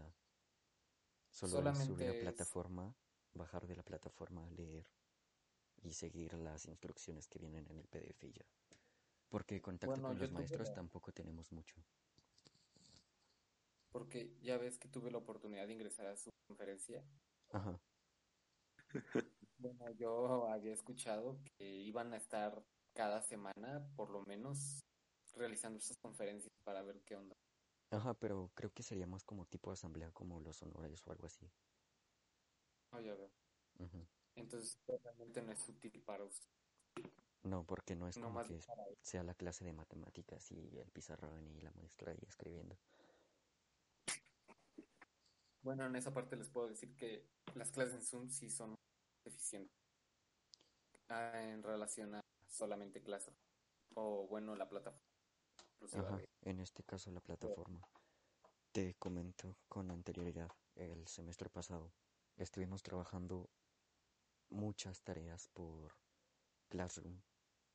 solo 1.28 1.52
Solamente 1.52 2.08
es- 2.16 2.22
plataforma, 2.22 2.94
bajar 3.36 3.66
de 3.66 3.76
la 3.76 3.82
plataforma, 3.82 4.48
leer 4.50 4.86
y 5.82 5.92
seguir 5.92 6.34
las 6.34 6.66
instrucciones 6.66 7.28
que 7.28 7.38
vienen 7.38 7.66
en 7.70 7.78
el 7.78 7.86
PDF 7.88 8.26
y 8.26 8.32
ya. 8.32 8.44
Porque 9.30 9.60
contacto 9.60 9.88
Bueno, 9.96 10.08
con 10.08 10.18
los 10.18 10.32
maestros 10.32 10.68
la- 10.68 10.74
tampoco 10.74 11.12
tenemos 11.12 11.52
mucho. 11.52 11.74
Porque 13.92 14.36
ya 14.42 14.58
ves 14.58 14.78
que 14.78 14.88
tuve 14.88 15.10
la 15.10 15.18
oportunidad 15.18 15.66
de 15.66 15.72
ingresar 15.72 16.06
a 16.06 16.16
su 16.16 16.30
conferencia. 16.46 17.02
Ajá. 17.52 17.78
Bueno, 19.58 19.90
yo 19.98 20.48
había 20.48 20.74
escuchado 20.74 21.38
que 21.58 21.64
iban 21.66 22.12
a 22.12 22.18
estar 22.18 22.62
cada 22.94 23.22
semana, 23.22 23.88
por 23.96 24.10
lo 24.10 24.22
menos, 24.26 24.80
realizando 25.34 25.78
estas 25.78 25.96
conferencias 25.96 26.52
para 26.62 26.82
ver 26.82 27.00
qué 27.06 27.16
onda. 27.16 27.34
Ajá, 27.90 28.14
pero 28.14 28.50
creo 28.54 28.70
que 28.70 28.82
sería 28.82 29.06
más 29.06 29.24
como 29.24 29.46
tipo 29.46 29.70
asamblea, 29.70 30.10
como 30.12 30.40
los 30.40 30.62
honores 30.62 31.00
o 31.06 31.12
algo 31.12 31.26
así. 31.26 31.50
Ah, 32.92 33.00
ya 33.00 33.14
veo. 33.14 33.30
Entonces, 34.36 34.78
realmente 34.86 35.42
no 35.42 35.52
es 35.52 35.68
útil 35.68 36.02
para 36.02 36.24
usted. 36.24 36.48
No, 37.42 37.64
porque 37.64 37.94
no 37.94 38.08
es 38.08 38.16
No 38.16 38.26
como 38.26 38.42
que 38.44 38.60
sea 39.02 39.22
la 39.22 39.34
clase 39.34 39.64
de 39.64 39.72
matemáticas 39.72 40.50
y 40.50 40.78
el 40.78 40.90
pizarrón 40.90 41.46
y 41.56 41.60
la 41.60 41.70
maestra 41.72 42.12
ahí 42.12 42.18
escribiendo. 42.26 42.76
Bueno, 45.62 45.86
en 45.86 45.96
esa 45.96 46.12
parte 46.12 46.36
les 46.36 46.48
puedo 46.48 46.68
decir 46.68 46.94
que 46.96 47.24
las 47.54 47.70
clases 47.70 47.94
en 47.94 48.02
Zoom 48.02 48.30
sí 48.30 48.50
son 48.50 48.74
eficientes 49.24 49.72
ah, 51.08 51.40
en 51.42 51.62
relación 51.62 52.14
a 52.14 52.20
solamente 52.48 53.02
clases. 53.02 53.34
O 53.94 54.26
bueno, 54.28 54.54
la 54.56 54.68
plataforma. 54.68 55.02
Ajá, 55.92 56.16
de- 56.16 56.28
en 56.42 56.60
este 56.60 56.82
caso 56.82 57.10
la 57.10 57.20
plataforma. 57.20 57.80
Te 58.72 58.94
comento 58.94 59.56
con 59.68 59.90
anterioridad, 59.90 60.50
el 60.74 61.06
semestre 61.08 61.48
pasado 61.48 61.92
estuvimos 62.36 62.82
trabajando 62.82 63.50
muchas 64.50 65.02
tareas 65.02 65.48
por 65.48 65.94
Classroom, 66.68 67.22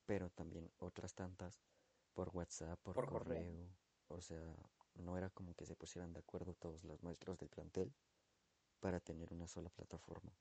pero 0.05 0.29
también 0.29 0.71
otras 0.79 1.15
tantas 1.15 1.61
por 2.13 2.29
WhatsApp, 2.33 2.79
por, 2.81 2.95
Por 2.95 3.05
correo. 3.05 3.45
correo. 3.45 3.77
O 4.07 4.21
sea, 4.21 4.55
no 4.95 5.17
era 5.17 5.29
como 5.29 5.55
que 5.55 5.65
se 5.65 5.75
pusieran 5.75 6.13
de 6.13 6.19
acuerdo 6.19 6.53
todos 6.55 6.83
los 6.83 7.03
maestros 7.03 7.37
del 7.37 7.49
plantel 7.49 7.93
para 8.81 8.99
tener 8.99 9.33
una 9.33 9.47
sola 9.47 9.69
plataforma. 9.69 10.33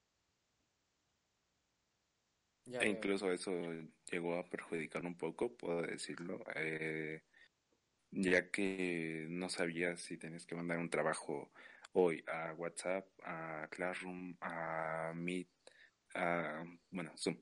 Ya 2.67 2.81
E 2.81 2.89
incluso 2.89 3.31
eso 3.33 3.53
llegó 4.11 4.39
a 4.39 4.49
perjudicar 4.49 5.05
un 5.07 5.17
poco, 5.17 5.57
puedo 5.57 5.83
decirlo, 5.83 6.43
eh, 6.57 7.23
ya 8.11 8.51
que 8.51 9.27
no 9.31 9.49
sabías 9.51 10.01
si 10.03 10.19
tenías 10.19 10.47
que 10.47 10.57
mandar 10.57 10.79
un 10.79 10.91
trabajo 10.91 11.53
hoy 11.93 12.25
a 12.27 12.53
WhatsApp, 12.55 13.07
a 13.25 13.69
Classroom, 13.71 14.37
a 14.41 15.13
Meet, 15.15 15.49
a, 16.15 16.65
bueno, 16.91 17.13
Zoom, 17.17 17.39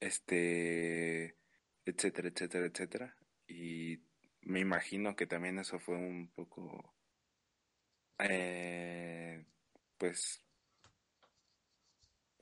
este, 0.00 1.36
etcétera, 1.84 2.28
etcétera, 2.28 2.66
etcétera. 2.66 3.16
Y 3.48 3.98
me 4.42 4.60
imagino 4.60 5.16
que 5.16 5.26
también 5.26 5.58
eso 5.58 5.78
fue 5.78 5.96
un 5.96 6.28
poco, 6.28 6.94
eh, 8.18 9.44
pues, 9.98 10.42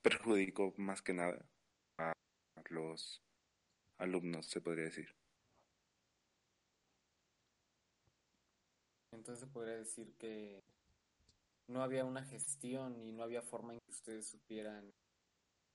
perjudicó 0.02 0.74
más 0.76 1.02
que 1.02 1.14
nada 1.14 1.46
a 1.98 2.12
los 2.70 3.22
alumnos, 3.98 4.46
se 4.46 4.61
podría 4.61 4.84
decir. 4.84 5.09
Entonces 9.12 9.48
podría 9.48 9.76
decir 9.76 10.12
que 10.18 10.62
no 11.68 11.82
había 11.82 12.04
una 12.04 12.24
gestión 12.24 13.00
y 13.00 13.12
no 13.12 13.22
había 13.22 13.42
forma 13.42 13.74
en 13.74 13.80
que 13.80 13.90
ustedes 13.92 14.26
supieran 14.28 14.92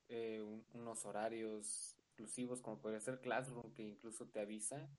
eh, 0.09 0.41
un- 0.41 0.65
unos 0.73 1.05
horarios 1.05 1.95
exclusivos, 1.99 2.61
como 2.61 2.79
podría 2.79 2.99
ser 2.99 3.19
Classroom, 3.21 3.73
que 3.73 3.83
incluso 3.83 4.27
te 4.27 4.39
avisa 4.39 4.89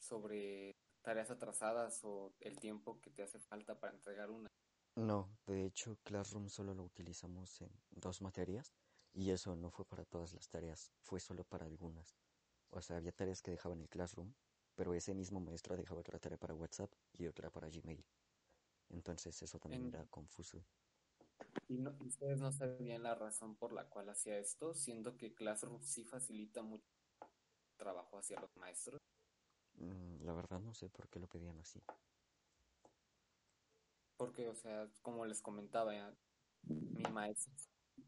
sobre 0.00 0.74
tareas 1.02 1.30
atrasadas 1.30 2.00
o 2.04 2.32
el 2.40 2.58
tiempo 2.58 3.00
que 3.00 3.10
te 3.10 3.22
hace 3.22 3.38
falta 3.38 3.78
para 3.78 3.92
entregar 3.94 4.30
una. 4.30 4.48
No, 4.96 5.30
de 5.46 5.64
hecho 5.64 5.96
Classroom 6.04 6.48
solo 6.48 6.74
lo 6.74 6.82
utilizamos 6.84 7.60
en 7.60 7.70
dos 7.90 8.20
materias 8.22 8.72
y 9.12 9.30
eso 9.30 9.54
no 9.56 9.70
fue 9.70 9.84
para 9.86 10.04
todas 10.04 10.34
las 10.34 10.48
tareas, 10.48 10.92
fue 11.02 11.20
solo 11.20 11.44
para 11.44 11.66
algunas. 11.66 12.16
O 12.70 12.82
sea, 12.82 12.96
había 12.96 13.12
tareas 13.12 13.42
que 13.42 13.52
dejaban 13.52 13.80
el 13.80 13.88
Classroom, 13.88 14.34
pero 14.74 14.94
ese 14.94 15.14
mismo 15.14 15.40
maestro 15.40 15.76
dejaba 15.76 16.00
otra 16.00 16.18
tarea 16.18 16.38
para 16.38 16.54
WhatsApp 16.54 16.92
y 17.12 17.26
otra 17.26 17.50
para 17.50 17.68
Gmail. 17.68 18.04
Entonces 18.90 19.40
eso 19.42 19.58
también 19.58 19.86
En- 19.86 19.94
era 19.94 20.06
confuso. 20.06 20.64
Y, 21.68 21.78
no- 21.78 21.96
ustedes 22.00 22.38
no 22.38 22.52
sabían 22.52 23.02
la 23.02 23.14
razón 23.14 23.56
por 23.56 23.72
la 23.72 23.88
cual 23.88 24.08
hacía 24.08 24.38
esto, 24.38 24.74
siendo 24.74 25.16
que 25.16 25.34
Classroom 25.34 25.80
sí 25.82 26.04
facilita 26.04 26.62
mucho 26.62 26.84
trabajo 27.76 28.18
hacia 28.18 28.40
los 28.40 28.56
maestros. 28.56 29.00
Mm, 29.74 30.24
La 30.24 30.32
verdad 30.32 30.60
no 30.60 30.72
sé 30.74 30.88
por 30.88 31.08
qué 31.08 31.18
lo 31.18 31.26
pedían 31.28 31.58
así. 31.58 31.82
Porque, 34.16 34.48
o 34.48 34.54
sea, 34.54 34.88
como 35.02 35.26
les 35.26 35.42
comentaba, 35.42 35.92
mi 36.62 37.02
maestro, 37.12 37.52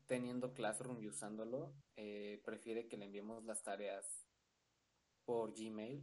teniendo 0.06 0.54
Classroom 0.54 1.00
y 1.02 1.08
usándolo, 1.08 1.74
eh, 1.96 2.40
prefiere 2.44 2.88
que 2.88 2.96
le 2.96 3.04
enviemos 3.06 3.44
las 3.44 3.62
tareas 3.62 4.26
por 5.26 5.52
Gmail, 5.54 6.02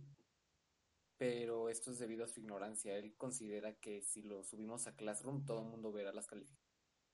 pero 1.17 1.69
esto 1.69 1.91
es 1.91 1.99
debido 1.99 2.25
a 2.25 2.27
su 2.27 2.39
ignorancia. 2.39 2.97
Él 2.97 3.15
considera 3.15 3.73
que 3.79 4.01
si 4.01 4.21
lo 4.21 4.43
subimos 4.43 4.87
a 4.87 4.95
Classroom, 4.95 5.45
todo 5.45 5.61
el 5.61 5.67
mundo 5.67 5.91
verá 5.91 6.11
las 6.11 6.27
calificaciones, 6.27 6.65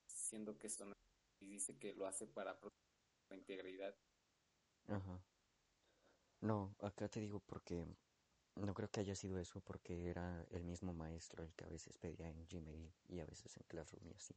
siendo 0.07 0.57
que 0.57 0.67
esto 0.67 0.85
no 0.85 0.93
y 1.39 1.47
dice 1.47 1.77
que 1.77 1.93
lo 1.93 2.05
hace 2.05 2.27
para 2.27 2.59
proteger 2.59 2.81
la 3.29 3.35
integridad. 3.35 3.95
Ajá. 4.87 5.23
No, 6.41 6.75
acá 6.79 7.09
te 7.09 7.19
digo 7.19 7.39
porque 7.39 7.85
no 8.55 8.73
creo 8.73 8.89
que 8.89 8.99
haya 8.99 9.15
sido 9.15 9.39
eso 9.39 9.61
porque 9.61 10.09
era 10.09 10.45
el 10.51 10.63
mismo 10.63 10.93
maestro 10.93 11.43
el 11.43 11.53
que 11.53 11.65
a 11.65 11.69
veces 11.69 11.97
pedía 11.97 12.29
en 12.29 12.45
Gmail 12.45 12.93
y 13.07 13.19
a 13.19 13.25
veces 13.25 13.55
en 13.57 13.63
Classroom 13.67 14.07
y 14.07 14.13
así. 14.13 14.35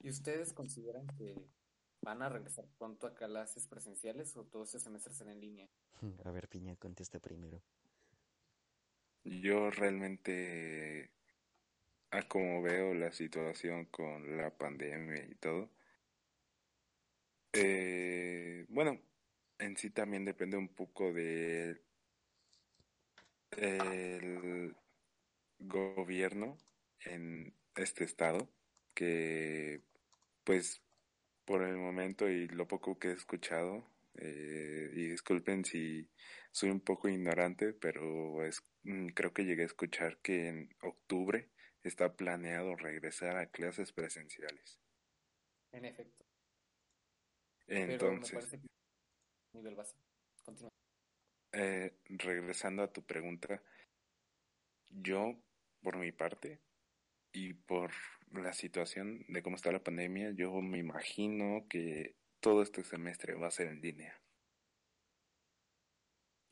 ¿Y 0.00 0.10
ustedes 0.10 0.52
consideran 0.52 1.06
que 1.16 1.48
van 2.04 2.22
a 2.22 2.28
regresar 2.28 2.66
pronto 2.78 3.06
a 3.06 3.14
clases 3.14 3.66
presenciales 3.66 4.36
o 4.36 4.44
todo 4.44 4.64
este 4.64 4.78
semestre 4.78 5.14
será 5.14 5.32
en 5.32 5.40
línea? 5.40 5.68
A 6.24 6.30
ver, 6.30 6.48
Piña, 6.48 6.76
contesta 6.76 7.18
primero. 7.18 7.62
Yo 9.24 9.70
realmente, 9.70 11.10
a 12.10 12.28
como 12.28 12.62
veo 12.62 12.94
la 12.94 13.10
situación 13.12 13.86
con 13.86 14.36
la 14.36 14.50
pandemia 14.56 15.24
y 15.24 15.34
todo, 15.36 15.70
eh, 17.54 18.66
bueno, 18.68 19.00
en 19.58 19.76
sí 19.76 19.90
también 19.90 20.24
depende 20.24 20.56
un 20.56 20.68
poco 20.68 21.12
de 21.12 21.80
el 23.56 24.76
gobierno 25.58 26.58
en 27.04 27.54
este 27.76 28.04
estado, 28.04 28.48
que 28.94 29.82
pues 30.44 30.83
por 31.44 31.62
el 31.62 31.76
momento 31.76 32.28
y 32.28 32.48
lo 32.48 32.66
poco 32.66 32.98
que 32.98 33.08
he 33.08 33.12
escuchado, 33.12 33.86
eh, 34.16 34.90
y 34.92 35.08
disculpen 35.08 35.64
si 35.64 36.08
soy 36.50 36.70
un 36.70 36.80
poco 36.80 37.08
ignorante, 37.08 37.72
pero 37.72 38.44
es, 38.44 38.62
mm, 38.84 39.08
creo 39.08 39.32
que 39.32 39.44
llegué 39.44 39.62
a 39.62 39.66
escuchar 39.66 40.18
que 40.18 40.48
en 40.48 40.68
octubre 40.82 41.50
está 41.82 42.14
planeado 42.16 42.76
regresar 42.76 43.36
a 43.36 43.46
clases 43.46 43.92
presenciales. 43.92 44.80
En 45.72 45.84
efecto. 45.84 46.24
Pero 47.66 47.86
me 47.86 47.92
Entonces, 47.94 48.34
parece 48.34 48.60
que 48.60 48.66
nivel 49.54 49.74
base. 49.74 49.94
Continúa. 50.44 50.70
eh, 51.52 51.96
regresando 52.08 52.82
a 52.82 52.92
tu 52.92 53.04
pregunta, 53.04 53.62
yo, 54.90 55.40
por 55.82 55.96
mi 55.96 56.12
parte, 56.12 56.60
y 57.34 57.52
por 57.52 57.90
la 58.30 58.52
situación 58.52 59.24
de 59.28 59.42
cómo 59.42 59.56
está 59.56 59.72
la 59.72 59.82
pandemia, 59.82 60.30
yo 60.30 60.52
me 60.62 60.78
imagino 60.78 61.66
que 61.68 62.16
todo 62.40 62.62
este 62.62 62.84
semestre 62.84 63.34
va 63.34 63.48
a 63.48 63.50
ser 63.50 63.66
en 63.68 63.80
línea. 63.80 64.22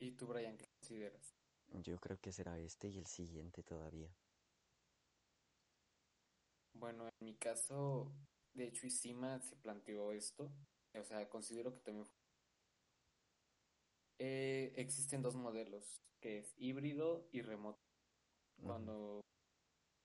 ¿Y 0.01 0.11
tú, 0.12 0.26
Brian, 0.26 0.59
qué 0.59 0.66
consideras? 0.80 1.35
Yo 1.85 1.99
creo 1.99 2.18
que 2.18 2.33
será 2.33 2.59
este 2.59 2.89
y 2.89 2.99
el 2.99 3.07
siguiente 3.07 3.62
todavía. 3.62 4.12
Bueno, 6.74 7.07
en 7.07 7.26
mi 7.26 7.37
caso, 7.37 8.12
de 8.53 8.64
hecho, 8.64 8.87
Isima 8.87 9.41
se 9.41 9.57
planteó 9.57 10.12
esto. 10.12 10.53
O 10.95 11.05
sea, 11.05 11.28
considero 11.28 11.72
que 11.72 11.80
también 11.80 12.07
fue- 12.07 12.16
Eh, 14.18 14.72
existen 14.76 15.22
dos 15.22 15.37
modelos, 15.37 16.01
que 16.20 16.39
es 16.39 16.55
híbrido 16.57 17.28
y 17.33 17.43
remoto. 17.43 17.80
Cuando 18.62 19.20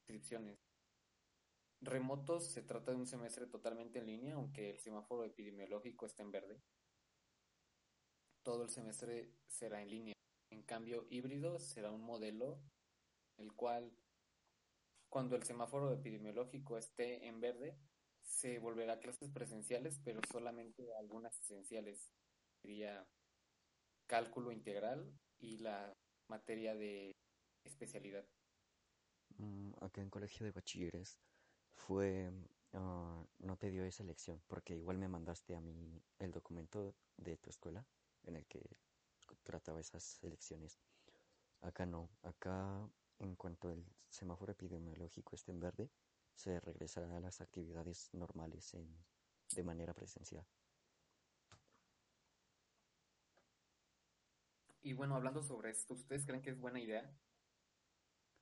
inscripciones. 0.02 0.67
Remotos 1.82 2.52
se 2.52 2.64
trata 2.64 2.92
de 2.92 2.98
un 2.98 3.06
semestre 3.06 3.46
totalmente 3.46 4.00
en 4.00 4.08
línea, 4.08 4.36
aunque 4.36 4.72
el 4.72 4.80
semáforo 4.80 5.24
epidemiológico 5.24 6.06
está 6.06 6.24
en 6.24 6.32
verde. 6.32 6.62
Todo 8.44 8.64
el 8.64 8.70
semestre 8.70 9.32
será 9.48 9.82
en 9.82 9.90
línea. 9.90 10.14
En 10.50 10.64
cambio, 10.64 11.06
híbrido 11.10 11.60
será 11.60 11.92
un 11.92 12.02
modelo 12.02 12.60
el 13.38 13.54
cual, 13.54 13.96
cuando 15.10 15.36
el 15.36 15.44
semáforo 15.44 15.94
epidemiológico 15.94 16.78
esté 16.78 17.28
en 17.28 17.40
verde, 17.40 17.78
se 18.24 18.58
volverá 18.60 18.94
a 18.94 19.00
clases 19.00 19.30
presenciales, 19.30 20.00
pero 20.04 20.22
solamente 20.32 20.94
algunas 20.96 21.40
esenciales. 21.40 22.12
Sería 22.62 23.08
cálculo 24.08 24.52
integral 24.52 25.14
y 25.38 25.58
la 25.60 25.94
materia 26.28 26.76
de 26.76 27.16
especialidad. 27.64 28.26
Mm, 29.38 29.74
acá 29.82 30.02
en 30.02 30.10
colegio 30.10 30.46
de 30.46 30.52
bachilleres 30.52 31.20
fue, 31.78 32.32
ah, 32.74 33.24
no 33.40 33.58
te 33.58 33.70
dio 33.70 33.86
esa 33.86 34.04
elección, 34.04 34.42
porque 34.48 34.76
igual 34.76 34.98
me 34.98 35.08
mandaste 35.08 35.56
a 35.56 35.62
mí 35.62 36.02
el 36.20 36.32
documento 36.32 36.96
de 37.18 37.38
tu 37.38 37.50
escuela 37.50 37.86
en 38.24 38.36
el 38.36 38.46
que 38.48 38.62
trataba 39.44 39.80
esas 39.80 40.22
elecciones. 40.24 40.80
Acá 41.62 41.86
no, 41.86 42.10
acá 42.24 42.88
en 43.20 43.36
cuanto 43.36 43.72
el 43.72 43.86
semáforo 44.10 44.52
epidemiológico 44.52 45.36
esté 45.36 45.52
en 45.52 45.60
verde, 45.60 45.90
se 46.36 46.60
regresará 46.60 47.18
a 47.18 47.20
las 47.20 47.42
actividades 47.42 48.10
normales 48.14 48.74
en, 48.74 48.88
de 49.56 49.64
manera 49.64 49.94
presencial. 49.94 50.46
Y 54.84 54.94
bueno, 54.94 55.16
hablando 55.16 55.44
sobre 55.44 55.72
esto, 55.72 55.96
¿ustedes 55.96 56.26
creen 56.26 56.42
que 56.42 56.52
es 56.52 56.60
buena 56.60 56.80
idea? 56.80 57.12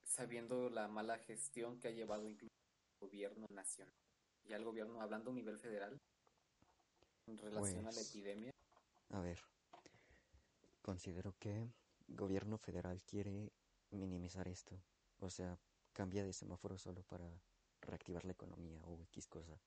Sabiendo 0.03 0.69
la 0.69 0.87
mala 0.87 1.17
gestión 1.19 1.79
que 1.79 1.87
ha 1.87 1.91
llevado 1.91 2.27
incluso 2.29 2.53
gobierno 2.99 3.47
nacional 3.49 3.93
y 4.45 4.53
al 4.53 4.63
gobierno, 4.63 5.01
hablando 5.01 5.31
a 5.31 5.33
nivel 5.33 5.57
federal, 5.59 5.99
en 7.27 7.37
relación 7.37 7.79
a 7.87 7.91
la 7.91 7.97
Pues- 7.97 8.09
epidemia. 8.09 8.51
A 9.09 9.21
ver, 9.21 9.39
considero 10.81 11.33
que 11.39 11.71
gobierno 12.07 12.57
federal 12.57 13.01
quiere 13.03 13.51
minimizar 13.91 14.47
esto, 14.47 14.79
o 15.19 15.29
sea, 15.29 15.57
cambia 15.93 16.23
de 16.23 16.33
semáforo 16.33 16.77
solo 16.77 17.01
para 17.03 17.27
reactivar 17.81 18.25
la 18.25 18.33
economía 18.33 18.81
o 18.85 18.99
X 19.03 19.27
cosa. 19.27 19.59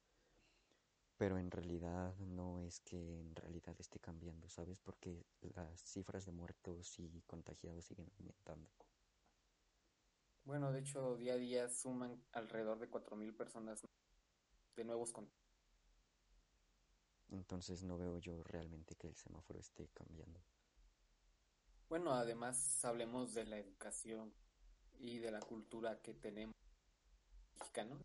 Pero 1.16 1.36
en 1.38 1.50
realidad 1.50 2.16
no 2.18 2.60
es 2.60 2.78
que 2.80 3.18
en 3.20 3.34
realidad 3.34 3.74
esté 3.80 3.98
cambiando, 3.98 4.48
¿sabes? 4.48 4.78
Porque 4.78 5.26
las 5.40 5.80
cifras 5.82 6.24
de 6.26 6.30
muertos 6.32 6.96
y 7.00 7.22
contagiados 7.26 7.86
siguen 7.86 8.08
aumentando. 8.18 8.70
Bueno, 10.48 10.72
de 10.72 10.78
hecho, 10.78 11.18
día 11.18 11.34
a 11.34 11.36
día 11.36 11.68
suman 11.68 12.24
alrededor 12.32 12.78
de 12.78 12.88
4.000 12.88 13.36
personas 13.36 13.82
de 14.76 14.84
nuevos 14.84 15.12
contagios. 15.12 15.46
Entonces 17.28 17.84
no 17.84 17.98
veo 17.98 18.18
yo 18.18 18.42
realmente 18.44 18.96
que 18.96 19.08
el 19.08 19.14
semáforo 19.14 19.60
esté 19.60 19.90
cambiando. 19.92 20.40
Bueno, 21.90 22.14
además 22.14 22.82
hablemos 22.82 23.34
de 23.34 23.44
la 23.44 23.58
educación 23.58 24.32
y 24.98 25.18
de 25.18 25.32
la 25.32 25.40
cultura 25.40 26.00
que 26.00 26.14
tenemos 26.14 26.54
mexicano. 27.58 28.02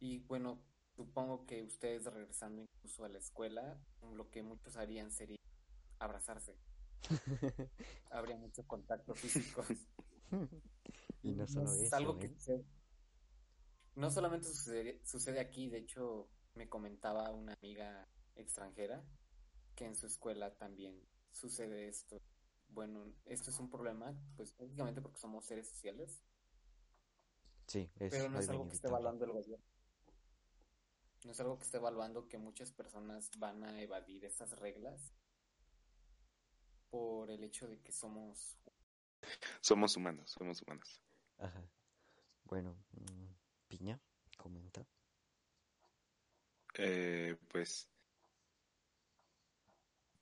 Y 0.00 0.18
bueno, 0.26 0.58
supongo 0.96 1.46
que 1.46 1.62
ustedes 1.62 2.04
regresando 2.06 2.62
incluso 2.62 3.04
a 3.04 3.08
la 3.08 3.18
escuela, 3.18 3.80
lo 4.12 4.28
que 4.28 4.42
muchos 4.42 4.76
harían 4.76 5.12
sería 5.12 5.38
abrazarse. 6.00 6.58
Habría 8.10 8.36
mucho 8.36 8.66
contacto 8.66 9.14
físico. 9.14 9.64
Y 11.22 11.32
no 11.32 11.46
solo 11.46 11.72
es 11.72 11.80
eso, 11.80 11.96
algo 11.96 12.18
que 12.18 12.26
¿eh? 12.26 12.34
sucede. 12.34 12.64
No 13.94 14.10
solamente 14.10 14.46
sucede, 14.48 15.00
sucede 15.04 15.40
aquí, 15.40 15.70
de 15.70 15.78
hecho, 15.78 16.28
me 16.54 16.68
comentaba 16.68 17.30
una 17.30 17.54
amiga 17.54 18.06
extranjera 18.34 19.02
que 19.74 19.86
en 19.86 19.96
su 19.96 20.06
escuela 20.06 20.54
también 20.54 21.00
sucede 21.30 21.88
esto. 21.88 22.20
Bueno, 22.68 23.10
esto 23.24 23.50
es 23.50 23.58
un 23.58 23.70
problema, 23.70 24.14
pues 24.36 24.52
prácticamente 24.52 25.00
porque 25.00 25.18
somos 25.18 25.46
seres 25.46 25.66
sociales, 25.66 26.22
Sí, 27.66 27.90
es 27.98 28.10
pero 28.10 28.28
no 28.28 28.38
es 28.38 28.48
algo 28.48 28.68
que 28.68 28.74
esté 28.74 28.88
evaluando 28.88 29.24
el 29.24 29.32
gobierno. 29.32 29.64
No 31.24 31.32
es 31.32 31.40
algo 31.40 31.58
que 31.58 31.64
esté 31.64 31.78
evaluando 31.78 32.28
que 32.28 32.36
muchas 32.38 32.70
personas 32.72 33.30
van 33.38 33.64
a 33.64 33.80
evadir 33.80 34.24
esas 34.24 34.58
reglas 34.58 35.14
por 36.90 37.30
el 37.30 37.42
hecho 37.42 37.66
de 37.66 37.80
que 37.80 37.92
somos 37.92 38.58
Somos 39.60 39.96
humanos, 39.96 40.30
somos 40.30 40.62
humanos. 40.62 41.00
Ajá. 41.38 41.62
Bueno, 42.44 42.76
mm, 42.92 43.68
Piña, 43.68 44.00
comenta. 44.36 44.86
Eh, 46.76 47.36
pues 47.48 47.88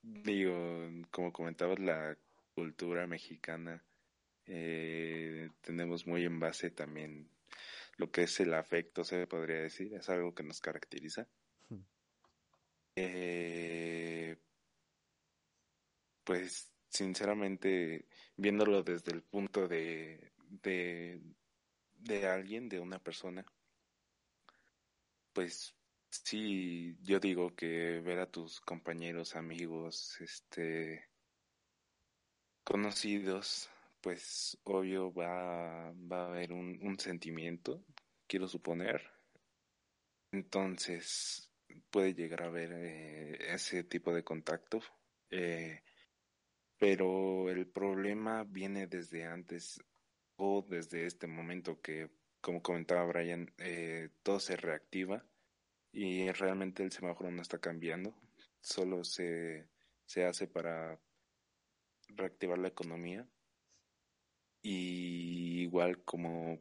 digo, 0.01 0.89
como 1.11 1.31
comentabas, 1.31 1.79
la 1.79 2.17
cultura 2.53 3.07
mexicana 3.07 3.83
eh, 4.45 5.49
tenemos 5.61 6.05
muy 6.05 6.25
en 6.25 6.39
base 6.39 6.69
también 6.69 7.29
lo 7.97 8.11
que 8.11 8.23
es 8.23 8.39
el 8.39 8.53
afecto, 8.53 9.03
se 9.03 9.27
podría 9.27 9.61
decir, 9.61 9.93
es 9.93 10.09
algo 10.09 10.33
que 10.33 10.43
nos 10.43 10.61
caracteriza. 10.61 11.27
Eh, 12.95 14.37
pues 16.23 16.72
sinceramente, 16.93 18.07
viéndolo 18.37 18.83
desde 18.83 19.11
el 19.11 19.23
punto 19.23 19.67
de, 19.67 20.31
de, 20.61 21.19
de 21.97 22.27
alguien, 22.27 22.69
de 22.69 22.79
una 22.79 22.99
persona, 22.99 23.45
pues 25.33 25.75
sí, 26.09 26.95
yo 27.01 27.19
digo 27.19 27.55
que 27.55 27.99
ver 28.01 28.19
a 28.19 28.29
tus 28.31 28.61
compañeros, 28.61 29.35
amigos, 29.35 30.21
este, 30.21 31.09
conocidos, 32.63 33.69
pues 34.01 34.59
obvio 34.63 35.11
va, 35.13 35.91
va 35.91 36.25
a 36.25 36.27
haber 36.27 36.53
un, 36.53 36.99
sentimiento, 36.99 37.83
quiero 38.27 38.47
suponer. 38.47 39.01
Entonces, 40.31 41.49
puede 41.89 42.13
llegar 42.13 42.43
a 42.43 42.47
haber 42.47 42.71
eh, 42.73 43.53
ese 43.53 43.83
tipo 43.83 44.13
de 44.13 44.23
contacto. 44.23 44.81
Eh, 45.29 45.81
pero 46.83 47.49
el 47.49 47.65
problema 47.65 48.43
viene 48.43 48.87
desde 48.87 49.23
antes 49.23 49.81
o 50.35 50.65
desde 50.67 51.05
este 51.05 51.27
momento 51.27 51.79
que, 51.81 52.09
como 52.41 52.61
comentaba 52.61 53.05
Brian, 53.05 53.53
eh, 53.57 54.09
todo 54.21 54.41
se 54.41 54.57
reactiva 54.57 55.23
y 55.93 56.29
realmente 56.33 56.83
el 56.83 56.91
semáforo 56.91 57.31
no 57.31 57.41
está 57.41 57.57
cambiando, 57.59 58.13
solo 58.59 59.05
se, 59.05 59.69
se 60.05 60.25
hace 60.25 60.45
para 60.45 60.99
reactivar 62.09 62.57
la 62.57 62.67
economía. 62.67 63.25
Y 64.61 65.61
igual 65.61 66.03
como 66.03 66.59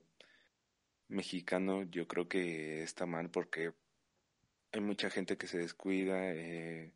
mexicano, 1.09 1.83
yo 1.83 2.07
creo 2.07 2.29
que 2.29 2.85
está 2.85 3.07
mal 3.07 3.29
porque 3.29 3.73
hay 4.71 4.81
mucha 4.83 5.11
gente 5.11 5.37
que 5.37 5.49
se 5.49 5.59
descuida. 5.59 6.33
Eh, 6.33 6.93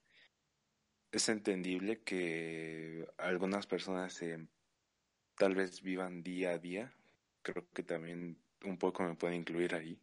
es 1.12 1.28
entendible 1.28 2.02
que 2.02 3.06
algunas 3.18 3.66
personas 3.66 4.20
eh, 4.22 4.46
tal 5.36 5.54
vez 5.54 5.82
vivan 5.82 6.22
día 6.22 6.50
a 6.50 6.58
día. 6.58 6.92
Creo 7.42 7.66
que 7.72 7.82
también 7.82 8.38
un 8.64 8.78
poco 8.78 9.02
me 9.02 9.14
puede 9.14 9.36
incluir 9.36 9.74
ahí. 9.74 9.98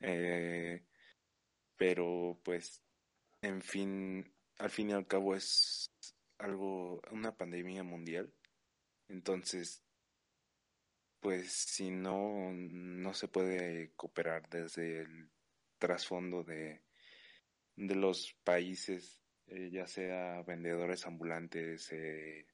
Eh, 0.00 0.82
pero 1.76 2.38
pues, 2.42 2.82
en 3.40 3.62
fin, 3.62 4.32
al 4.58 4.70
fin 4.70 4.90
y 4.90 4.92
al 4.92 5.06
cabo 5.06 5.34
es 5.34 5.90
algo, 6.38 7.00
una 7.10 7.36
pandemia 7.36 7.82
mundial. 7.82 8.32
Entonces, 9.08 9.82
pues 11.20 11.52
si 11.52 11.90
no, 11.90 12.52
no 12.52 13.14
se 13.14 13.28
puede 13.28 13.92
cooperar 13.94 14.48
desde 14.48 15.02
el 15.02 15.30
trasfondo 15.78 16.42
de, 16.42 16.82
de 17.76 17.94
los 17.94 18.34
países, 18.44 19.21
eh, 19.54 19.70
ya 19.70 19.86
sea 19.86 20.42
vendedores 20.42 21.06
ambulantes, 21.06 21.92
eh, 21.92 22.46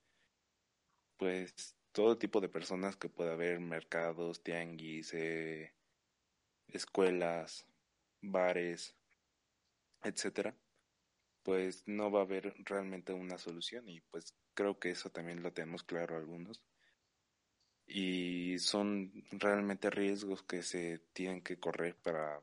pues 1.17 1.77
todo 1.93 2.19
tipo 2.19 2.41
de 2.41 2.49
personas 2.49 2.97
que 2.97 3.09
pueda 3.09 3.33
haber, 3.33 3.61
mercados, 3.61 4.43
tianguis, 4.43 5.15
eh, 5.15 5.75
escuelas, 6.69 7.67
bares, 8.21 8.97
etcétera, 10.03 10.57
pues 11.43 11.85
no 11.87 12.11
va 12.11 12.21
a 12.21 12.23
haber 12.25 12.55
realmente 12.65 13.13
una 13.13 13.39
solución 13.39 13.89
y 13.89 14.01
pues 14.01 14.35
creo 14.55 14.79
que 14.79 14.91
eso 14.91 15.11
también 15.11 15.43
lo 15.43 15.53
tenemos 15.53 15.85
claro 15.85 16.17
algunos. 16.17 16.63
Y 17.87 18.59
son 18.59 19.13
realmente 19.31 19.89
riesgos 19.91 20.43
que 20.43 20.63
se 20.63 20.99
tienen 21.13 21.43
que 21.43 21.59
correr 21.59 21.97
para 21.97 22.43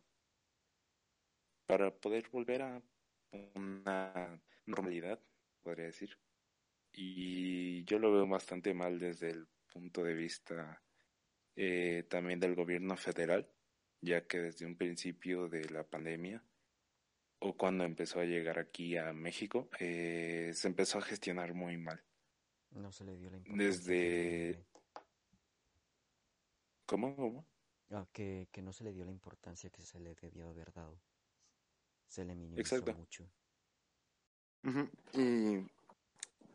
para 1.67 1.91
poder 1.91 2.29
volver 2.29 2.61
a 2.61 2.81
una 3.55 4.41
normalidad, 4.65 5.19
podría 5.61 5.85
decir. 5.85 6.17
Y 6.91 7.83
yo 7.85 7.99
lo 7.99 8.11
veo 8.11 8.27
bastante 8.27 8.73
mal 8.73 8.99
desde 8.99 9.31
el 9.31 9.47
punto 9.71 10.03
de 10.03 10.13
vista 10.13 10.81
eh, 11.55 12.05
también 12.09 12.39
del 12.39 12.55
gobierno 12.55 12.95
federal, 12.95 13.49
ya 14.01 14.25
que 14.25 14.39
desde 14.39 14.65
un 14.65 14.77
principio 14.77 15.47
de 15.49 15.69
la 15.69 15.83
pandemia 15.83 16.43
o 17.39 17.55
cuando 17.55 17.83
empezó 17.83 18.19
a 18.19 18.25
llegar 18.25 18.59
aquí 18.59 18.97
a 18.97 19.13
México, 19.13 19.69
eh, 19.79 20.51
se 20.53 20.67
empezó 20.67 20.99
a 20.99 21.01
gestionar 21.01 21.53
muy 21.53 21.77
mal. 21.77 22.03
No 22.71 22.91
se 22.91 23.03
le 23.03 23.15
dio 23.17 23.29
la 23.29 23.37
importancia. 23.37 23.67
Desde... 23.67 24.65
¿Cómo? 26.85 27.15
¿Cómo? 27.15 27.47
Ah, 27.91 28.07
que, 28.11 28.47
que 28.51 28.61
no 28.61 28.73
se 28.73 28.83
le 28.83 28.93
dio 28.93 29.05
la 29.05 29.11
importancia 29.11 29.69
que 29.69 29.83
se 29.83 29.99
le 29.99 30.15
debió 30.15 30.49
haber 30.49 30.71
dado. 30.73 30.99
Se 32.07 32.23
le 32.23 32.35
minimizó 32.35 32.75
Exacto. 32.75 32.93
mucho. 32.93 33.29
Y 35.13 35.65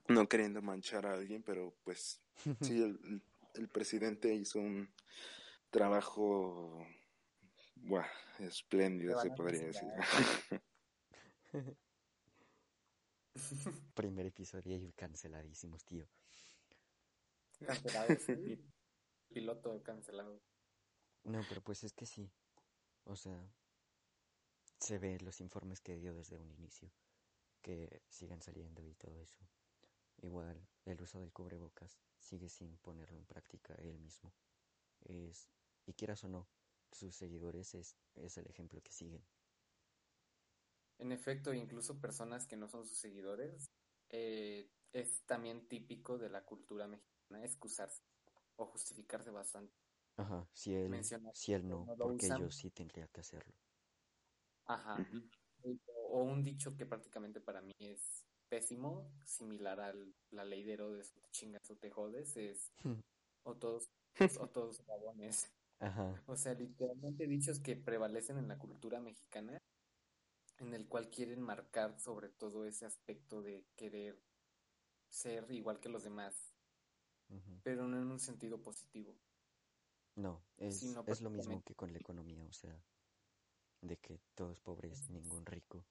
no 0.08 0.28
queriendo 0.28 0.60
manchar 0.62 1.06
a 1.06 1.14
alguien, 1.14 1.42
pero 1.42 1.74
pues 1.84 2.20
sí, 2.60 2.82
el, 2.82 3.22
el 3.54 3.68
presidente 3.68 4.34
hizo 4.34 4.58
un 4.58 4.92
trabajo 5.70 6.86
buah, 7.76 8.06
espléndido, 8.38 9.20
se 9.20 9.30
podría 9.30 9.66
decir. 9.66 9.88
Primer 13.94 14.26
episodio 14.26 14.76
y 14.76 14.92
canceladísimos, 14.92 15.84
tío. 15.84 16.06
Cancelado, 17.64 18.16
sí. 18.18 18.58
Piloto 19.32 19.82
cancelado. 19.82 20.42
No, 21.24 21.40
pero 21.48 21.60
pues 21.60 21.84
es 21.84 21.92
que 21.92 22.06
sí. 22.06 22.30
O 23.04 23.14
sea, 23.14 23.40
se 24.80 24.98
ve 24.98 25.18
los 25.20 25.40
informes 25.40 25.80
que 25.80 25.96
dio 25.96 26.14
desde 26.14 26.36
un 26.38 26.50
inicio, 26.50 26.90
que 27.62 28.02
siguen 28.08 28.42
saliendo 28.42 28.84
y 28.86 28.94
todo 28.94 29.20
eso. 29.20 29.38
Igual, 30.22 30.66
el 30.86 31.00
uso 31.00 31.20
del 31.20 31.32
cubrebocas 31.32 32.00
sigue 32.18 32.48
sin 32.48 32.78
ponerlo 32.78 33.16
en 33.18 33.26
práctica 33.26 33.74
él 33.74 33.98
mismo. 33.98 34.32
Es, 35.02 35.48
y 35.86 35.92
quieras 35.94 36.24
o 36.24 36.28
no, 36.28 36.48
sus 36.92 37.14
seguidores 37.14 37.74
es, 37.74 37.96
es 38.16 38.36
el 38.38 38.46
ejemplo 38.48 38.82
que 38.82 38.92
siguen. 38.92 39.24
En 40.98 41.12
efecto, 41.12 41.54
incluso 41.54 42.00
personas 42.00 42.46
que 42.46 42.56
no 42.56 42.68
son 42.68 42.86
sus 42.86 42.98
seguidores, 42.98 43.70
eh, 44.10 44.70
es 44.92 45.22
también 45.24 45.66
típico 45.68 46.18
de 46.18 46.28
la 46.28 46.44
cultura 46.44 46.86
mexicana 46.86 47.44
excusarse 47.44 48.02
o 48.56 48.66
justificarse 48.66 49.30
bastante. 49.30 49.74
Ajá, 50.16 50.46
si 50.52 50.72
él, 50.74 50.90
Mencionar 50.90 51.32
si 51.32 51.52
él 51.52 51.66
no, 51.68 51.90
porque 51.98 52.26
usan. 52.26 52.38
yo 52.38 52.50
sí 52.50 52.70
tendría 52.70 53.08
que 53.08 53.20
hacerlo. 53.20 53.54
Ajá. 54.74 54.96
O 56.10 56.22
un 56.22 56.42
dicho 56.42 56.76
que 56.76 56.86
prácticamente 56.86 57.40
para 57.40 57.60
mí 57.60 57.74
es 57.78 58.24
pésimo, 58.48 59.12
similar 59.24 59.80
a 59.80 59.94
la 60.30 60.44
ley 60.44 60.62
de 60.64 60.74
Herodes, 60.74 61.12
o 61.16 61.20
te 61.20 61.30
chingas 61.30 61.70
o 61.70 61.76
te 61.76 61.90
jodes, 61.90 62.36
es 62.36 62.72
o 63.44 63.56
todos 63.56 63.90
o 64.40 64.48
todos 64.48 64.84
rabones. 64.86 65.52
Ajá, 65.78 66.22
O 66.26 66.36
sea, 66.36 66.52
literalmente 66.54 67.26
dichos 67.26 67.58
que 67.58 67.74
prevalecen 67.74 68.36
en 68.36 68.48
la 68.48 68.58
cultura 68.58 69.00
mexicana, 69.00 69.62
en 70.58 70.74
el 70.74 70.86
cual 70.86 71.08
quieren 71.08 71.40
marcar 71.40 71.98
sobre 71.98 72.28
todo 72.28 72.66
ese 72.66 72.84
aspecto 72.84 73.40
de 73.40 73.64
querer 73.76 74.20
ser 75.08 75.50
igual 75.50 75.80
que 75.80 75.88
los 75.88 76.04
demás, 76.04 76.52
pero 77.62 77.88
no 77.88 77.98
en 77.98 78.10
un 78.10 78.20
sentido 78.20 78.60
positivo. 78.60 79.16
No, 80.16 80.42
es, 80.58 80.82
es 81.06 81.20
lo 81.22 81.30
mismo 81.30 81.62
que 81.62 81.74
con 81.74 81.92
la 81.92 81.98
economía, 81.98 82.44
o 82.44 82.52
sea, 82.52 82.78
de 83.82 83.96
que 83.96 84.20
todos 84.34 84.60
pobres, 84.60 85.08
ningún 85.10 85.44
rico. 85.46 85.84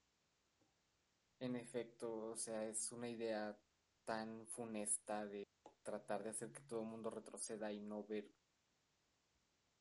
En 1.39 1.55
efecto, 1.55 2.31
o 2.31 2.35
sea, 2.35 2.65
es 2.67 2.91
una 2.91 3.09
idea 3.09 3.57
tan 4.05 4.45
funesta 4.47 5.25
de 5.25 5.47
tratar 5.83 6.23
de 6.23 6.31
hacer 6.31 6.51
que 6.51 6.61
todo 6.61 6.81
el 6.81 6.87
mundo 6.87 7.09
retroceda 7.09 7.71
y 7.71 7.79
no 7.79 8.03
ver 8.03 8.29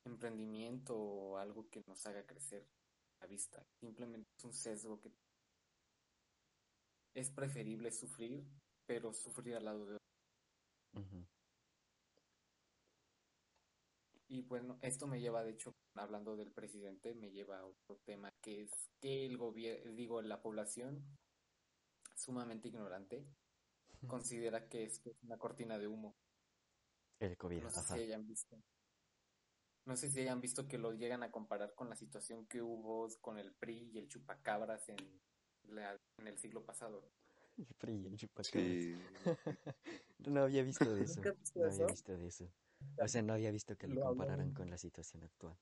emprendimiento 0.04 0.96
o 0.96 1.36
algo 1.36 1.68
que 1.68 1.82
nos 1.86 2.06
haga 2.06 2.26
crecer 2.26 2.66
a 3.20 3.26
vista. 3.26 3.64
Simplemente 3.80 4.28
es 4.36 4.44
un 4.44 4.52
sesgo 4.52 5.00
que 5.00 5.11
es 7.14 7.30
preferible 7.30 7.90
sufrir, 7.90 8.44
pero 8.86 9.12
sufrir 9.12 9.56
al 9.56 9.64
lado 9.64 9.86
de 9.86 9.94
otro. 9.96 10.06
Ujú. 10.94 11.26
Y 14.39 14.43
bueno, 14.43 14.78
esto 14.82 15.09
me 15.09 15.20
lleva, 15.20 15.43
de 15.43 15.51
hecho, 15.51 15.74
hablando 15.95 16.36
del 16.36 16.53
presidente, 16.53 17.12
me 17.12 17.32
lleva 17.32 17.59
a 17.59 17.66
otro 17.66 17.97
tema 18.05 18.30
que 18.41 18.62
es 18.62 18.70
que 19.01 19.26
el 19.26 19.36
gobierno, 19.36 19.93
digo, 19.97 20.22
la 20.22 20.41
población 20.41 21.05
sumamente 22.14 22.68
ignorante 22.68 23.26
considera 24.07 24.68
que 24.68 24.84
esto 24.84 25.11
es 25.11 25.16
una 25.24 25.39
cortina 25.39 25.76
de 25.76 25.89
humo. 25.89 26.14
El 27.18 27.36
COVID, 27.36 27.62
No 27.64 27.70
sé 27.70 27.80
ajá. 27.80 27.95
si 27.97 28.01
hayan 28.01 28.28
visto. 28.28 28.57
No 29.86 29.97
sé 29.97 30.09
si 30.09 30.20
hayan 30.20 30.41
visto 30.41 30.68
que 30.68 30.78
lo 30.78 30.93
llegan 30.93 31.24
a 31.24 31.32
comparar 31.32 31.74
con 31.74 31.89
la 31.89 31.97
situación 31.97 32.47
que 32.47 32.62
hubo 32.62 33.09
con 33.20 33.39
el 33.39 33.53
PRI 33.55 33.91
y 33.93 33.99
el 33.99 34.07
chupacabras 34.07 34.89
en, 34.89 35.20
la- 35.64 35.99
en 36.18 36.28
el 36.28 36.39
siglo 36.39 36.64
pasado. 36.64 37.11
El 37.57 37.66
PRI 37.74 38.03
y 38.03 38.07
el 38.07 38.16
chupacabras. 38.16 38.68
Sí, 38.68 38.95
No 40.30 40.43
había 40.45 40.62
visto 40.62 40.95
de 40.95 41.03
eso. 41.03 41.16
¿Nunca 41.16 41.30
has 41.30 41.39
visto 41.41 41.59
No 41.59 41.66
había 41.66 41.86
visto 41.86 42.16
de 42.16 42.28
eso. 42.28 42.53
O 43.03 43.09
sea, 43.09 43.22
no 43.22 43.33
había 43.33 43.51
visto 43.51 43.76
que 43.76 43.89
lo 43.89 43.95
Lo 43.95 44.01
compararan 44.01 44.53
con 44.53 44.68
la 44.70 44.79
situación 44.79 45.22
actual. 45.24 45.57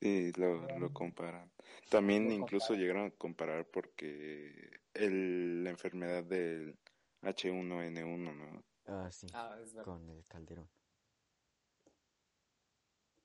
sí, 0.00 0.32
lo, 0.36 0.66
lo 0.78 0.92
comparan. 0.92 1.52
También 1.88 2.28
Lo 2.28 2.34
incluso 2.34 2.74
comparan. 2.74 2.80
llegaron 2.80 3.06
a 3.06 3.10
comparar 3.12 3.66
porque 3.70 4.70
el, 4.94 5.64
la 5.64 5.70
enfermedad 5.70 6.24
del 6.24 6.78
H1N1, 7.22 8.34
¿no? 8.34 8.64
Ah, 8.86 9.10
sí, 9.10 9.26
Ah, 9.32 9.58
es 9.62 9.72
verdad. 9.72 9.84
con 9.84 10.10
el 10.10 10.24
Calderón. 10.26 10.68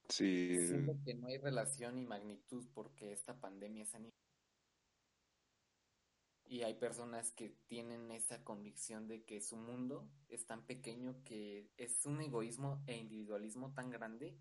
Sí, 0.10 0.58
Siento 0.60 0.98
que 1.06 1.14
no 1.14 1.28
hay 1.28 1.38
relación 1.38 1.94
ni 1.96 2.02
magnitud 2.04 2.66
porque 2.74 3.12
esta 3.12 3.40
pandemia 3.40 3.84
es 3.84 3.94
a 3.94 4.00
nivel. 4.00 4.12
Y 6.48 6.62
hay 6.62 6.76
personas 6.76 7.32
que 7.32 7.50
tienen 7.68 8.12
esa 8.12 8.44
convicción 8.44 9.08
de 9.08 9.24
que 9.24 9.42
su 9.42 9.58
mundo 9.58 10.08
es 10.30 10.46
tan 10.46 10.66
pequeño 10.66 11.24
que 11.24 11.72
es 11.78 12.06
un 12.06 12.22
egoísmo 12.22 12.84
e 12.86 12.98
individualismo 12.98 13.74
tan 13.74 13.90
grande 13.90 14.38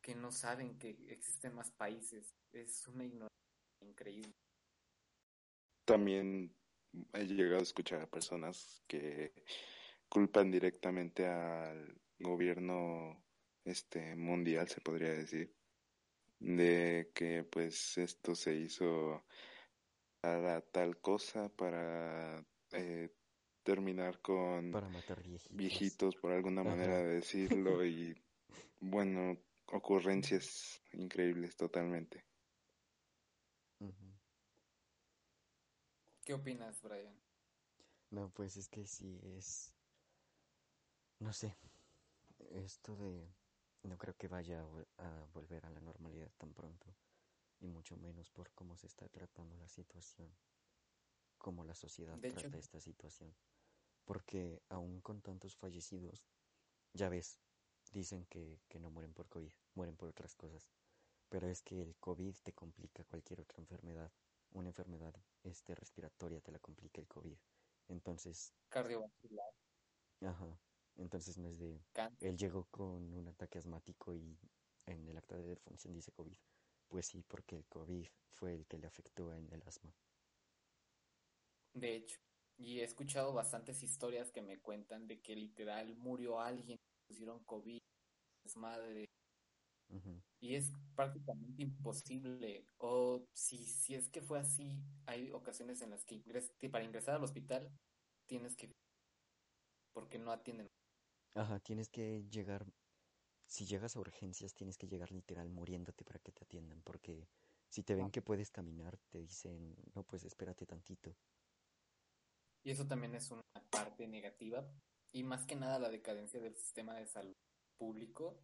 que 0.00 0.14
no 0.14 0.32
saben 0.32 0.78
que 0.78 0.90
existen 1.08 1.54
más 1.54 1.70
países. 1.70 2.34
Es 2.52 2.88
una 2.88 3.04
ignorancia 3.04 3.38
increíble. 3.80 4.34
también 5.84 6.54
he 7.12 7.24
llegado 7.26 7.60
a 7.60 7.62
escuchar 7.62 8.02
a 8.02 8.10
personas 8.10 8.82
que 8.86 9.32
culpan 10.08 10.50
directamente 10.50 11.26
al 11.26 12.00
gobierno 12.18 13.22
este 13.64 14.16
mundial, 14.16 14.68
se 14.68 14.80
podría 14.80 15.12
decir, 15.12 15.54
de 16.38 17.10
que 17.14 17.44
pues 17.44 17.96
esto 17.98 18.34
se 18.34 18.54
hizo 18.56 19.24
para 20.22 20.60
tal 20.60 21.00
cosa, 21.00 21.48
para 21.48 22.46
eh, 22.70 23.10
terminar 23.64 24.20
con 24.22 24.70
Para 24.70 24.88
matar 24.88 25.20
viejitos. 25.20 25.56
viejitos, 25.58 26.16
por 26.16 26.30
alguna 26.32 26.62
Ajá. 26.62 26.70
manera 26.70 26.96
de 26.98 27.14
decirlo, 27.16 27.84
y 27.84 28.14
bueno, 28.80 29.36
ocurrencias 29.66 30.80
increíbles 30.92 31.56
totalmente. 31.56 32.24
¿Qué 36.24 36.34
opinas, 36.34 36.80
Brian? 36.82 37.20
No, 38.10 38.30
pues 38.30 38.56
es 38.56 38.68
que 38.68 38.86
sí 38.86 39.18
es... 39.36 39.74
No 41.18 41.32
sé. 41.32 41.56
Esto 42.50 42.94
de... 42.96 43.28
No 43.82 43.98
creo 43.98 44.14
que 44.16 44.28
vaya 44.28 44.64
a 44.98 45.26
volver 45.34 45.66
a 45.66 45.70
la 45.70 45.80
normalidad 45.80 46.30
tan 46.38 46.54
pronto. 46.54 46.86
Y 47.62 47.68
mucho 47.68 47.96
menos 47.96 48.28
por 48.30 48.50
cómo 48.54 48.76
se 48.76 48.88
está 48.88 49.08
tratando 49.08 49.56
la 49.56 49.68
situación. 49.68 50.36
Cómo 51.38 51.64
la 51.64 51.74
sociedad 51.76 52.18
De 52.18 52.28
hecho- 52.28 52.40
trata 52.40 52.58
esta 52.58 52.80
situación. 52.80 53.32
Porque 54.04 54.60
aún 54.68 55.00
con 55.00 55.22
tantos 55.22 55.56
fallecidos, 55.56 56.26
ya 56.92 57.08
ves, 57.08 57.38
dicen 57.92 58.26
que, 58.26 58.60
que 58.68 58.80
no 58.80 58.90
mueren 58.90 59.14
por 59.14 59.28
COVID, 59.28 59.52
mueren 59.74 59.96
por 59.96 60.08
otras 60.08 60.34
cosas. 60.34 60.68
Pero 61.28 61.48
es 61.48 61.62
que 61.62 61.80
el 61.80 61.94
COVID 62.00 62.34
te 62.42 62.52
complica 62.52 63.04
cualquier 63.04 63.40
otra 63.40 63.60
enfermedad. 63.60 64.12
Una 64.50 64.68
enfermedad 64.70 65.14
este, 65.44 65.76
respiratoria 65.76 66.40
te 66.40 66.50
la 66.50 66.58
complica 66.58 67.00
el 67.00 67.06
COVID. 67.06 67.38
Entonces, 67.88 68.52
Cardiovascular, 68.68 69.54
Ajá. 70.20 70.58
Entonces 70.96 71.38
no 71.38 71.48
es 71.48 71.58
de... 71.58 71.80
cáncer. 71.92 72.28
Él 72.28 72.36
llegó 72.36 72.64
con 72.70 73.14
un 73.14 73.28
ataque 73.28 73.58
asmático 73.58 74.14
y 74.14 74.36
en 74.86 75.08
el 75.08 75.16
acta 75.16 75.36
de 75.36 75.46
defunción 75.46 75.94
dice 75.94 76.10
COVID. 76.12 76.36
Pues 76.92 77.06
sí, 77.06 77.24
porque 77.24 77.56
el 77.56 77.66
COVID 77.66 78.06
fue 78.30 78.54
el 78.54 78.66
que 78.68 78.78
le 78.78 78.86
afectó 78.86 79.32
en 79.32 79.52
el 79.52 79.64
asma. 79.66 79.92
De 81.74 81.96
hecho, 81.96 82.16
y 82.58 82.80
he 82.80 82.84
escuchado 82.84 83.32
bastantes 83.32 83.82
historias 83.82 84.30
que 84.30 84.42
me 84.42 84.60
cuentan 84.60 85.06
de 85.06 85.20
que 85.20 85.34
literal 85.36 85.96
murió 85.96 86.40
alguien, 86.40 86.78
pusieron 87.08 87.42
COVID, 87.44 87.78
desmadre, 88.44 89.06
Ujú. 89.90 90.22
y 90.40 90.54
es 90.56 90.70
prácticamente 90.94 91.62
imposible. 91.62 92.66
O 92.78 93.24
si, 93.32 93.64
si 93.64 93.94
es 93.94 94.08
que 94.10 94.22
fue 94.22 94.38
así, 94.38 94.82
hay 95.06 95.30
ocasiones 95.30 95.80
en 95.82 95.90
las 95.90 96.04
que 96.04 96.16
ingres- 96.16 96.52
para 96.70 96.84
ingresar 96.84 97.14
al 97.16 97.24
hospital 97.24 97.70
tienes 98.26 98.56
que, 98.56 98.70
porque 99.94 100.18
no 100.18 100.32
atienden. 100.32 100.68
Ajá, 101.34 101.60
tienes 101.60 101.88
que 101.90 102.24
llegar... 102.30 102.64
Si 103.52 103.66
llegas 103.66 103.96
a 103.96 104.00
urgencias, 104.00 104.54
tienes 104.54 104.78
que 104.78 104.88
llegar 104.88 105.12
literal 105.12 105.50
muriéndote 105.50 106.06
para 106.06 106.18
que 106.18 106.32
te 106.32 106.42
atiendan. 106.42 106.80
Porque 106.80 107.28
si 107.68 107.82
te 107.82 107.94
ven 107.94 108.10
que 108.10 108.22
puedes 108.22 108.50
caminar, 108.50 108.96
te 109.10 109.18
dicen, 109.18 109.76
no, 109.94 110.04
pues 110.04 110.24
espérate 110.24 110.64
tantito. 110.64 111.14
Y 112.64 112.70
eso 112.70 112.86
también 112.86 113.14
es 113.14 113.30
una 113.30 113.44
parte 113.68 114.08
negativa. 114.08 114.66
Y 115.12 115.22
más 115.22 115.44
que 115.44 115.54
nada 115.54 115.78
la 115.78 115.90
decadencia 115.90 116.40
del 116.40 116.56
sistema 116.56 116.94
de 116.94 117.06
salud 117.06 117.36
público 117.76 118.42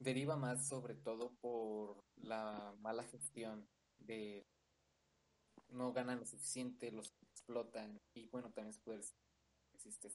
deriva 0.00 0.34
más 0.36 0.66
sobre 0.66 0.96
todo 0.96 1.30
por 1.36 2.02
la 2.16 2.74
mala 2.80 3.04
gestión 3.04 3.68
de 3.98 4.48
no 5.68 5.92
ganan 5.92 6.18
lo 6.18 6.26
suficiente, 6.26 6.90
los 6.90 7.14
explotan 7.22 8.00
y 8.14 8.26
bueno, 8.26 8.50
también 8.50 8.74
se 8.74 8.80
puede 8.80 8.98
decir 8.98 9.16
que 9.70 9.76
existe 9.76 10.10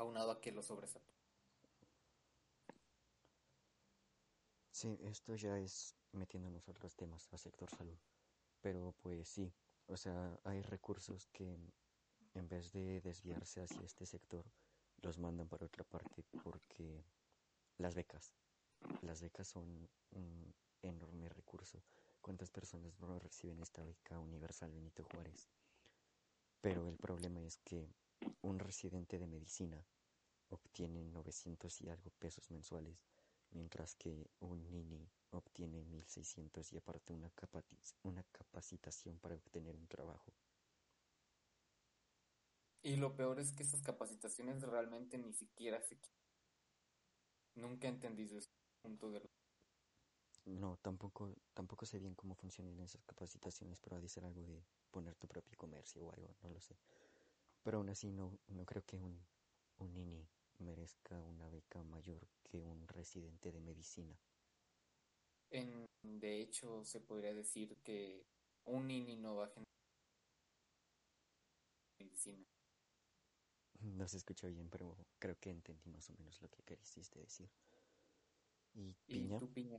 aunado 0.00 0.30
a 0.30 0.40
que 0.40 0.52
los 0.52 0.66
sobresaturan. 0.66 1.20
Sí, 4.70 4.98
esto 5.02 5.34
ya 5.36 5.58
es 5.58 5.94
metiéndonos 6.12 6.66
a 6.66 6.70
otros 6.70 6.96
temas, 6.96 7.28
a 7.32 7.38
sector 7.38 7.68
salud. 7.70 7.98
Pero 8.62 8.94
pues 9.02 9.28
sí, 9.28 9.52
o 9.86 9.96
sea, 9.96 10.38
hay 10.44 10.62
recursos 10.62 11.28
que 11.28 11.58
en 12.34 12.48
vez 12.48 12.72
de 12.72 13.00
desviarse 13.00 13.62
hacia 13.62 13.82
este 13.82 14.06
sector, 14.06 14.44
los 15.02 15.18
mandan 15.18 15.48
para 15.48 15.66
otra 15.66 15.84
parte 15.84 16.24
porque 16.42 17.04
las 17.78 17.94
becas, 17.94 18.34
las 19.02 19.20
becas 19.20 19.48
son 19.48 19.88
un 20.12 20.54
enorme 20.82 21.28
recurso. 21.28 21.82
¿Cuántas 22.20 22.50
personas 22.50 22.98
no 23.00 23.18
reciben 23.18 23.60
esta 23.60 23.82
beca 23.82 24.18
universal 24.18 24.70
Benito 24.72 25.04
Juárez? 25.04 25.48
Pero 26.60 26.88
el 26.88 26.96
problema 26.96 27.42
es 27.42 27.58
que 27.58 27.88
un 28.42 28.58
residente 28.58 29.18
de 29.18 29.26
medicina 29.26 29.84
obtiene 30.50 31.04
900 31.04 31.80
y 31.80 31.88
algo 31.88 32.10
pesos 32.18 32.50
mensuales, 32.50 33.04
mientras 33.50 33.94
que 33.94 34.30
un 34.40 34.70
nini 34.70 35.08
obtiene 35.30 35.82
1600 35.84 36.72
y 36.72 36.76
aparte 36.76 37.12
una, 37.12 37.30
capacitación 38.32 39.18
para 39.18 39.36
obtener 39.36 39.76
un 39.76 39.86
trabajo. 39.86 40.32
Y 42.82 42.96
lo 42.96 43.14
peor 43.14 43.38
es 43.40 43.52
que 43.52 43.62
esas 43.62 43.82
capacitaciones 43.82 44.62
realmente 44.62 45.18
ni 45.18 45.32
siquiera 45.32 45.80
se 45.82 45.98
Nunca 47.54 47.88
he 47.88 47.90
entendido 47.90 48.38
ese 48.38 48.48
punto 48.80 49.10
de 49.10 49.28
No, 50.46 50.78
tampoco, 50.78 51.34
tampoco 51.52 51.84
sé 51.84 51.98
bien 51.98 52.14
cómo 52.14 52.34
funcionan 52.34 52.80
esas 52.80 53.04
capacitaciones, 53.04 53.78
pero 53.80 53.96
ha 53.96 54.00
de 54.00 54.08
ser 54.08 54.24
algo 54.24 54.42
de 54.42 54.64
poner 54.90 55.14
tu 55.16 55.28
propio 55.28 55.58
comercio 55.58 56.06
o 56.06 56.12
algo, 56.12 56.34
no 56.42 56.48
lo 56.48 56.60
sé. 56.60 56.76
Pero 57.62 57.78
aún 57.78 57.88
así 57.88 58.10
no, 58.10 58.38
no 58.48 58.66
creo 58.66 58.84
que 58.84 58.98
un, 58.98 59.24
un 59.78 59.94
nini 59.94 60.28
merezca 60.58 61.22
una 61.22 61.48
beca 61.48 61.82
mayor 61.82 62.28
que 62.42 62.66
un 62.66 62.86
residente 62.86 63.50
de 63.50 63.60
medicina. 63.60 64.18
En, 65.50 65.86
de 66.02 66.40
hecho, 66.40 66.84
se 66.84 67.00
podría 67.00 67.34
decir 67.34 67.76
que 67.84 68.26
un 68.64 68.88
nini 68.88 69.16
no 69.16 69.36
va 69.36 69.44
a 69.44 69.48
generar 69.48 69.66
medicina. 72.00 72.44
No 73.96 74.06
se 74.06 74.16
escucha 74.18 74.46
bien, 74.46 74.68
pero 74.70 74.96
creo 75.18 75.36
que 75.40 75.50
entendí 75.50 75.90
más 75.90 76.08
o 76.08 76.12
menos 76.14 76.40
lo 76.40 76.48
que 76.48 76.62
quisiste 76.76 77.18
decir. 77.18 77.50
¿Y 78.74 78.94
Y 79.08 79.28
piña? 79.28 79.38
tu 79.38 79.52
piña, 79.52 79.78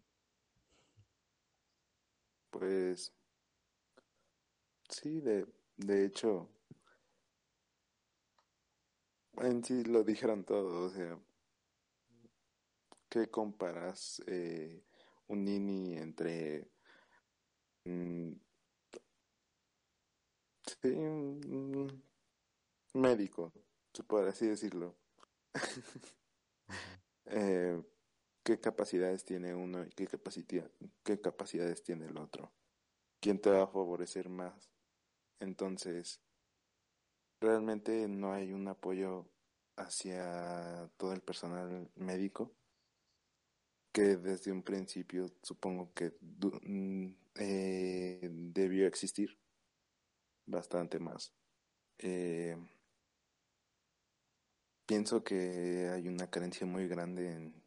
Pues 2.51 3.11
sí, 4.89 5.19
de, 5.21 5.47
de 5.77 6.05
hecho, 6.05 6.49
en 9.41 9.63
sí 9.63 9.83
lo 9.83 10.03
dijeron 10.03 10.43
todo, 10.45 10.85
o 10.85 10.89
sea, 10.89 11.19
¿qué 13.09 13.29
comparas 13.29 14.21
eh, 14.27 14.83
un 15.27 15.43
nini 15.43 15.97
entre 15.97 16.69
mm, 17.85 18.33
sí, 20.81 20.89
un 20.89 22.01
un 22.93 23.01
médico, 23.01 23.53
puede 24.07 24.29
así 24.29 24.47
decirlo? 24.47 24.95
Eh, 27.33 27.81
¿qué 28.43 28.59
capacidades 28.59 29.23
tiene 29.23 29.55
uno 29.55 29.85
y 29.85 29.89
qué 29.91 30.07
capacidad, 30.07 30.69
qué 31.03 31.21
capacidades 31.21 31.83
tiene 31.83 32.07
el 32.07 32.17
otro? 32.17 32.51
¿Quién 33.21 33.39
te 33.39 33.51
va 33.51 33.63
a 33.63 33.67
favorecer 33.67 34.27
más? 34.29 34.69
Entonces, 35.39 36.21
realmente 37.39 38.07
no 38.09 38.33
hay 38.33 38.51
un 38.51 38.67
apoyo 38.67 39.30
hacia 39.81 40.89
todo 40.97 41.13
el 41.13 41.21
personal 41.21 41.89
médico 41.95 42.53
que 43.91 44.17
desde 44.17 44.51
un 44.51 44.63
principio 44.63 45.31
supongo 45.41 45.93
que 45.93 46.13
mm, 46.21 47.07
eh, 47.35 48.29
debió 48.31 48.87
existir 48.87 49.37
bastante 50.45 50.99
más. 50.99 51.33
Eh, 51.99 52.57
pienso 54.85 55.23
que 55.23 55.89
hay 55.91 56.07
una 56.07 56.29
carencia 56.29 56.67
muy 56.67 56.87
grande 56.87 57.31
en, 57.33 57.63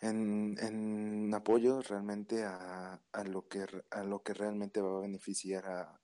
en, 0.00 0.56
en 0.60 1.34
apoyo 1.34 1.80
realmente 1.82 2.44
a, 2.44 3.00
a 3.12 3.24
lo 3.24 3.48
que, 3.48 3.64
a 3.90 4.02
lo 4.04 4.22
que 4.22 4.34
realmente 4.34 4.80
va 4.80 4.98
a 4.98 5.02
beneficiar 5.02 5.66
a, 5.66 6.00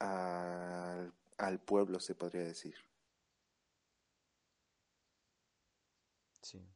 al- 0.00 1.14
al 1.38 1.60
pueblo, 1.60 2.00
se 2.00 2.14
podría 2.16 2.44
decir. 2.44 2.76
Sí. 6.48 6.66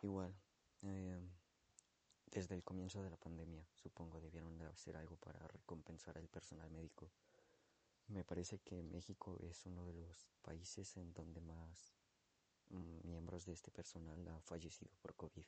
Igual, 0.00 0.34
eh, 0.84 1.20
desde 2.30 2.54
el 2.54 2.64
comienzo 2.64 3.02
de 3.02 3.10
la 3.10 3.18
pandemia, 3.18 3.62
supongo 3.74 4.22
debieron 4.22 4.56
de 4.56 4.64
hacer 4.64 4.96
algo 4.96 5.16
para 5.16 5.46
recompensar 5.48 6.16
al 6.16 6.26
personal 6.28 6.70
médico. 6.70 7.10
Me 8.08 8.24
parece 8.24 8.58
que 8.60 8.82
México 8.82 9.38
es 9.42 9.66
uno 9.66 9.84
de 9.84 9.92
los 9.92 10.30
países 10.40 10.96
en 10.96 11.12
donde 11.12 11.42
más 11.42 11.92
mm, 12.70 13.06
miembros 13.06 13.44
de 13.44 13.52
este 13.52 13.70
personal 13.70 14.26
han 14.28 14.42
fallecido 14.44 14.90
por 15.02 15.14
COVID. 15.14 15.44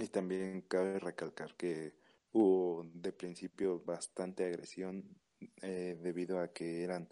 Y 0.00 0.08
también 0.08 0.62
cabe 0.62 0.98
recalcar 0.98 1.54
que 1.54 1.94
hubo 2.32 2.82
de 2.82 3.12
principio 3.12 3.78
bastante 3.84 4.44
agresión 4.44 5.04
eh, 5.62 5.96
debido 6.02 6.40
a 6.40 6.52
que 6.52 6.82
eran 6.82 7.08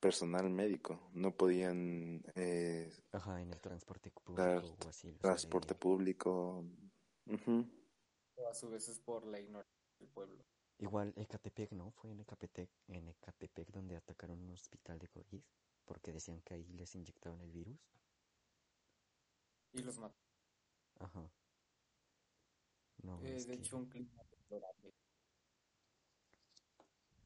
personal 0.00 0.48
médico, 0.50 1.10
no 1.12 1.36
podían 1.36 2.22
eh, 2.34 2.90
Ajá, 3.12 3.40
en 3.40 3.52
el 3.52 3.60
transporte 3.60 4.10
dar 4.34 4.62
público 4.62 4.86
o 4.86 4.88
así. 4.88 5.12
transporte 5.20 5.74
público. 5.74 6.64
O 8.36 8.48
a 8.48 8.54
su 8.54 8.70
vez 8.70 8.88
es 8.88 8.98
por 9.00 9.26
la 9.26 9.38
ignorancia 9.38 9.78
del 9.98 10.08
pueblo. 10.08 10.44
Igual 10.78 11.12
Ecatepec, 11.16 11.72
¿no? 11.72 11.90
Fue 11.92 12.10
en 12.10 12.20
Ecatepec, 12.20 12.70
en 12.88 13.08
Ecatepec 13.08 13.68
donde 13.68 13.96
atacaron 13.96 14.40
un 14.42 14.52
hospital 14.52 14.98
de 14.98 15.08
COVID 15.08 15.42
porque 15.84 16.12
decían 16.12 16.40
que 16.42 16.54
ahí 16.54 16.72
les 16.72 16.94
inyectaban 16.94 17.40
el 17.42 17.50
virus. 17.52 17.78
Y 19.72 19.82
los 19.82 19.98
mató. 19.98 20.16
Ajá. 20.98 21.30
No, 23.02 23.20
Eh, 23.24 23.36
es 23.36 23.46
de 23.46 23.54
que 23.54 23.58
hecho, 23.58 23.76
un 23.76 23.86
clima 23.86 24.22
deplorable. 24.30 24.94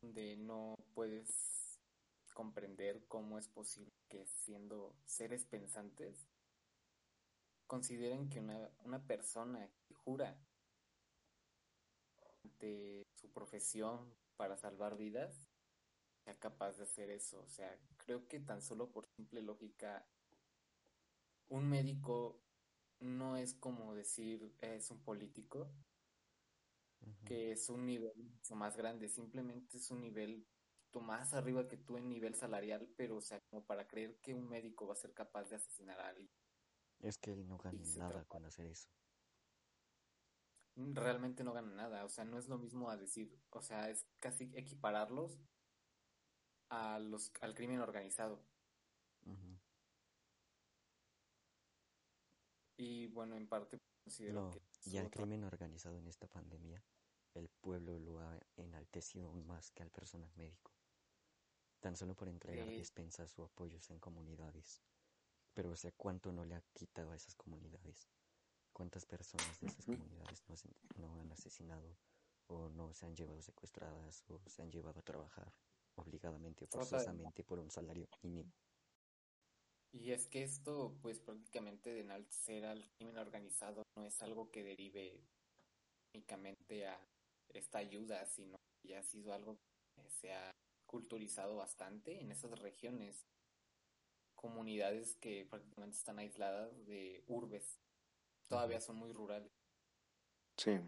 Donde 0.00 0.36
no 0.36 0.76
puedes 0.94 1.53
comprender 2.34 3.06
cómo 3.08 3.38
es 3.38 3.48
posible 3.48 3.90
que 4.08 4.26
siendo 4.26 4.94
seres 5.06 5.46
pensantes 5.46 6.28
consideren 7.66 8.28
que 8.28 8.40
una, 8.40 8.70
una 8.84 9.06
persona 9.06 9.70
que 9.86 9.94
jura 9.94 10.36
ante 12.44 13.06
su 13.14 13.30
profesión 13.32 14.12
para 14.36 14.56
salvar 14.58 14.96
vidas 14.96 15.48
sea 16.24 16.38
capaz 16.38 16.76
de 16.76 16.84
hacer 16.84 17.10
eso. 17.10 17.40
O 17.40 17.48
sea, 17.48 17.78
creo 17.96 18.26
que 18.28 18.40
tan 18.40 18.60
solo 18.60 18.90
por 18.90 19.06
simple 19.06 19.40
lógica, 19.42 20.06
un 21.48 21.68
médico 21.68 22.40
no 23.00 23.36
es 23.36 23.54
como 23.54 23.94
decir 23.94 24.54
es 24.60 24.90
un 24.90 24.98
político, 25.02 25.70
que 27.24 27.52
es 27.52 27.68
un 27.68 27.86
nivel 27.86 28.16
mucho 28.16 28.54
más 28.56 28.76
grande, 28.76 29.08
simplemente 29.08 29.76
es 29.76 29.90
un 29.90 30.00
nivel 30.00 30.46
más 31.00 31.34
arriba 31.34 31.68
que 31.68 31.76
tú 31.76 31.96
en 31.96 32.08
nivel 32.08 32.34
salarial, 32.34 32.88
pero 32.96 33.16
o 33.16 33.20
sea, 33.20 33.40
como 33.50 33.64
para 33.64 33.86
creer 33.86 34.18
que 34.20 34.34
un 34.34 34.48
médico 34.48 34.86
va 34.86 34.94
a 34.94 34.96
ser 34.96 35.12
capaz 35.14 35.48
de 35.50 35.56
asesinar 35.56 36.00
a 36.00 36.08
alguien. 36.08 36.30
es 37.00 37.18
que 37.18 37.32
él 37.32 37.46
no 37.46 37.56
gana 37.58 37.84
nada 37.96 38.24
con 38.24 38.44
hacer 38.46 38.66
eso. 38.66 38.88
realmente 40.76 41.44
no 41.44 41.52
ganan 41.52 41.76
nada, 41.76 42.04
o 42.04 42.08
sea, 42.08 42.24
no 42.24 42.38
es 42.38 42.48
lo 42.48 42.58
mismo 42.58 42.90
a 42.90 42.96
decir, 42.96 43.38
o 43.50 43.62
sea, 43.62 43.90
es 43.90 44.06
casi 44.20 44.50
equipararlos 44.54 45.38
a 46.70 46.98
los, 46.98 47.32
al 47.40 47.54
crimen 47.54 47.80
organizado. 47.80 48.44
Y 52.76 53.06
bueno, 53.08 53.36
en 53.36 53.48
parte 53.48 53.78
considero 54.02 54.42
No, 54.42 54.50
que 54.50 54.60
y 54.84 54.98
al 54.98 55.10
crimen 55.10 55.44
organizado 55.44 55.96
en 55.98 56.08
esta 56.08 56.26
pandemia, 56.26 56.82
el 57.34 57.48
pueblo 57.60 57.98
lo 57.98 58.20
ha 58.20 58.38
enaltecido 58.56 59.28
aún 59.28 59.46
más 59.46 59.70
que 59.72 59.82
al 59.82 59.90
personal 59.90 60.30
médico. 60.36 60.72
Tan 61.84 61.96
solo 61.96 62.14
por 62.14 62.28
entregar 62.30 62.66
Sí. 62.66 62.78
despensas 62.78 63.38
o 63.38 63.44
apoyos 63.44 63.90
en 63.90 63.98
comunidades. 63.98 64.80
Pero, 65.52 65.70
o 65.72 65.76
sea, 65.76 65.92
¿cuánto 65.92 66.32
no 66.32 66.46
le 66.46 66.54
ha 66.54 66.62
quitado 66.72 67.12
a 67.12 67.16
esas 67.16 67.34
comunidades? 67.34 68.08
¿Cuántas 68.72 69.04
personas 69.04 69.60
de 69.60 69.66
esas 69.66 69.84
comunidades 69.84 70.42
no, 70.48 70.56
se- 70.56 70.70
no 70.96 71.20
han 71.20 71.30
asesinado 71.30 71.94
o 72.46 72.70
no 72.70 72.94
se 72.94 73.04
han 73.04 73.14
llevado 73.14 73.42
secuestradas 73.42 74.24
o 74.30 74.40
se 74.48 74.62
han 74.62 74.70
llevado 74.70 74.98
a 75.00 75.02
trabajar 75.02 75.52
obligadamente 75.96 76.64
o 76.64 76.68
forzosamente 76.68 77.44
por 77.44 77.58
un 77.58 77.70
salario 77.70 78.08
mínimo? 78.22 78.50
Y 79.92 80.12
es 80.12 80.26
que 80.26 80.42
esto, 80.42 80.96
pues 81.02 81.20
prácticamente 81.20 81.92
de 81.92 82.00
enaltecer 82.00 82.64
al 82.64 82.82
crimen 82.96 83.18
organizado 83.18 83.82
no 83.94 84.06
es 84.06 84.22
algo 84.22 84.50
que 84.50 84.64
derive 84.64 85.20
únicamente 86.14 86.86
a 86.86 86.98
esta 87.52 87.76
ayuda, 87.76 88.24
sino 88.24 88.56
que 88.80 88.88
ya 88.88 89.00
ha 89.00 89.02
sido 89.02 89.34
algo 89.34 89.58
que 89.94 90.08
se 90.08 90.32
ha 90.32 90.50
culturizado 90.94 91.56
bastante 91.56 92.20
en 92.20 92.30
esas 92.30 92.56
regiones, 92.60 93.26
comunidades 94.36 95.16
que 95.16 95.44
prácticamente 95.44 95.96
están 95.96 96.20
aisladas 96.20 96.86
de 96.86 97.24
urbes, 97.26 97.80
todavía 98.46 98.80
son 98.80 98.94
muy 98.94 99.12
rurales. 99.12 99.50
Sí, 100.56 100.78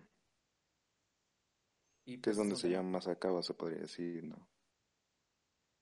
Y 2.05 2.19
que 2.19 2.21
pues 2.23 2.35
es 2.35 2.37
donde 2.37 2.55
se 2.55 2.71
llama 2.71 2.91
más 2.91 3.09
acaba, 3.09 3.43
se 3.43 3.55
podría 3.55 3.81
decir, 3.81 4.23
¿no? 4.23 4.49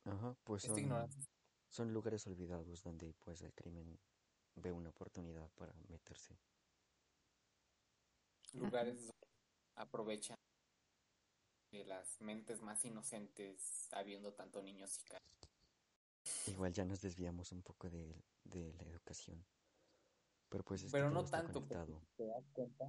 Ajá, 0.07 0.35
pues 0.43 0.63
son, 0.63 0.91
son 1.69 1.93
lugares 1.93 2.27
olvidados 2.27 2.83
donde 2.83 3.13
pues 3.13 3.43
el 3.43 3.53
crimen 3.53 4.01
ve 4.55 4.73
una 4.73 4.89
oportunidad 4.89 5.51
para 5.51 5.75
meterse. 5.91 6.39
lugares 8.55 8.97
donde 9.01 9.13
aprovechan 9.75 10.39
de 11.75 11.85
las 11.85 12.21
mentes 12.21 12.63
más 12.63 12.85
inocentes, 12.87 13.89
habiendo 13.93 14.33
tanto 14.35 14.63
niños 14.63 14.91
sicarios. 14.93 15.25
Igual 16.47 16.73
ya 16.73 16.85
nos 16.85 17.01
desviamos 17.01 17.53
un 17.53 17.63
poco 17.63 17.91
de, 17.91 18.25
de 18.45 18.73
la 18.75 18.85
educación. 18.85 19.45
Pero 20.49 20.65
pues 20.65 20.83
es 20.85 20.93
Pero 20.93 21.11
no 21.11 21.25
tanto, 21.25 21.63
te 21.65 21.75
das 21.75 22.45
cuenta, 22.53 22.85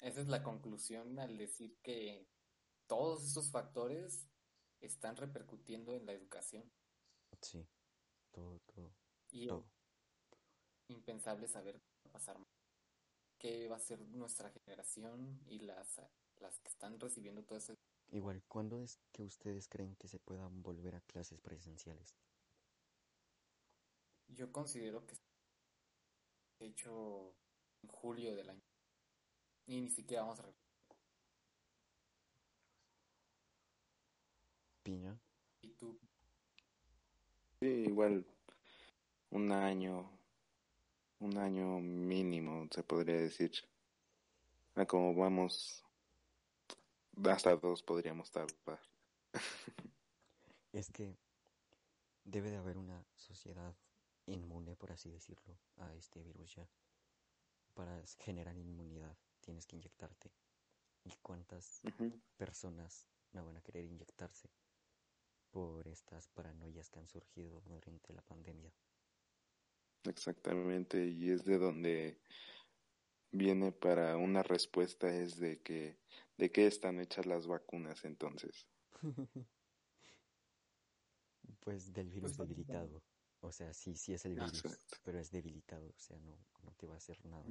esa 0.00 0.20
es 0.20 0.28
la 0.28 0.42
conclusión 0.42 1.18
al 1.18 1.36
decir 1.36 1.76
que 1.82 2.26
todos 2.86 3.24
estos 3.26 3.50
factores 3.50 4.28
están 4.80 5.16
repercutiendo 5.16 5.94
en 5.94 6.06
la 6.06 6.12
educación 6.12 6.70
Sí, 7.40 7.68
todo, 8.32 8.58
todo, 8.66 8.92
y 9.30 9.46
todo. 9.46 9.64
impensable 10.88 11.46
saber 11.48 11.80
qué 11.80 12.08
va 12.08 12.10
a 12.10 12.12
pasar, 12.12 12.36
qué 13.38 13.68
va 13.68 13.76
a 13.76 13.80
ser 13.80 14.00
nuestra 14.00 14.50
generación 14.50 15.40
y 15.46 15.60
las, 15.60 16.00
las 16.40 16.58
que 16.60 16.68
están 16.68 16.98
recibiendo 17.00 17.44
todo 17.44 17.58
ese 17.58 17.76
Igual, 18.14 18.44
¿cuándo 18.46 18.80
es 18.80 19.00
que 19.10 19.24
ustedes 19.24 19.66
creen 19.66 19.96
que 19.96 20.06
se 20.06 20.20
puedan 20.20 20.62
volver 20.62 20.94
a 20.94 21.00
clases 21.00 21.40
presenciales? 21.40 22.14
Yo 24.28 24.52
considero 24.52 25.04
que 25.04 25.16
de 26.60 26.66
hecho 26.66 27.34
en 27.82 27.88
julio 27.88 28.36
del 28.36 28.50
año 28.50 28.62
y 29.66 29.80
ni 29.80 29.90
siquiera 29.90 30.22
vamos 30.22 30.38
a 30.38 30.44
Piña, 34.84 35.18
y 35.62 35.70
tú 35.70 35.98
Sí, 37.58 37.66
igual 37.66 38.24
un 39.30 39.50
año, 39.50 40.08
un 41.18 41.36
año 41.36 41.80
mínimo, 41.80 42.68
se 42.70 42.84
podría 42.84 43.16
decir. 43.16 43.50
A 44.76 44.86
como 44.86 45.14
vamos, 45.16 45.83
hasta 47.24 47.56
dos 47.56 47.82
podríamos 47.82 48.30
tardar. 48.30 48.80
es 50.72 50.90
que 50.90 51.16
debe 52.24 52.50
de 52.50 52.56
haber 52.56 52.78
una 52.78 53.04
sociedad 53.16 53.74
inmune, 54.26 54.76
por 54.76 54.92
así 54.92 55.10
decirlo, 55.10 55.58
a 55.76 55.94
este 55.94 56.22
virus 56.22 56.54
ya. 56.54 56.68
Para 57.74 58.02
generar 58.18 58.56
inmunidad 58.56 59.16
tienes 59.40 59.66
que 59.66 59.76
inyectarte. 59.76 60.32
¿Y 61.04 61.12
cuántas 61.20 61.82
personas 62.36 63.06
no 63.32 63.44
van 63.44 63.56
a 63.56 63.60
querer 63.60 63.84
inyectarse 63.84 64.48
por 65.50 65.86
estas 65.86 66.28
paranoias 66.28 66.88
que 66.88 66.98
han 66.98 67.08
surgido 67.08 67.60
durante 67.60 68.12
la 68.14 68.22
pandemia? 68.22 68.72
Exactamente, 70.04 71.06
y 71.06 71.30
es 71.30 71.44
de 71.44 71.58
donde 71.58 72.18
viene 73.30 73.72
para 73.72 74.16
una 74.16 74.42
respuesta 74.42 75.14
es 75.14 75.38
de 75.38 75.60
que 75.60 75.98
de 76.36 76.50
qué 76.50 76.66
están 76.66 77.00
hechas 77.00 77.26
las 77.26 77.46
vacunas 77.46 78.04
entonces. 78.04 78.66
Pues 81.60 81.92
del 81.94 82.10
virus 82.10 82.34
prácticamente. 82.34 82.72
debilitado. 82.72 83.02
O 83.40 83.52
sea, 83.52 83.72
sí, 83.72 83.96
sí 83.96 84.12
es 84.12 84.24
el 84.26 84.34
virus, 84.34 84.64
Exacto. 84.64 84.98
pero 85.02 85.18
es 85.18 85.30
debilitado, 85.30 85.88
o 85.88 85.98
sea, 85.98 86.18
no, 86.18 86.38
no 86.62 86.72
te 86.74 86.86
va 86.86 86.94
a 86.94 86.96
hacer 86.98 87.24
nada. 87.24 87.44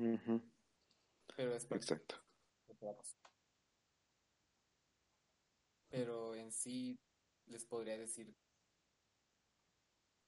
Pero 1.35 1.55
es 1.55 1.67
Exacto. 1.71 2.15
Pero 5.89 6.35
en 6.35 6.51
sí 6.51 6.99
les 7.45 7.65
podría 7.65 7.97
decir, 7.97 8.35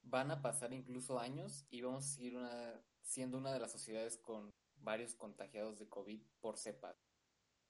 van 0.03 0.31
a 0.31 0.41
pasar 0.41 0.73
incluso 0.73 1.19
años 1.19 1.65
y 1.69 1.81
vamos 1.81 2.05
a 2.05 2.15
seguir 2.15 2.37
una, 2.37 2.83
siendo 3.01 3.37
una 3.37 3.51
de 3.51 3.59
las 3.59 3.71
sociedades 3.71 4.17
con 4.17 4.53
varios 4.77 5.15
contagiados 5.15 5.79
de 5.79 5.89
COVID 5.89 6.21
por 6.39 6.57
cepas. 6.57 7.04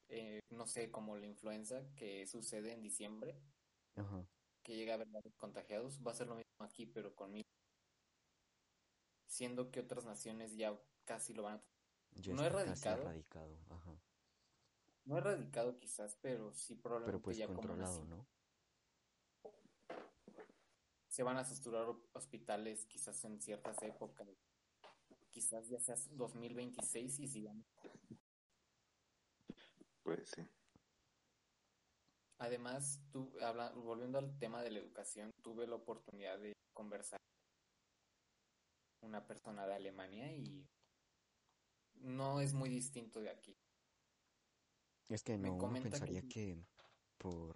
Eh, 0.10 0.40
no 0.52 0.68
sé, 0.68 0.92
como 0.92 1.18
la 1.18 1.26
influenza 1.26 1.84
que 1.96 2.26
sucede 2.28 2.72
en 2.74 2.82
diciembre, 2.82 3.36
Ajá. 3.96 4.26
que 4.64 4.76
llega 4.76 4.94
a 4.94 4.96
haber 4.96 5.08
contagiados, 5.38 6.00
va 6.06 6.12
a 6.12 6.16
ser 6.16 6.28
lo 6.28 6.36
mismo 6.36 6.52
aquí, 6.66 6.86
pero 6.86 7.16
conmigo. 7.16 7.46
Siendo 9.28 9.72
que 9.72 9.80
otras 9.82 10.06
naciones 10.06 10.56
ya 10.56 10.80
casi 11.06 11.34
lo 11.34 11.44
van 11.44 11.56
a... 11.58 11.64
Ya 12.22 12.34
No 12.34 12.46
erradicado. 12.46 13.02
erradicado, 13.02 13.60
ajá. 13.70 14.00
No 15.06 15.18
erradicado 15.18 15.78
quizás, 15.78 16.16
pero 16.22 16.54
sí 16.54 16.76
Pero 16.76 16.82
probablemente 16.84 17.24
pues 17.24 17.38
ya 17.38 17.48
controlado. 17.48 18.06
¿no? 18.06 18.28
se 21.08 21.24
van 21.24 21.38
a 21.38 21.46
susturar 21.46 21.84
ho- 21.88 22.04
hospitales 22.12 22.86
quizás 22.88 23.24
en 23.24 23.42
ciertas 23.42 23.82
épocas, 23.84 24.28
quizás 25.32 25.70
ya 25.70 25.80
sea 25.80 25.96
2026 26.12 27.20
y 27.20 27.28
sigamos. 27.30 27.66
Pues 30.06 30.30
sí. 30.36 30.48
Además, 32.38 33.02
tú, 33.12 33.34
habla- 33.42 33.72
volviendo 33.72 34.20
al 34.20 34.38
tema 34.38 34.62
de 34.62 34.70
la 34.70 34.78
educación, 34.80 35.32
tuve 35.42 35.66
la 35.66 35.76
oportunidad 35.76 36.38
de 36.38 36.54
conversar 36.74 37.18
con 39.00 39.10
una 39.10 39.26
persona 39.26 39.66
de 39.66 39.74
Alemania 39.74 40.32
y 40.32 40.64
no 41.96 42.40
es 42.40 42.54
muy 42.54 42.70
distinto 42.70 43.20
de 43.20 43.32
aquí. 43.32 43.58
Es 45.10 45.24
que 45.24 45.40
Me 45.40 45.50
no, 45.50 45.56
uno 45.56 45.74
pensaría 45.74 46.22
que- 46.22 46.28
que 46.28 46.66
por 47.18 47.56